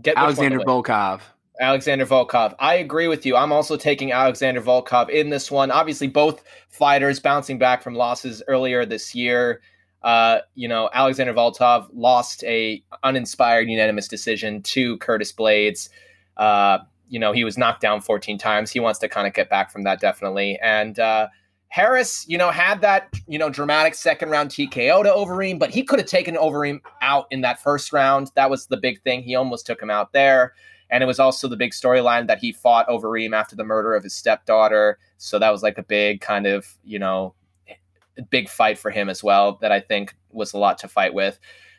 [0.00, 1.20] Get Alexander Volkov.
[1.60, 2.54] Alexander Volkov.
[2.58, 3.36] I agree with you.
[3.36, 5.70] I'm also taking Alexander Volkov in this one.
[5.70, 9.60] Obviously, both fighters bouncing back from losses earlier this year.
[10.02, 15.90] Uh, you know, Alexander Volkov lost a uninspired unanimous decision to Curtis Blaydes.
[16.38, 16.78] Uh,
[17.10, 18.70] you know, he was knocked down 14 times.
[18.70, 20.58] He wants to kind of get back from that, definitely.
[20.62, 21.28] And uh,
[21.68, 25.82] Harris, you know, had that, you know, dramatic second round TKO to Overeem, but he
[25.82, 28.30] could have taken Overeem out in that first round.
[28.34, 29.22] That was the big thing.
[29.22, 30.54] He almost took him out there.
[30.88, 34.04] And it was also the big storyline that he fought Overeem after the murder of
[34.04, 34.98] his stepdaughter.
[35.18, 37.34] So that was like a big kind of, you know,
[38.30, 41.38] big fight for him as well that I think was a lot to fight with.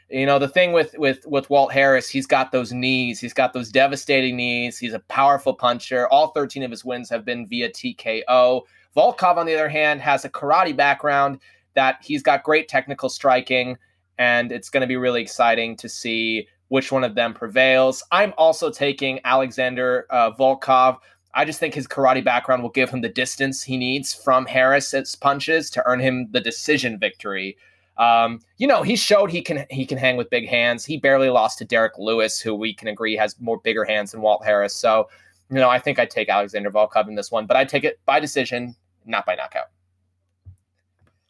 [0.09, 3.19] You know, the thing with with with Walt Harris, he's got those knees.
[3.19, 4.77] He's got those devastating knees.
[4.77, 6.07] He's a powerful puncher.
[6.07, 8.61] All 13 of his wins have been via TKO.
[8.97, 11.39] Volkov, on the other hand, has a karate background
[11.75, 13.77] that he's got great technical striking,
[14.17, 18.03] and it's going to be really exciting to see which one of them prevails.
[18.11, 20.97] I'm also taking Alexander uh, Volkov.
[21.35, 25.15] I just think his karate background will give him the distance he needs from Harris's
[25.15, 27.55] punches to earn him the decision victory.
[27.97, 30.85] Um, you know, he showed he can he can hang with big hands.
[30.85, 34.21] He barely lost to Derrick Lewis, who we can agree has more bigger hands than
[34.21, 34.73] Walt Harris.
[34.73, 35.09] So,
[35.49, 37.99] you know, I think I'd take Alexander Volkov in this one, but I'd take it
[38.05, 38.75] by decision,
[39.07, 39.67] not by knockout.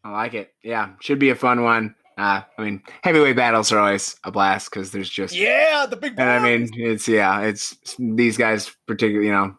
[0.03, 0.53] I like it.
[0.63, 1.95] Yeah, should be a fun one.
[2.17, 6.13] Uh, I mean, heavyweight battles are always a blast because there's just yeah, the big.
[6.17, 9.55] And I mean, it's yeah, it's these guys particularly, you know,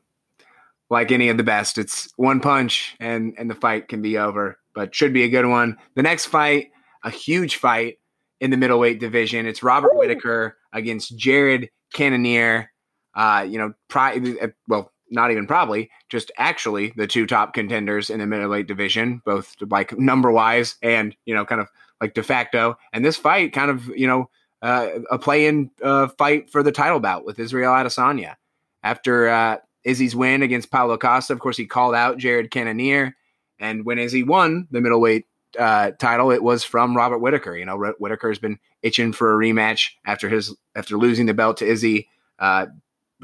[0.91, 1.79] like any of the best.
[1.79, 5.47] It's one punch and and the fight can be over, but should be a good
[5.47, 5.77] one.
[5.95, 6.71] The next fight,
[7.05, 7.99] a huge fight
[8.41, 9.47] in the middleweight division.
[9.47, 9.95] It's Robert.
[9.95, 12.73] Whitaker against Jared Cannonier.
[13.15, 18.11] Uh, you know, pri- uh, well, not even probably, just actually the two top contenders
[18.11, 21.69] in the middleweight division, both like number wise and you know, kind of
[22.01, 22.77] like de facto.
[22.93, 24.31] And this fight kind of, you know,
[24.63, 28.37] uh, a play-in uh, fight for the title bout with Israel Adesanya.
[28.83, 33.17] After uh, Izzy's win against Paulo Costa, of course, he called out Jared Cannonier.
[33.59, 35.27] And when Izzy won the middleweight
[35.59, 37.57] uh, title, it was from Robert Whitaker.
[37.57, 41.57] You know, Whitaker has been itching for a rematch after his after losing the belt
[41.59, 42.09] to Izzy.
[42.39, 42.67] Uh,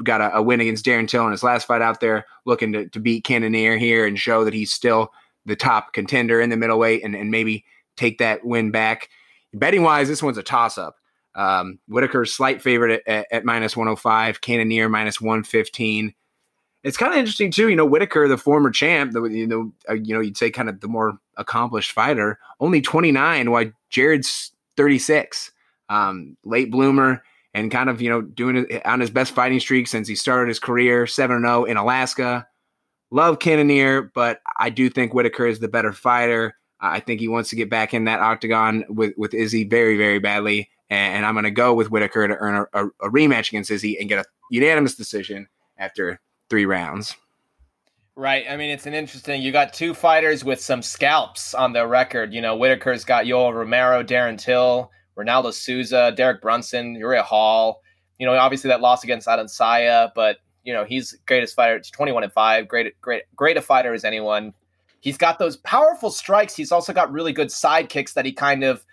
[0.03, 2.87] got a, a, win against Darren Till in his last fight out there, looking to,
[2.89, 5.11] to beat Cannonier here and show that he's still
[5.45, 7.65] the top contender in the middleweight and, and maybe
[7.95, 9.09] take that win back.
[9.53, 10.97] Betting wise, this one's a toss up.
[11.35, 16.13] Um, Whitaker's slight favorite at, at, at minus 105, Cannonier minus 115.
[16.83, 17.69] It's kind of interesting too.
[17.69, 20.69] You know, Whitaker, the former champ, the you know, uh, you know, you'd say kind
[20.69, 25.51] of the more accomplished fighter, only 29, while Jared's 36.
[25.87, 27.23] Um, late bloomer
[27.55, 30.49] and kind of you know doing it on his best fighting streak since he started
[30.49, 32.45] his career 7-0 in Alaska.
[33.09, 36.55] Love Cannonier but I do think Whitaker is the better fighter.
[36.79, 40.19] I think he wants to get back in that octagon with, with Izzy very, very
[40.19, 40.69] badly.
[40.89, 43.71] And, and I'm going to go with Whitaker to earn a, a, a, rematch against
[43.71, 46.19] Izzy and get a unanimous decision after
[46.49, 47.15] three rounds.
[48.15, 48.45] Right.
[48.49, 49.41] I mean, it's an interesting.
[49.41, 52.33] You got two fighters with some scalps on their record.
[52.33, 57.81] You know, Whitaker's got Yoel Romero, Darren Till, Ronaldo Souza, Derek Brunson, Uriah Hall.
[58.19, 61.79] You know, obviously that loss against Adesanya, but you know he's greatest fighter.
[61.79, 62.67] 21 and five.
[62.67, 64.53] Great, great, great a fighter as anyone.
[64.99, 66.55] He's got those powerful strikes.
[66.55, 68.85] He's also got really good side kicks that he kind of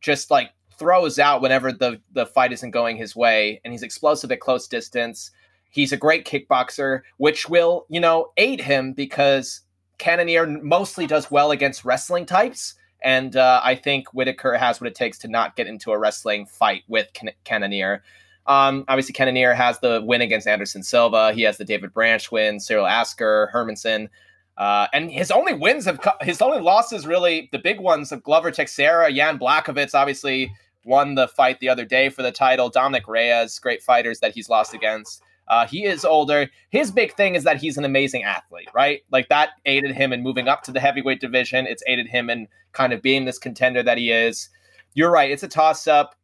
[0.00, 4.32] just like throws out whenever the the fight isn't going his way, and he's explosive
[4.32, 5.30] at close distance.
[5.70, 9.60] He's a great kickboxer, which will you know aid him because
[9.98, 12.74] Cannonier mostly does well against wrestling types.
[13.02, 16.46] And uh, I think Whitaker has what it takes to not get into a wrestling
[16.46, 18.02] fight with Can- Cannonier.
[18.46, 21.32] Um, obviously, Cannonier has the win against Anderson Silva.
[21.32, 24.08] He has the David Branch win, Cyril Asker, Hermansson.
[24.56, 28.50] Uh, and his only wins have his only losses really the big ones of Glover
[28.50, 30.52] Teixeira, Jan Blachowicz obviously
[30.84, 32.68] won the fight the other day for the title.
[32.68, 35.22] Dominick Reyes, great fighters that he's lost against.
[35.50, 36.48] Uh, he is older.
[36.70, 39.00] His big thing is that he's an amazing athlete, right?
[39.10, 41.66] Like that aided him in moving up to the heavyweight division.
[41.66, 44.48] It's aided him in kind of being this contender that he is.
[44.94, 45.28] You're right.
[45.28, 46.14] It's a toss up.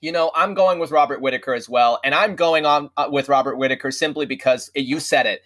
[0.00, 3.28] You know, I'm going with Robert Whitaker as well, and I'm going on uh, with
[3.28, 5.42] Robert Whitaker simply because it, you said it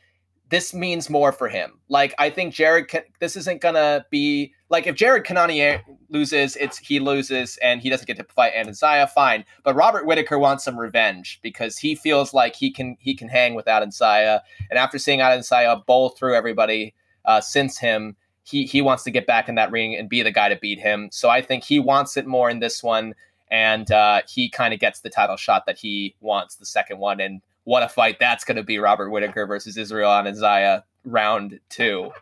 [0.49, 1.81] this means more for him.
[1.89, 6.79] Like I think Jared, can, this isn't gonna be like if Jared Cannonier loses, it's
[6.79, 9.45] he loses and he doesn't get to fight Adesanya, fine.
[9.65, 13.55] But Robert Whitaker wants some revenge because he feels like he can he can hang
[13.55, 14.41] with Adesanya,
[14.71, 16.95] and after seeing Adesanya bowl through everybody
[17.25, 20.31] uh, since him, he he wants to get back in that ring and be the
[20.31, 21.09] guy to beat him.
[21.11, 23.15] So I think he wants it more in this one.
[23.49, 27.21] and uh, he kind of gets the title shot that he wants, the second one.
[27.21, 28.79] And what a fight that's going to be!
[28.79, 32.13] Robert Whitaker versus Israel on Adesanya, round two.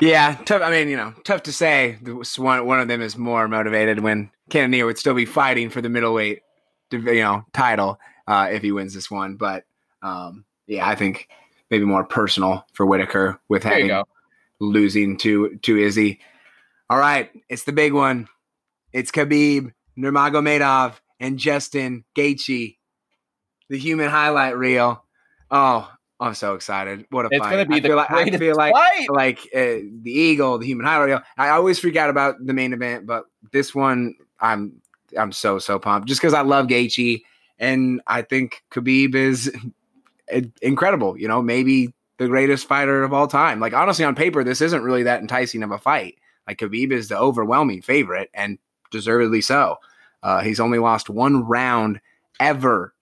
[0.00, 0.60] Yeah, tough.
[0.60, 1.98] I mean, you know, tough to say.
[2.36, 5.88] One one of them is more motivated when Cannonier would still be fighting for the
[5.88, 6.42] middleweight,
[6.90, 9.36] you know, title uh, if he wins this one.
[9.36, 9.64] But
[10.02, 11.28] um, yeah, I think
[11.70, 14.02] maybe more personal for Whitaker with having
[14.58, 16.18] losing to to Izzy.
[16.90, 18.28] All right, it's the big one.
[18.92, 22.77] It's Khabib Nurmagomedov and Justin Gaethje,
[23.68, 25.04] the human highlight reel.
[25.50, 25.90] Oh,
[26.20, 27.06] I'm so excited!
[27.10, 27.50] What a it's fight!
[27.50, 29.10] gonna be I the feel like, I feel like fight.
[29.10, 31.20] like uh, the eagle, the human highlight reel.
[31.36, 34.80] I always forget about the main event, but this one, I'm
[35.16, 37.22] I'm so so pumped just because I love Gaethje
[37.58, 39.52] and I think Khabib is
[40.62, 41.16] incredible.
[41.18, 43.60] You know, maybe the greatest fighter of all time.
[43.60, 46.16] Like honestly, on paper, this isn't really that enticing of a fight.
[46.46, 48.58] Like Khabib is the overwhelming favorite, and
[48.90, 49.76] deservedly so.
[50.22, 52.00] Uh, he's only lost one round
[52.40, 52.92] ever,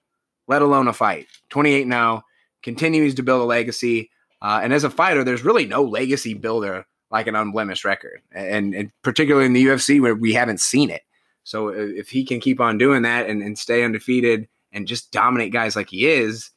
[0.49, 1.27] let alone a fight.
[1.51, 2.23] 28 now,
[2.63, 4.11] continues to build a legacy.
[4.43, 8.75] Uh, and as a fighter, there's really no legacy builder like an unblemished record, and,
[8.75, 11.03] and particularly in the UFC where we haven't seen it.
[11.45, 15.53] So if he can keep on doing that and, and stay undefeated and just dominate
[15.53, 16.51] guys like he is,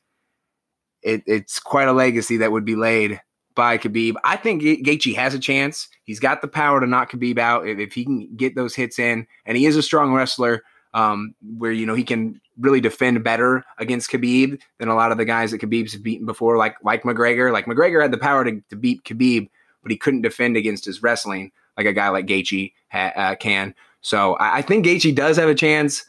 [1.04, 3.22] it, it's quite a legacy that would be laid
[3.54, 4.16] by Khabib.
[4.24, 5.88] I think Gaethje has a chance.
[6.04, 8.98] He's got the power to knock Khabib out if, if he can get those hits
[8.98, 10.64] in, and he is a strong wrestler.
[10.92, 15.18] Um, where you know he can really defend better against Khabib than a lot of
[15.18, 17.52] the guys that Khabib's beaten before, like like McGregor.
[17.52, 19.50] Like McGregor had the power to, to beat Khabib,
[19.82, 23.74] but he couldn't defend against his wrestling like a guy like Gaethje ha- uh, can.
[24.02, 26.06] So I, I think Gaethje does have a chance,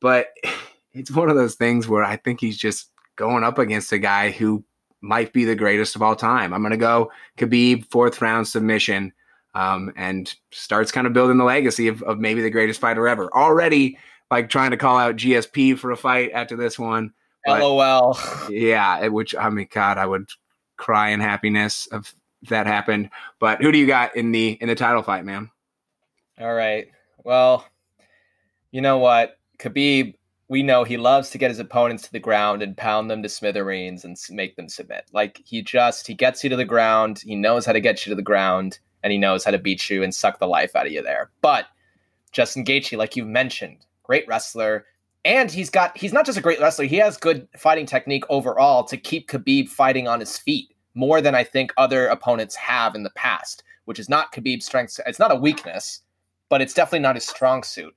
[0.00, 0.28] but
[0.92, 4.30] it's one of those things where I think he's just going up against a guy
[4.30, 4.64] who
[5.00, 6.54] might be the greatest of all time.
[6.54, 9.12] I'm going to go Khabib fourth round submission
[9.54, 13.30] um, and starts kind of building the legacy of, of maybe the greatest fighter ever.
[13.34, 13.98] Already
[14.32, 17.12] like trying to call out GSP for a fight after this one.
[17.44, 18.18] But, LOL.
[18.48, 20.30] Yeah, which I mean, God, I would
[20.76, 22.14] cry in happiness if
[22.48, 23.10] that happened.
[23.38, 25.50] But who do you got in the in the title fight, man?
[26.40, 26.88] All right.
[27.24, 27.66] Well,
[28.70, 30.14] you know what, Khabib
[30.48, 33.28] we know he loves to get his opponents to the ground and pound them to
[33.28, 35.06] smithereens and make them submit.
[35.12, 38.10] Like he just he gets you to the ground, he knows how to get you
[38.10, 40.86] to the ground, and he knows how to beat you and suck the life out
[40.86, 41.30] of you there.
[41.40, 41.66] But
[42.32, 44.86] Justin Gaethje, like you mentioned, great wrestler,
[45.24, 48.84] and he's got he's not just a great wrestler, he has good fighting technique overall
[48.84, 53.02] to keep Khabib fighting on his feet more than I think other opponents have in
[53.02, 54.98] the past, which is not Khabib's strength.
[55.06, 56.00] It's not a weakness,
[56.48, 57.94] but it's definitely not his strong suit.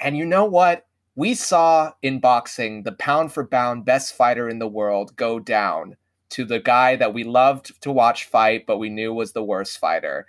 [0.00, 0.86] And you know what?
[1.16, 5.96] we saw in boxing the pound for pound best fighter in the world go down
[6.30, 9.78] to the guy that we loved to watch fight, but we knew was the worst
[9.78, 10.26] fighter.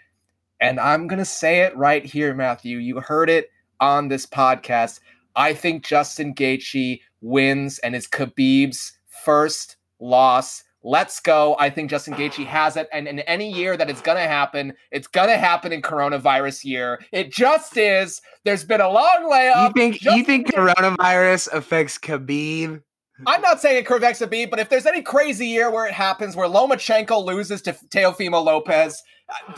[0.61, 2.77] And I'm going to say it right here, Matthew.
[2.77, 3.49] You heard it
[3.85, 4.99] on this podcast.
[5.35, 8.93] I think Justin Gaethje wins and is Khabib's
[9.23, 11.55] first loss Let's go.
[11.57, 12.87] I think Justin Gaethje has it.
[12.93, 16.63] And in any year that it's going to happen, it's going to happen in coronavirus
[16.63, 17.01] year.
[17.11, 18.21] It just is.
[18.43, 19.69] There's been a long layoff.
[19.69, 22.83] You think Justin you think coronavirus affects Khabib?
[23.25, 26.35] I'm not saying it affects Khabib, but if there's any crazy year where it happens,
[26.35, 29.01] where Lomachenko loses to Teofimo Lopez,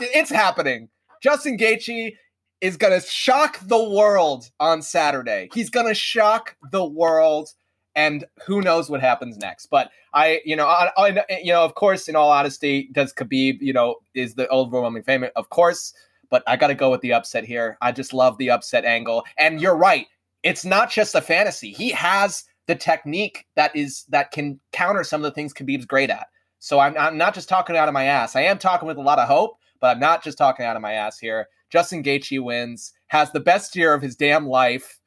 [0.00, 0.88] it's happening.
[1.22, 2.14] Justin Gaethje
[2.60, 5.48] is going to shock the world on Saturday.
[5.52, 7.50] He's going to shock the world
[7.94, 9.66] and who knows what happens next.
[9.66, 13.58] But I, you know, I, I, you know, of course, in all honesty, does Khabib,
[13.60, 15.92] you know, is the overwhelming favorite, of course.
[16.30, 17.76] But I got to go with the upset here.
[17.80, 20.06] I just love the upset angle, and you're right.
[20.42, 21.72] It's not just a fantasy.
[21.72, 26.10] He has the technique that is that can counter some of the things Khabib's great
[26.10, 26.28] at.
[26.60, 28.36] So I'm, I'm not just talking out of my ass.
[28.36, 30.82] I am talking with a lot of hope, but I'm not just talking out of
[30.82, 31.48] my ass here.
[31.70, 34.98] Justin Gaethje wins, has the best year of his damn life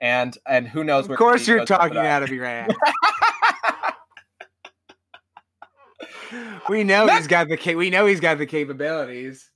[0.00, 1.08] and and who knows?
[1.08, 2.70] Of course, you're talking out of your ass.
[6.68, 9.50] we know he's got the we know he's got the capabilities.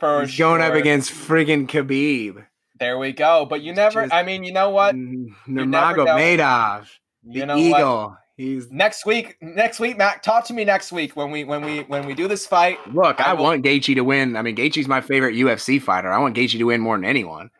[0.00, 0.58] For he's sure.
[0.58, 2.44] going up against friggin' Khabib.
[2.80, 3.46] There we go.
[3.46, 4.02] But you never.
[4.02, 4.94] Just, I mean, you know what?
[4.96, 6.86] Nurmagomedov,
[7.22, 8.08] the you know eagle.
[8.08, 8.18] What?
[8.36, 9.36] He's next week.
[9.40, 10.24] Next week, Matt.
[10.24, 12.78] Talk to me next week when we when we when we do this fight.
[12.92, 14.36] Look, I, I will, want Gaethje to win.
[14.36, 16.12] I mean, Gaethje's my favorite UFC fighter.
[16.12, 17.50] I want Gaethje to win more than anyone.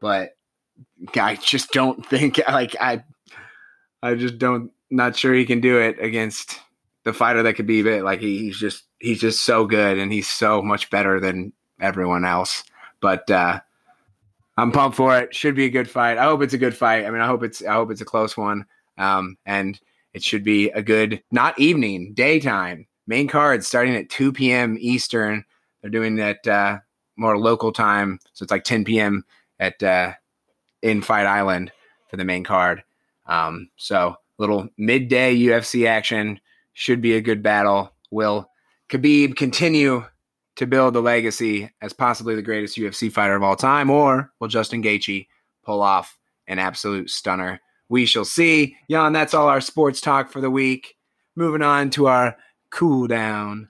[0.00, 0.36] But
[1.16, 3.02] I just don't think like I
[4.02, 6.60] I just don't not sure he can do it against
[7.04, 8.04] the fighter that could be it.
[8.04, 12.24] Like he, he's just he's just so good and he's so much better than everyone
[12.24, 12.62] else.
[13.00, 13.60] But uh
[14.56, 15.34] I'm pumped for it.
[15.34, 16.18] Should be a good fight.
[16.18, 17.04] I hope it's a good fight.
[17.04, 18.66] I mean, I hope it's I hope it's a close one.
[18.96, 19.80] Um and
[20.14, 22.86] it should be a good not evening, daytime.
[23.06, 24.76] Main card starting at 2 p.m.
[24.80, 25.44] Eastern.
[25.80, 26.78] They're doing that uh
[27.16, 29.24] more local time, so it's like 10 p.m.
[29.58, 30.12] at uh
[30.82, 31.72] in Fight Island
[32.08, 32.82] for the main card.
[33.26, 36.40] Um, so little midday UFC action
[36.72, 37.92] should be a good battle.
[38.10, 38.50] Will
[38.88, 40.04] Khabib continue
[40.56, 44.48] to build the legacy as possibly the greatest UFC fighter of all time, or will
[44.48, 45.28] Justin Gaethje
[45.62, 46.18] pull off
[46.48, 47.60] an absolute stunner?
[47.90, 48.76] We shall see.
[48.88, 50.94] Jan, that's all our sports talk for the week.
[51.36, 52.36] Moving on to our
[52.70, 53.68] cool down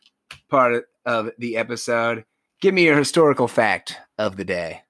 [0.51, 2.25] part of the episode.
[2.61, 4.83] Give me your historical fact of the day.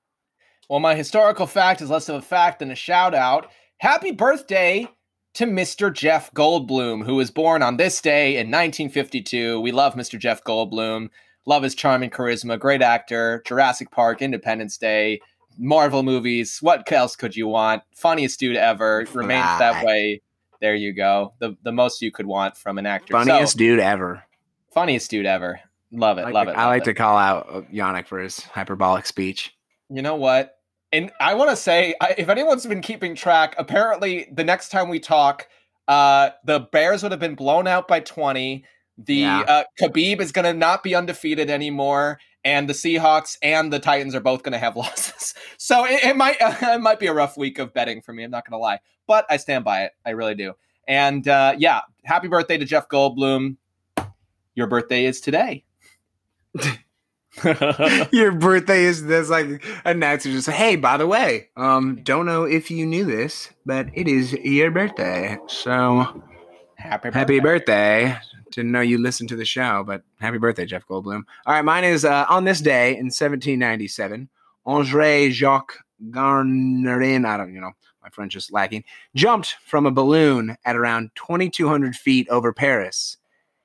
[0.69, 3.51] Well, my historical fact is less of a fact than a shout out.
[3.79, 4.89] Happy birthday
[5.35, 5.93] to Mr.
[5.93, 9.61] Jeff Goldblum, who was born on this day in 1952.
[9.61, 10.19] We love Mr.
[10.19, 11.09] Jeff Goldblum.
[11.47, 12.59] Love his charming charisma.
[12.59, 13.43] Great actor.
[13.47, 15.21] Jurassic Park, Independence Day,
[15.59, 16.59] Marvel movies.
[16.61, 17.83] What else could you want?
[17.95, 19.07] Funniest dude ever.
[19.13, 20.23] Remains that way.
[20.61, 21.35] There you go.
[21.39, 23.13] The the most you could want from an actor.
[23.13, 24.23] Funniest so, dude ever.
[24.73, 25.61] Funniest dude ever.
[25.93, 26.25] Love it.
[26.25, 26.57] Like love to, it.
[26.57, 26.87] I like it.
[26.87, 29.57] to call out uh, Yannick for his hyperbolic speech.
[29.89, 30.57] You know what?
[30.93, 34.99] And I want to say, if anyone's been keeping track, apparently the next time we
[35.01, 35.49] talk,
[35.89, 38.65] uh, the Bears would have been blown out by 20.
[38.99, 39.41] The Yeah.
[39.41, 44.15] uh, Khabib is going to not be undefeated anymore, and the Seahawks and the Titans
[44.15, 45.35] are both going to have losses.
[45.59, 48.25] So it, it might it might be a rough week of betting for me.
[48.25, 49.93] I'm not going to lie, but I stand by it.
[50.05, 50.55] I really do.
[50.87, 53.57] And uh, yeah, happy birthday to Jeff Goldblum.
[54.55, 55.65] Your birthday is today.
[58.13, 62.71] Your birthday is this like announcer just hey, by the way, um, don't know if
[62.71, 65.39] you knew this, but it is your birthday.
[65.47, 66.23] So
[66.77, 68.17] happy happy birthday.
[68.51, 71.23] Didn't know you listened to the show, but happy birthday, Jeff Goldblum.
[71.47, 74.29] All right, mine is uh, on this day in 1797,
[74.67, 75.79] André Jacques
[76.11, 77.73] Garnerin, I don't, you know,
[78.03, 83.19] my French is lacking, jumped from a balloon at around 2,200 feet over Paris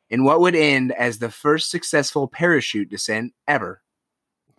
[0.10, 3.82] in what would end as the first successful parachute descent ever.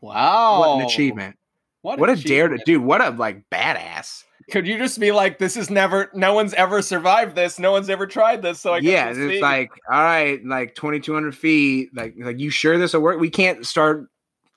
[0.00, 0.60] Wow.
[0.60, 1.36] What an achievement.
[1.82, 2.80] What, What a dare to do.
[2.80, 4.24] What a like badass.
[4.50, 7.58] Could you just be like, this is never, no one's ever survived this.
[7.58, 8.60] No one's ever tried this.
[8.60, 9.42] So I guess yeah, it's see.
[9.42, 11.90] like, all right, like 2,200 feet.
[11.94, 13.18] Like, like you sure this will work?
[13.18, 14.06] We can't start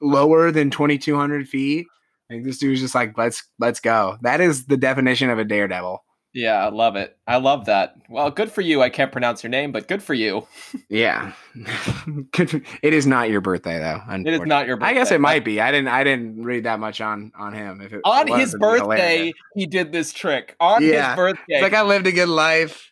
[0.02, 1.88] lower than 2,200 feet.
[2.30, 4.18] Like this dude's just like, let's let's go.
[4.22, 6.04] That is the definition of a daredevil.
[6.34, 7.18] Yeah, I love it.
[7.28, 7.96] I love that.
[8.10, 8.82] Well, good for you.
[8.82, 10.48] I can't pronounce your name, but good for you.
[10.90, 14.02] Yeah, it is not your birthday though.
[14.10, 14.90] It is not your birthday.
[14.92, 15.62] I guess it might be.
[15.62, 15.88] I didn't.
[15.88, 17.82] I didn't read that much on on him.
[17.82, 20.56] If it On his birthday, he did this trick.
[20.60, 21.10] On Yeah.
[21.10, 21.42] his birthday.
[21.48, 22.92] it's like I lived a good life.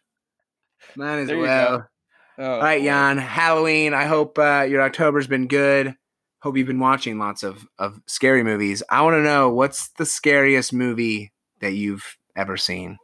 [0.95, 1.87] Might as There well.
[2.37, 2.81] Oh, All right.
[2.83, 3.17] Jan.
[3.17, 3.93] Halloween.
[3.93, 5.95] I hope uh, your October's been good.
[6.43, 8.83] Hope you've been watching lots of of scary movies.
[8.89, 11.31] I want to know what's the scariest movie
[11.61, 12.97] that you've ever seen.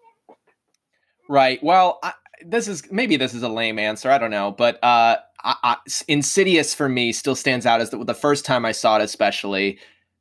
[1.34, 1.64] Right.
[1.64, 2.14] Well, I,
[2.45, 4.11] this is maybe this is a lame answer.
[4.11, 5.77] I don't know, but uh, I, I,
[6.07, 9.80] Insidious for me still stands out as the, the first time I saw it, especially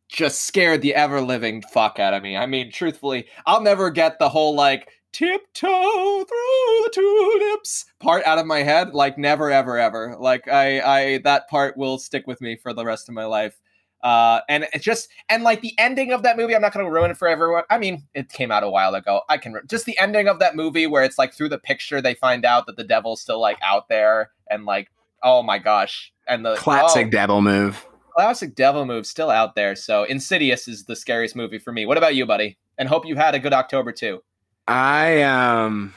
[0.09, 2.35] just scared the ever living fuck out of me.
[2.35, 8.39] I mean, truthfully, I'll never get the whole like tiptoe through the tulips part out
[8.39, 8.95] of my head.
[8.95, 10.17] Like never, ever, ever.
[10.19, 13.61] Like I, I that part will stick with me for the rest of my life.
[14.03, 16.91] Uh, and it's just and like the ending of that movie, I'm not going to
[16.91, 17.63] ruin it for everyone.
[17.71, 19.23] I mean, it came out a while ago.
[19.29, 22.15] I can just the ending of that movie where it's like through the picture they
[22.15, 24.91] find out that the devil's still like out there and like
[25.23, 27.87] oh my gosh and the Classic oh, devil move.
[28.15, 29.77] classic devil move still out there.
[29.77, 31.87] So Insidious is the scariest movie for me.
[31.87, 32.59] What about you, buddy?
[32.79, 34.23] And hope you had a good October too.
[34.67, 35.95] I um,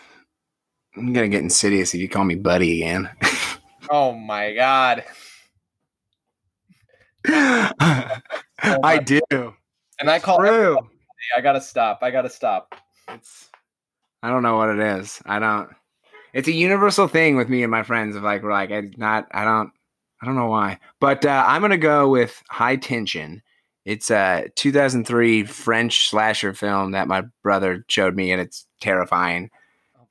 [0.95, 3.09] I'm gonna get insidious if you call me buddy again.
[3.89, 5.03] Oh my god.
[7.27, 9.21] I do.
[9.99, 10.77] And I call True.
[11.35, 11.99] I gotta stop.
[12.01, 12.75] I gotta stop.
[13.09, 13.49] It's
[14.21, 15.21] I don't know what it is.
[15.25, 15.69] I don't.
[16.33, 19.27] It's a universal thing with me and my friends of like we're like it's not.
[19.31, 19.71] I don't.
[20.21, 23.41] I don't know why, but uh, I'm gonna go with High Tension.
[23.85, 29.51] It's a 2003 French slasher film that my brother showed me, and it's terrifying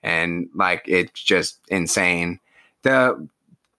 [0.04, 2.38] and like it's just insane.
[2.82, 3.28] The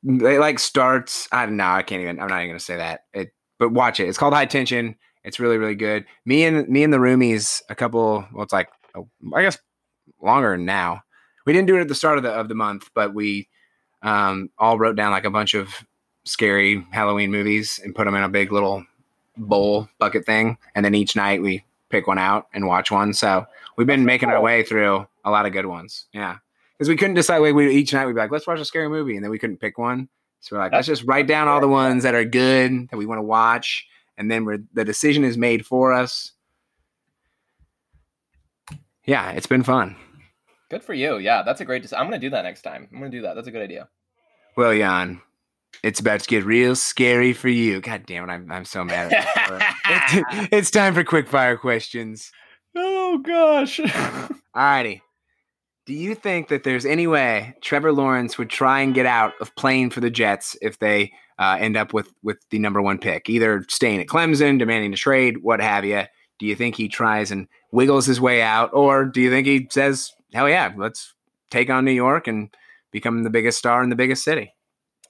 [0.06, 1.27] it like starts.
[1.32, 1.65] I don't know.
[1.65, 2.19] I can't even.
[2.19, 3.02] I'm not even gonna say that.
[3.14, 3.32] It.
[3.57, 4.07] But watch it.
[4.07, 4.95] It's called High Tension.
[5.23, 6.06] It's really really good.
[6.26, 7.61] Me and me and the roomies.
[7.69, 8.26] A couple.
[8.34, 9.57] Well, it's like oh, I guess
[10.22, 11.02] longer now.
[11.45, 13.48] We didn't do it at the start of the of the month, but we
[14.02, 15.86] um, all wrote down like a bunch of
[16.26, 18.86] scary Halloween movies and put them in a big little
[19.38, 23.14] bowl bucket thing, and then each night we pick one out and watch one.
[23.14, 23.45] So
[23.77, 26.06] we've been making our way through a lot of good ones.
[26.14, 26.38] Yeah,
[26.77, 27.39] because we couldn't decide.
[27.39, 29.39] Like we each night we'd be like, let's watch a scary movie, and then we
[29.39, 30.10] couldn't pick one.
[30.41, 33.06] So we're like, let's just write down all the ones that are good that we
[33.06, 33.88] want to watch,
[34.18, 36.31] and then we're the decision is made for us.
[39.06, 39.95] Yeah, it's been fun.
[40.69, 41.18] Good for you.
[41.18, 41.88] Yeah, that's a great.
[41.88, 42.88] Des- I'm gonna do that next time.
[42.91, 43.35] I'm gonna do that.
[43.35, 43.88] That's a good idea.
[44.57, 45.22] Well, Jan,
[45.84, 47.81] it's about to get real scary for you.
[47.81, 49.14] God damn it, I'm I'm so mad.
[49.14, 52.31] At it's, it's time for quick fire questions.
[52.76, 53.80] oh Oh gosh.
[54.56, 54.99] Alrighty.
[55.86, 59.56] Do you think that there's any way Trevor Lawrence would try and get out of
[59.56, 63.30] playing for the Jets if they uh, end up with with the number one pick,
[63.30, 66.03] either staying at Clemson, demanding a trade, what have you?
[66.40, 69.68] Do you think he tries and wiggles his way out, or do you think he
[69.70, 71.14] says, "Hell yeah, let's
[71.52, 72.49] take on New York and
[72.91, 74.53] become the biggest star in the biggest city"?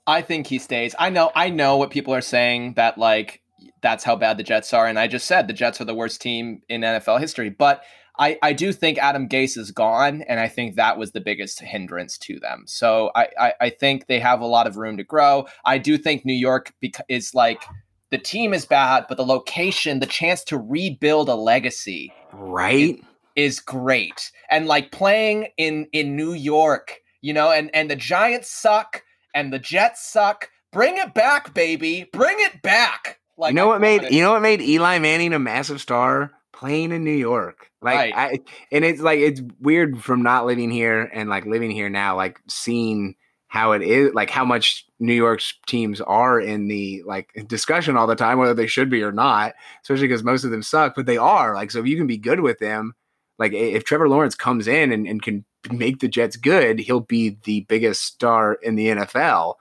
[0.08, 0.94] I think he stays.
[1.00, 1.32] I know.
[1.36, 3.42] I know what people are saying that like
[3.82, 6.22] that's how bad the Jets are, and I just said the Jets are the worst
[6.22, 7.84] team in NFL history, but
[8.18, 11.60] I, I do think Adam Gase is gone, and I think that was the biggest
[11.60, 12.64] hindrance to them.
[12.68, 15.48] So I, I, I think they have a lot of room to grow.
[15.66, 16.74] I do think New York
[17.10, 17.64] is like
[18.12, 23.00] the team is bad, but the location, the chance to rebuild a legacy, right,
[23.36, 24.32] is, is great.
[24.50, 29.52] And like playing in in New York, you know, and and the Giants suck, and
[29.52, 30.50] the Jets suck.
[30.72, 32.10] Bring it back, baby.
[32.12, 33.20] Bring it back.
[33.38, 36.92] Like you know what made you know what made Eli Manning a massive star playing
[36.92, 37.70] in New York.
[37.82, 38.14] Like right.
[38.16, 38.40] I
[38.72, 42.40] and it's like it's weird from not living here and like living here now, like
[42.48, 43.16] seeing
[43.48, 48.08] how it is like how much New York's teams are in the like discussion all
[48.08, 49.54] the time, whether they should be or not,
[49.84, 51.54] especially because most of them suck, but they are.
[51.54, 52.94] Like so if you can be good with them,
[53.38, 57.38] like if Trevor Lawrence comes in and, and can make the Jets good, he'll be
[57.44, 59.56] the biggest star in the NFL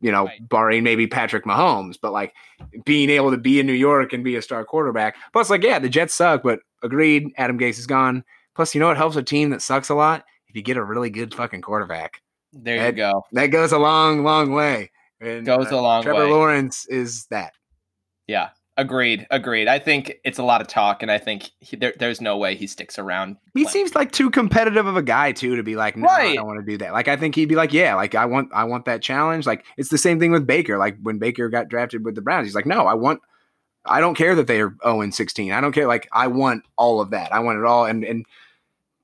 [0.00, 0.48] you know, right.
[0.48, 2.34] barring maybe Patrick Mahomes, but like
[2.84, 5.16] being able to be in New York and be a star quarterback.
[5.32, 8.24] Plus, like, yeah, the Jets suck, but agreed, Adam Gase is gone.
[8.54, 10.24] Plus, you know what helps a team that sucks a lot?
[10.48, 12.22] If you get a really good fucking quarterback.
[12.52, 13.24] There that, you go.
[13.32, 14.90] That goes a long, long way.
[15.20, 16.30] And, goes uh, a long Trevor way.
[16.30, 17.52] Lawrence is that.
[18.26, 18.50] Yeah.
[18.76, 19.26] Agreed.
[19.30, 19.68] Agreed.
[19.68, 22.54] I think it's a lot of talk, and I think he, there, there's no way
[22.54, 23.36] he sticks around.
[23.52, 26.30] He seems like too competitive of a guy too to be like, no, right.
[26.30, 26.92] I don't want to do that.
[26.92, 29.46] Like, I think he'd be like, yeah, like I want, I want that challenge.
[29.46, 30.78] Like, it's the same thing with Baker.
[30.78, 33.20] Like when Baker got drafted with the Browns, he's like, no, I want,
[33.84, 35.52] I don't care that they are 0 and 16.
[35.52, 35.86] I don't care.
[35.86, 37.34] Like, I want all of that.
[37.34, 37.84] I want it all.
[37.84, 38.24] And and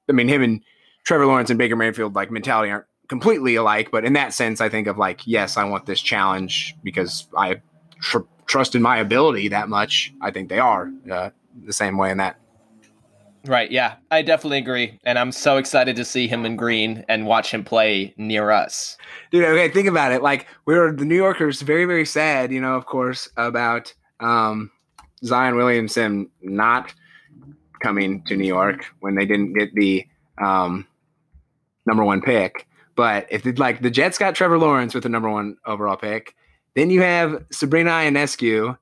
[0.08, 0.62] I mean, him and
[1.04, 4.68] Trevor Lawrence and Baker Mayfield like mentality aren't completely alike, but in that sense, I
[4.68, 7.60] think of like, yes, I want this challenge because I.
[8.00, 10.12] Tr- trust in my ability that much.
[10.20, 11.30] I think they are uh,
[11.64, 12.38] the same way in that.
[13.44, 13.70] Right.
[13.70, 17.52] Yeah, I definitely agree, and I'm so excited to see him in green and watch
[17.52, 18.96] him play near us.
[19.30, 20.20] Dude, okay, think about it.
[20.20, 24.72] Like we were the New Yorkers, very very sad, you know, of course, about um,
[25.22, 26.92] Zion Williamson not
[27.80, 30.06] coming to New York when they didn't get the
[30.38, 30.86] um,
[31.86, 32.66] number one pick.
[32.96, 36.34] But if they like the Jets got Trevor Lawrence with the number one overall pick,
[36.76, 38.76] then you have Sabrina Ionescu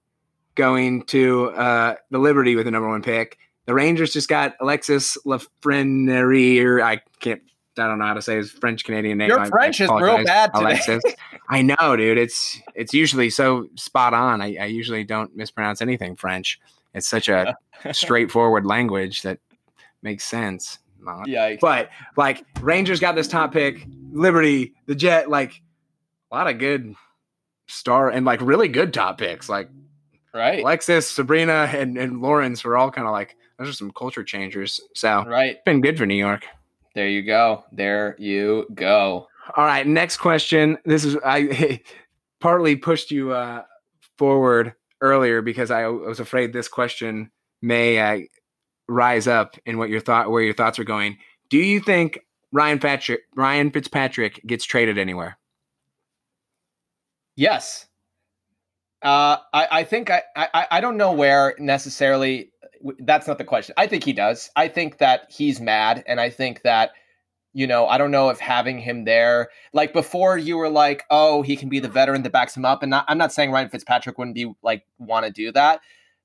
[0.56, 3.38] going to uh, the Liberty with the number one pick.
[3.66, 6.82] The Rangers just got Alexis Lafreniere.
[6.82, 7.40] I can't.
[7.78, 9.28] I don't know how to say his French Canadian name.
[9.28, 10.64] Your I, French I is real bad today.
[10.64, 11.02] Alexis.
[11.48, 12.18] I know, dude.
[12.18, 14.42] It's it's usually so spot on.
[14.42, 16.60] I, I usually don't mispronounce anything French.
[16.94, 17.56] It's such a
[17.92, 19.38] straightforward language that
[20.02, 20.78] makes sense.
[21.26, 25.62] Yeah, but like Rangers got this top pick, Liberty, the Jet, like
[26.30, 26.94] a lot of good
[27.66, 29.48] star and like really good top picks.
[29.48, 29.68] Like
[30.32, 34.24] right, Alexis, Sabrina, and, and Lawrence were all kind of like those are some culture
[34.24, 34.80] changers.
[34.94, 36.46] So right, been good for New York.
[36.94, 37.64] There you go.
[37.72, 39.26] There you go.
[39.56, 40.78] All right, next question.
[40.84, 41.80] This is I
[42.40, 43.62] partly pushed you uh,
[44.16, 47.30] forward earlier because I was afraid this question
[47.60, 48.20] may uh,
[48.88, 51.18] rise up in what your thought where your thoughts are going.
[51.50, 52.20] Do you think
[52.52, 55.38] Ryan Patrick Ryan Fitzpatrick gets traded anywhere?
[57.36, 57.86] Yes.
[59.02, 62.50] Uh, I, I think I, I I don't know where necessarily.
[63.00, 63.74] That's not the question.
[63.76, 64.50] I think he does.
[64.56, 66.92] I think that he's mad, and I think that
[67.52, 71.42] you know I don't know if having him there, like before, you were like, oh,
[71.42, 73.68] he can be the veteran that backs him up, and not, I'm not saying Ryan
[73.68, 75.80] Fitzpatrick wouldn't be like want to do that,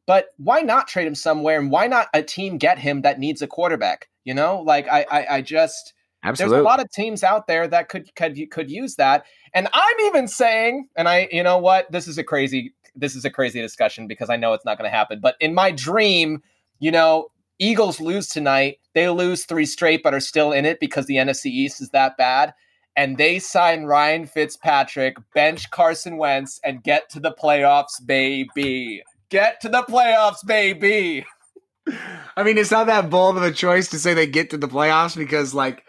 [0.07, 3.41] but why not trade him somewhere, and why not a team get him that needs
[3.41, 4.07] a quarterback?
[4.23, 6.56] You know, like I I, I just Absolutely.
[6.56, 9.26] There's a lot of teams out there that could could could use that.
[9.53, 13.26] And I'm even saying, and I, you know what, this is a crazy this is
[13.26, 15.19] a crazy discussion because I know it's not going to happen.
[15.21, 16.41] But in my dream,
[16.80, 17.27] you know,
[17.59, 18.80] Eagles lose tonight.
[18.93, 22.17] They lose three straight, but are still in it because the NFC East is that
[22.17, 22.53] bad.
[22.95, 29.03] And they sign Ryan Fitzpatrick, bench Carson Wentz, and get to the playoffs, baby.
[29.30, 31.26] Get to the playoffs, baby.
[32.35, 34.67] I mean, it's not that bold of a choice to say they get to the
[34.67, 35.84] playoffs because, like,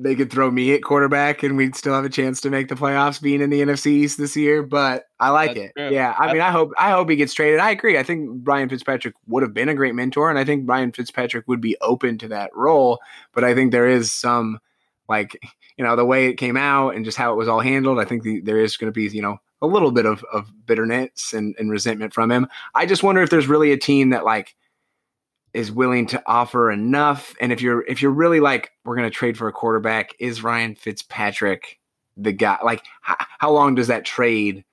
[0.00, 2.74] they could throw me at quarterback and we'd still have a chance to make the
[2.74, 4.62] playoffs being in the NFC East this year.
[4.62, 5.72] But I like That's it.
[5.76, 5.90] True.
[5.90, 6.14] Yeah.
[6.18, 7.60] I mean, I hope I hope he gets traded.
[7.60, 7.98] I agree.
[7.98, 11.48] I think Ryan Fitzpatrick would have been a great mentor, and I think Ryan Fitzpatrick
[11.48, 13.00] would be open to that role.
[13.34, 14.60] But I think there is some
[15.08, 15.40] like,
[15.76, 18.04] you know, the way it came out and just how it was all handled, I
[18.04, 21.32] think the, there is going to be, you know, a little bit of, of bitterness
[21.32, 22.46] and, and resentment from him.
[22.74, 24.54] I just wonder if there's really a team that like
[25.58, 27.34] is willing to offer enough.
[27.40, 30.44] And if you're if you're really like we're going to trade for a quarterback, is
[30.44, 31.80] Ryan Fitzpatrick
[32.16, 32.58] the guy?
[32.62, 34.64] Like how, long does that trade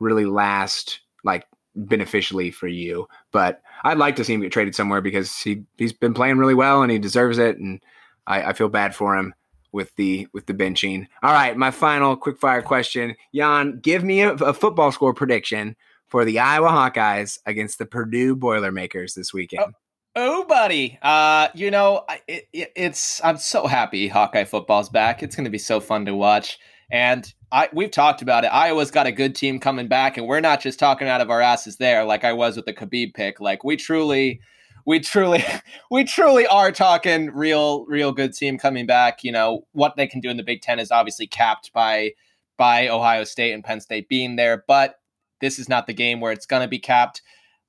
[0.00, 1.00] really last?
[1.22, 1.46] Like
[1.76, 3.06] beneficially for you.
[3.30, 6.54] But I'd like to see him get traded somewhere because he he's been playing really
[6.54, 7.58] well and he deserves it.
[7.58, 7.80] And
[8.26, 9.34] I, I feel bad for him
[9.70, 11.06] with the with the benching.
[11.22, 15.76] All right, my final quick fire question, Jan, give me a, a football score prediction
[16.08, 19.74] for the Iowa Hawkeyes against the Purdue Boilermakers this weekend.
[20.16, 20.44] Oh.
[20.64, 20.98] Buddy.
[21.02, 25.22] Uh, you know, it, it, it's I'm so happy Hawkeye football's back.
[25.22, 26.58] It's going to be so fun to watch.
[26.90, 28.48] And I we've talked about it.
[28.48, 31.40] Iowa's got a good team coming back, and we're not just talking out of our
[31.40, 33.40] asses there, like I was with the Khabib pick.
[33.40, 34.40] Like we truly,
[34.86, 35.44] we truly,
[35.90, 39.24] we truly are talking real, real good team coming back.
[39.24, 42.12] You know what they can do in the Big Ten is obviously capped by
[42.56, 45.00] by Ohio State and Penn State being there, but
[45.40, 47.22] this is not the game where it's going to be capped.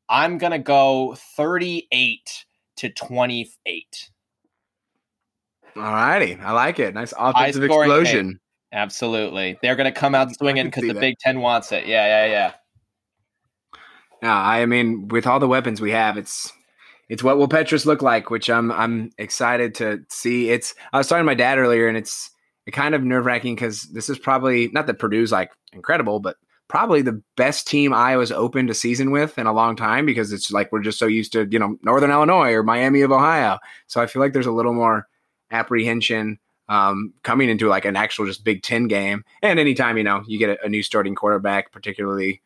[0.10, 2.46] I'm going to go 38
[2.78, 4.10] to 28.
[5.76, 6.36] All righty.
[6.36, 6.94] I like it.
[6.94, 8.28] Nice offensive explosion.
[8.28, 8.40] Game.
[8.72, 9.58] Absolutely.
[9.62, 11.00] They're going to come out swinging because the that.
[11.00, 11.86] Big Ten wants it.
[11.86, 12.54] Yeah, yeah, yeah.
[14.22, 16.52] Yeah, I mean, with all the weapons we have, it's
[17.10, 20.50] it's what will Petras look like, which I'm I'm excited to see.
[20.50, 22.32] It's I was talking to my dad earlier, and it's
[22.72, 26.38] kind of nerve wracking because this is probably not that Purdue's like incredible, but
[26.76, 30.52] probably the best team Iowa's opened a season with in a long time because it's
[30.52, 33.60] like we're just so used to you know Northern Illinois or Miami of Ohio.
[33.88, 35.08] So I feel like there's a little more
[35.52, 36.38] apprehension
[36.68, 39.24] um, coming into like an actual just Big Ten game.
[39.42, 42.42] And anytime you know you get a, a, new starting quarterback, particularly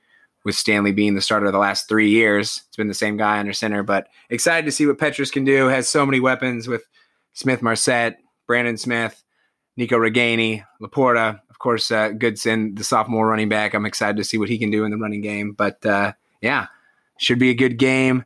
[0.45, 3.51] with Stanley being the starter the last three years, it's been the same guy under
[3.51, 3.81] center.
[3.81, 5.69] But excited to see what Petras can do.
[5.69, 6.83] Has so many weapons with
[7.33, 9.23] Smith Marsette, Brandon Smith,
[9.75, 13.73] Nico Ragaini, Laporta, of course, uh, Goodson, the sophomore running back.
[13.73, 15.51] I'm excited to see what he can do in the running game.
[15.51, 16.67] But uh, yeah,
[17.17, 18.23] should be a good game.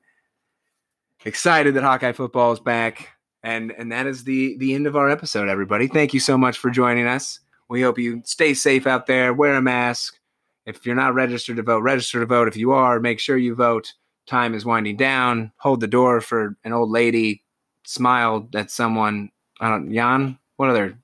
[1.26, 3.10] Excited that Hawkeye football is back.
[3.42, 5.88] And and that is the the end of our episode, everybody.
[5.88, 7.40] Thank you so much for joining us.
[7.70, 10.20] We hope you stay safe out there, wear a mask.
[10.68, 12.48] If you're not registered to vote, register to vote.
[12.48, 13.94] If you are, make sure you vote.
[14.28, 15.52] Time is winding down.
[15.58, 17.44] Hold the door for an old lady.
[17.84, 19.32] Smile at someone.
[19.60, 21.00] I don't Jan, what other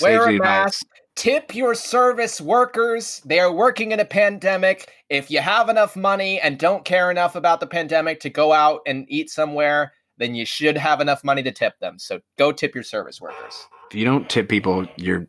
[0.00, 0.84] wear a mask.
[1.18, 3.20] Tip your service workers.
[3.24, 4.88] They are working in a pandemic.
[5.08, 8.82] If you have enough money and don't care enough about the pandemic to go out
[8.86, 11.98] and eat somewhere, then you should have enough money to tip them.
[11.98, 13.66] So go tip your service workers.
[13.90, 15.26] If you don't tip people, you're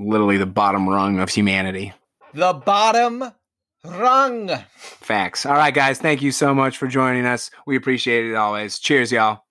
[0.00, 1.92] literally the bottom rung of humanity.
[2.32, 3.22] The bottom
[3.84, 4.50] rung.
[4.78, 5.44] Facts.
[5.44, 5.98] All right, guys.
[5.98, 7.50] Thank you so much for joining us.
[7.66, 8.78] We appreciate it always.
[8.78, 9.42] Cheers, y'all.